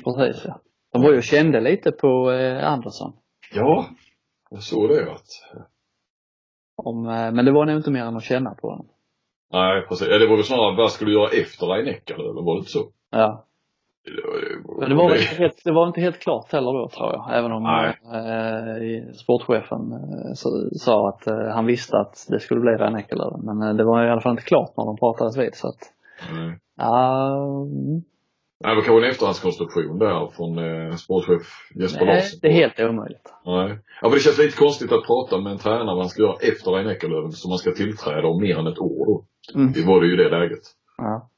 [0.03, 0.59] Precis ja.
[0.93, 3.13] De var ju och kände lite på eh, Andersson.
[3.53, 3.89] Ja,
[4.49, 5.27] jag såg det att,
[6.75, 8.88] Om, eh, men det var nog inte mer än att känna på honom.
[9.51, 10.07] nej precis.
[10.07, 12.71] Ja, det var väl snarare vad skulle du göra efter Rein Eckerlöf, var det inte
[12.71, 12.91] så?
[13.11, 13.45] Ja.
[14.80, 17.38] Men det var, väl inte helt, det var inte helt klart heller då tror jag.
[17.38, 17.88] Även om Nej.
[17.88, 20.34] eh, sportchefen eh,
[20.77, 23.34] sa att eh, han visste att det skulle bli Reine Eckerlöf.
[23.43, 25.81] Men eh, det var i alla fall inte klart när de pratades vid så att
[26.31, 26.47] Nej.
[26.47, 28.03] mm,
[28.63, 32.39] Nej, det var kanske en efterhandskonstruktion där från eh, sportchef Jesper nej, Larsson.
[32.41, 33.34] det är helt omöjligt.
[33.45, 33.80] Nej.
[34.01, 36.71] Ja, för det känns lite konstigt att prata med en tränare han ska göra efter
[36.71, 39.25] Rein Eckerlöf som man ska tillträda om mer än ett år då.
[39.59, 39.71] Mm.
[39.73, 40.63] Det var det ju det läget.
[40.97, 41.30] Ja.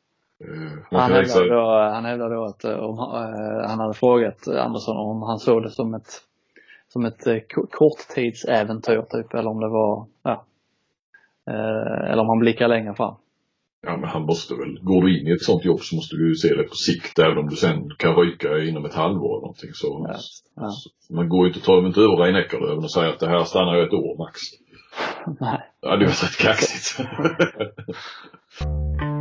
[0.43, 4.97] Eh, Han hävdade då, han hävdade då att eh, om, eh, han hade frågat Andersson
[4.97, 6.07] om han såg det som ett,
[6.93, 10.45] som ett ko- korttidsäventyr typ eller om det var, ja.
[12.07, 13.15] Eller om han blickar längre fram.
[13.81, 16.29] ja men han måste väl, går du in i ett sånt jobb så måste du
[16.29, 19.41] ju se det på sikt även om du sen kan ryka inom ett halvår eller
[19.41, 20.05] någonting så.
[20.09, 20.15] Ja.
[20.55, 20.69] Ja.
[20.69, 23.43] så man går ju inte, tar inte över Rein Eckerlöf och säger att det här
[23.43, 24.39] stannar ju ett år max.
[25.41, 25.61] Nej.
[25.81, 27.07] Ja, det var rätt kaxigt.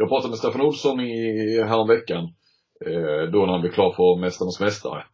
[0.00, 2.24] Jag pratade med Stefan Olsson i, häromveckan.
[2.86, 5.04] Eh, då när han blev klar för Mästarnas Mästare.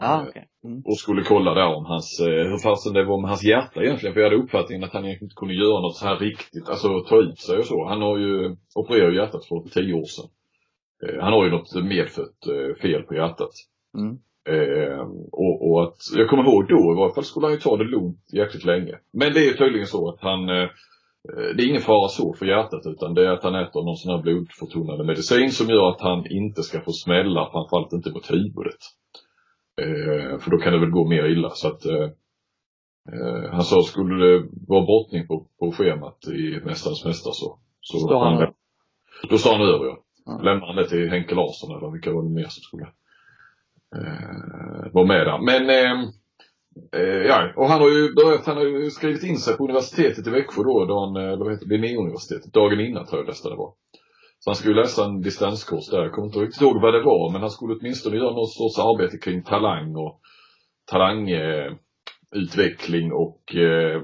[0.00, 0.48] Ja, okej.
[0.64, 0.82] Mm.
[0.84, 4.14] Och skulle kolla där om hans, eh, hur fasen det var med hans hjärta egentligen.
[4.14, 7.00] För jag hade uppfattningen att han egentligen inte kunde göra något så här riktigt, alltså
[7.00, 7.88] ta ut sig och så.
[7.88, 10.30] Han har ju opererat hjärtat för tio år sedan.
[11.02, 13.54] Eh, han har ju något medfött eh, fel på hjärtat.
[13.98, 14.18] Mm.
[14.54, 15.00] Eh,
[15.32, 17.84] och, och, att, jag kommer ihåg då i varje fall skulle han ju ta det
[17.84, 18.94] lugnt jäkligt länge.
[19.12, 20.68] Men det är tydligen så att han, eh,
[21.56, 24.12] det är ingen fara så för hjärtat utan det är att han äter någon sån
[24.12, 28.82] här blodförtunnande medicin som gör att han inte ska få smälla, framförallt inte mot huvudet.
[29.80, 32.08] Eh, för då kan det väl gå mer illa så att eh,
[33.12, 37.98] eh han sa skulle det vara brottning på, på schemat i Mästarens Mästare så, så
[37.98, 38.52] Står han över?
[39.30, 40.04] då står han över ja.
[40.24, 40.40] Ja.
[40.42, 42.86] Lämnar han det till Henke Larsson eller vilka var det mer som skulle
[43.96, 45.38] eh, vara med där.
[45.38, 45.70] Men
[46.92, 50.26] eh, ja, och han har ju börjat, han har ju skrivit in sig på universitetet
[50.26, 53.52] i Växjö då, dagen, eh, eller vad heter det, Linnéuniversitetet, dagen innan tror jag nästan
[53.52, 53.72] det var.
[54.38, 57.32] Så han skulle läsa en distanskurs där, jag kommer inte riktigt ihåg vad det var,
[57.32, 60.20] men han skulle åtminstone göra någon sorts arbete kring talang och
[60.90, 64.02] talangutveckling och eh,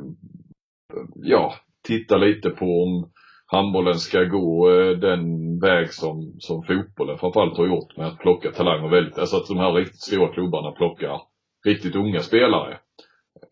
[1.14, 1.54] ja,
[1.86, 3.10] titta lite på om
[3.46, 8.50] handbollen ska gå eh, den väg som, som fotbollen framförallt har gjort med att plocka
[8.50, 11.20] talanger väldigt, alltså att de här riktigt stora klubbarna plockar
[11.64, 12.78] riktigt unga spelare.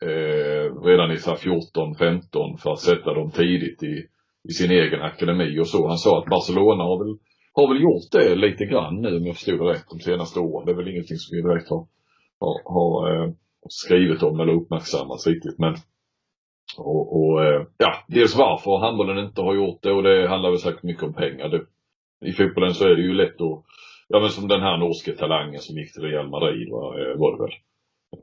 [0.03, 4.07] Eh, redan i 14, 15 för att sätta dem tidigt i,
[4.49, 5.89] i sin egen akademi och så.
[5.89, 7.19] Han sa att Barcelona har väl,
[7.53, 10.67] har väl gjort det lite grann nu om jag förstod det rätt de senaste åren.
[10.67, 11.87] Det är väl ingenting som vi direkt har,
[12.41, 13.33] har, har eh,
[13.69, 15.75] skrivit om eller uppmärksammats riktigt men
[16.79, 20.59] och, och eh, ja, dels varför handbollen inte har gjort det och det handlar väl
[20.59, 21.49] säkert mycket om pengar.
[21.49, 21.61] Det,
[22.29, 23.65] I fotbollen så är det ju lätt att,
[24.09, 27.37] ja men som den här norske talangen som gick till Real Madrid var, eh, var
[27.37, 27.53] det väl.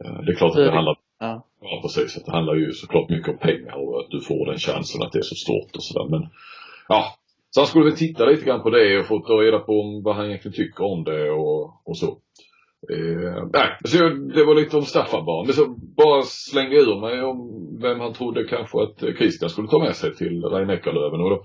[0.06, 1.44] Eh, Det är klart att det handlar, Ja.
[1.62, 4.58] ja precis, att det handlar ju såklart mycket om pengar och att du får den
[4.58, 6.28] chansen att det är så stort och sådär men
[6.88, 7.16] ja.
[7.52, 10.16] Så han skulle väl titta lite grann på det och få ta reda på vad
[10.16, 12.08] han egentligen tycker om det och, och så.
[12.94, 13.98] Eh, nej, så
[14.36, 15.44] det var lite om Staffan bara.
[15.46, 15.66] Men så
[15.98, 17.38] bara slängde jag ur mig om
[17.82, 21.22] vem han trodde kanske att Christian skulle ta med sig till rhein Eckerlöven.
[21.22, 21.44] Och då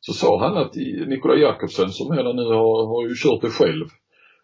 [0.00, 0.74] så sa han att
[1.06, 3.86] Nikolaj Jakobsen som där nu har, har ju kört det själv.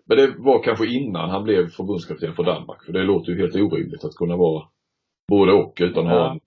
[0.08, 2.84] Men det var kanske innan han blev förbundskapten för Danmark.
[2.84, 4.68] För det låter ju helt orimligt att kunna vara
[5.28, 6.32] både och utan att ha Ja.
[6.32, 6.40] en,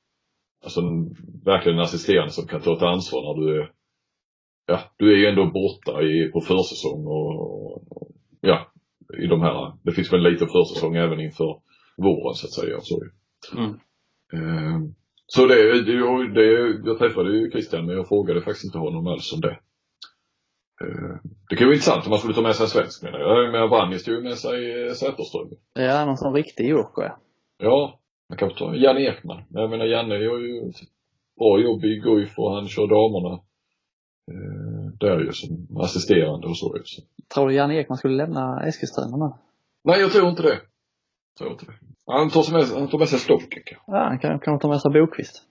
[0.64, 1.16] alltså en,
[1.46, 3.72] verkligen en assisterande som kan ta ett ansvar när du är,
[4.68, 8.12] ja, du är ju ändå borta i, på försäsong och, och
[8.42, 8.72] ja,
[9.24, 11.62] i de här, det finns väl lite försäsong även inför
[11.98, 12.80] våren så att säga.
[12.82, 13.02] Så.
[13.58, 13.70] Mm.
[14.34, 14.80] Eh,
[15.26, 16.48] så det, det, det,
[16.86, 19.60] jag träffade ju Christian men jag frågade faktiskt inte honom alls om det.
[20.82, 21.16] Eh,
[21.50, 23.44] det kan ju vara intressant om man skulle ta med sig en svensk menar jag.
[23.44, 25.50] Jag menar Vranjes tog ju med sig eh, Zetterström.
[25.74, 27.18] Ja, någon sån riktig joker ja.
[27.58, 28.00] Ja,
[28.30, 29.44] man kan ta Janne Ekman.
[29.50, 30.76] Men jag menar Janne gör ju ett
[31.40, 33.34] bra jobb i Guif och han kör damerna.
[34.32, 36.78] Eh, där ju som assisterande och så.
[36.84, 37.02] Så.
[37.34, 39.32] Tror du Janne Ekman skulle lämna Eskilstuna nu?
[39.84, 40.60] Nej, jag tror inte det.
[41.30, 41.74] Jag tror inte det.
[42.06, 43.64] Han tar, med, han tar med sig Stocken.
[43.88, 45.44] Ja, han kan, kan ta med sig Bokvist.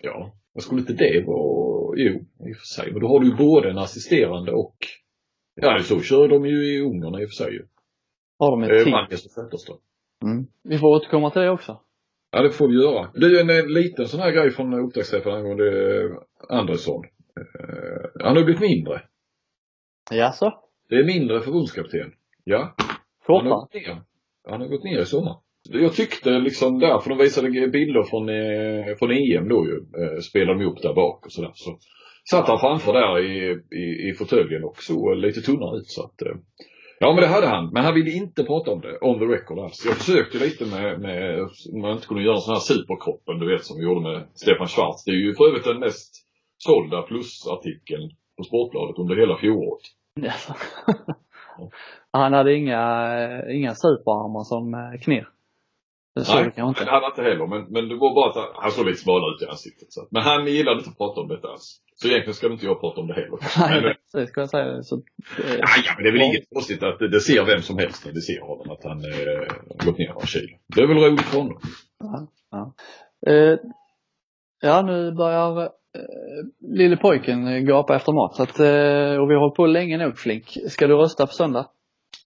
[0.00, 0.32] Ja.
[0.54, 2.12] Men skulle inte det vara, jo,
[2.48, 2.92] i och för sig.
[2.92, 4.76] Men då har du ju både en assisterande och,
[5.54, 7.66] ja så kör de ju i Ungern i och för sig ju.
[8.38, 9.78] Har de ett Eh, och Zetterström.
[10.22, 10.46] Mm.
[10.62, 11.80] Vi får återkomma till det också.
[12.30, 13.10] Ja, det får vi göra.
[13.14, 16.10] Du, en, en liten sån här grej från upptaktsträffen angående eh,
[16.48, 17.04] Andersson.
[17.40, 19.02] Eh, han har blivit mindre.
[20.10, 20.52] Jaså?
[20.88, 22.12] Det är mindre förbundskapten.
[22.44, 22.58] Ja.
[22.58, 22.96] Han har
[23.26, 23.50] Fortfarande?
[23.50, 24.02] gått ner.
[24.48, 25.36] Han har gått ner i sommar.
[25.70, 30.18] Jag tyckte liksom där, för de visade bilder från, eh, från EM då ju, eh,
[30.20, 31.50] spelade de upp där bak och sådär.
[31.54, 31.78] Så
[32.30, 36.22] satt han framför där i, i, i fåtöljen och såg lite tunnare ut så att
[36.22, 36.34] eh,
[37.00, 39.58] Ja men det hade han, men han ville inte prata om det, on the record
[39.58, 39.84] alls.
[39.86, 41.40] Jag försökte lite med, med
[41.72, 44.28] om man inte kunde göra en sån här superkroppen du vet som vi gjorde med
[44.34, 45.04] Stefan Schwarz.
[45.04, 46.10] Det är ju för övrigt den mest
[46.58, 49.84] sålda plusartikeln på Sportbladet under hela fjolåret.
[52.12, 52.82] Han hade inga,
[53.50, 55.33] inga superarmar som eh, knep?
[56.14, 56.92] Det såg Nej, du kanske det inte?
[56.94, 57.46] hade han inte heller.
[57.46, 59.92] Men, men det var bara att han, han såg lite smal ut i ansiktet.
[59.92, 60.00] Så.
[60.10, 61.80] Men han gillade inte att prata om detta alls.
[61.96, 63.38] Så egentligen ska inte jag prata om det heller.
[63.58, 64.82] Nej, men, det ska jag säga.
[64.82, 67.62] Så, eh, ja, ja, men det är väl inget konstigt att det, det ser vem
[67.62, 70.56] som helst när det ser honom att han eh, gått ner några kilo.
[70.74, 71.58] Det är väl roligt för honom.
[73.26, 73.58] Eh,
[74.60, 75.68] ja, nu börjar eh,
[76.60, 78.34] lille pojken gapa efter mat.
[78.34, 80.44] Så att, eh, och vi har hållit på länge nog Flink.
[80.68, 81.66] Ska du rösta på söndag?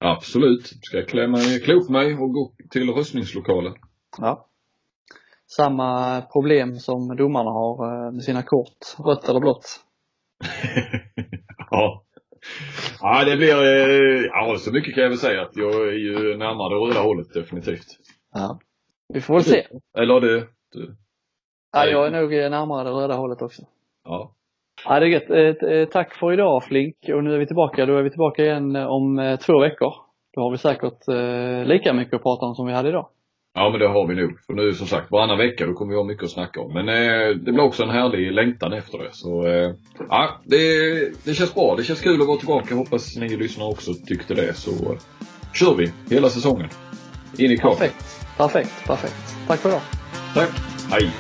[0.01, 0.67] Absolut.
[0.67, 3.75] Ska jag klä mig, klä upp mig och gå till röstningslokalen.
[4.19, 4.49] Ja.
[5.47, 9.81] Samma problem som domarna har eh, med sina kort, rött eller blått.
[11.71, 12.05] ja.
[13.01, 16.37] Ja, det blir, eh, ja så mycket kan jag väl säga att jag är ju
[16.37, 17.87] närmare det röda hållet definitivt.
[18.35, 18.61] Ja.
[19.09, 19.67] Vi får väl se.
[19.99, 20.97] Eller det, du,
[21.73, 23.63] Ja, jag är nog eh, närmare det röda hållet också.
[24.05, 24.35] ja.
[24.89, 25.31] Ja, det är gött.
[25.31, 26.97] Eh, eh, Tack för idag Flink.
[27.15, 27.87] Och nu är vi tillbaka.
[27.87, 29.93] Då är vi tillbaka igen eh, om två veckor.
[30.35, 31.09] Då har vi säkert
[31.69, 33.09] lika mycket att prata om som vi hade idag.
[33.55, 34.41] Ja men det har vi nog.
[34.47, 36.73] För nu som sagt varannan vecka då kommer vi ha mycket att snacka om.
[36.73, 39.09] Men eh, det blir också en härlig längtan efter det.
[39.13, 39.71] Så eh,
[40.09, 40.57] ja, det,
[41.25, 41.75] det känns bra.
[41.77, 42.75] Det känns kul att vara tillbaka.
[42.75, 44.55] Hoppas ni lyssnare också tyckte det.
[44.55, 44.71] Så
[45.55, 46.69] kör vi hela säsongen.
[47.39, 47.79] In i kvalet.
[47.79, 49.49] Perfekt, perfekt, perfekt.
[49.49, 49.83] Tack för idag.
[50.35, 50.51] Tack.
[50.91, 51.11] Hej.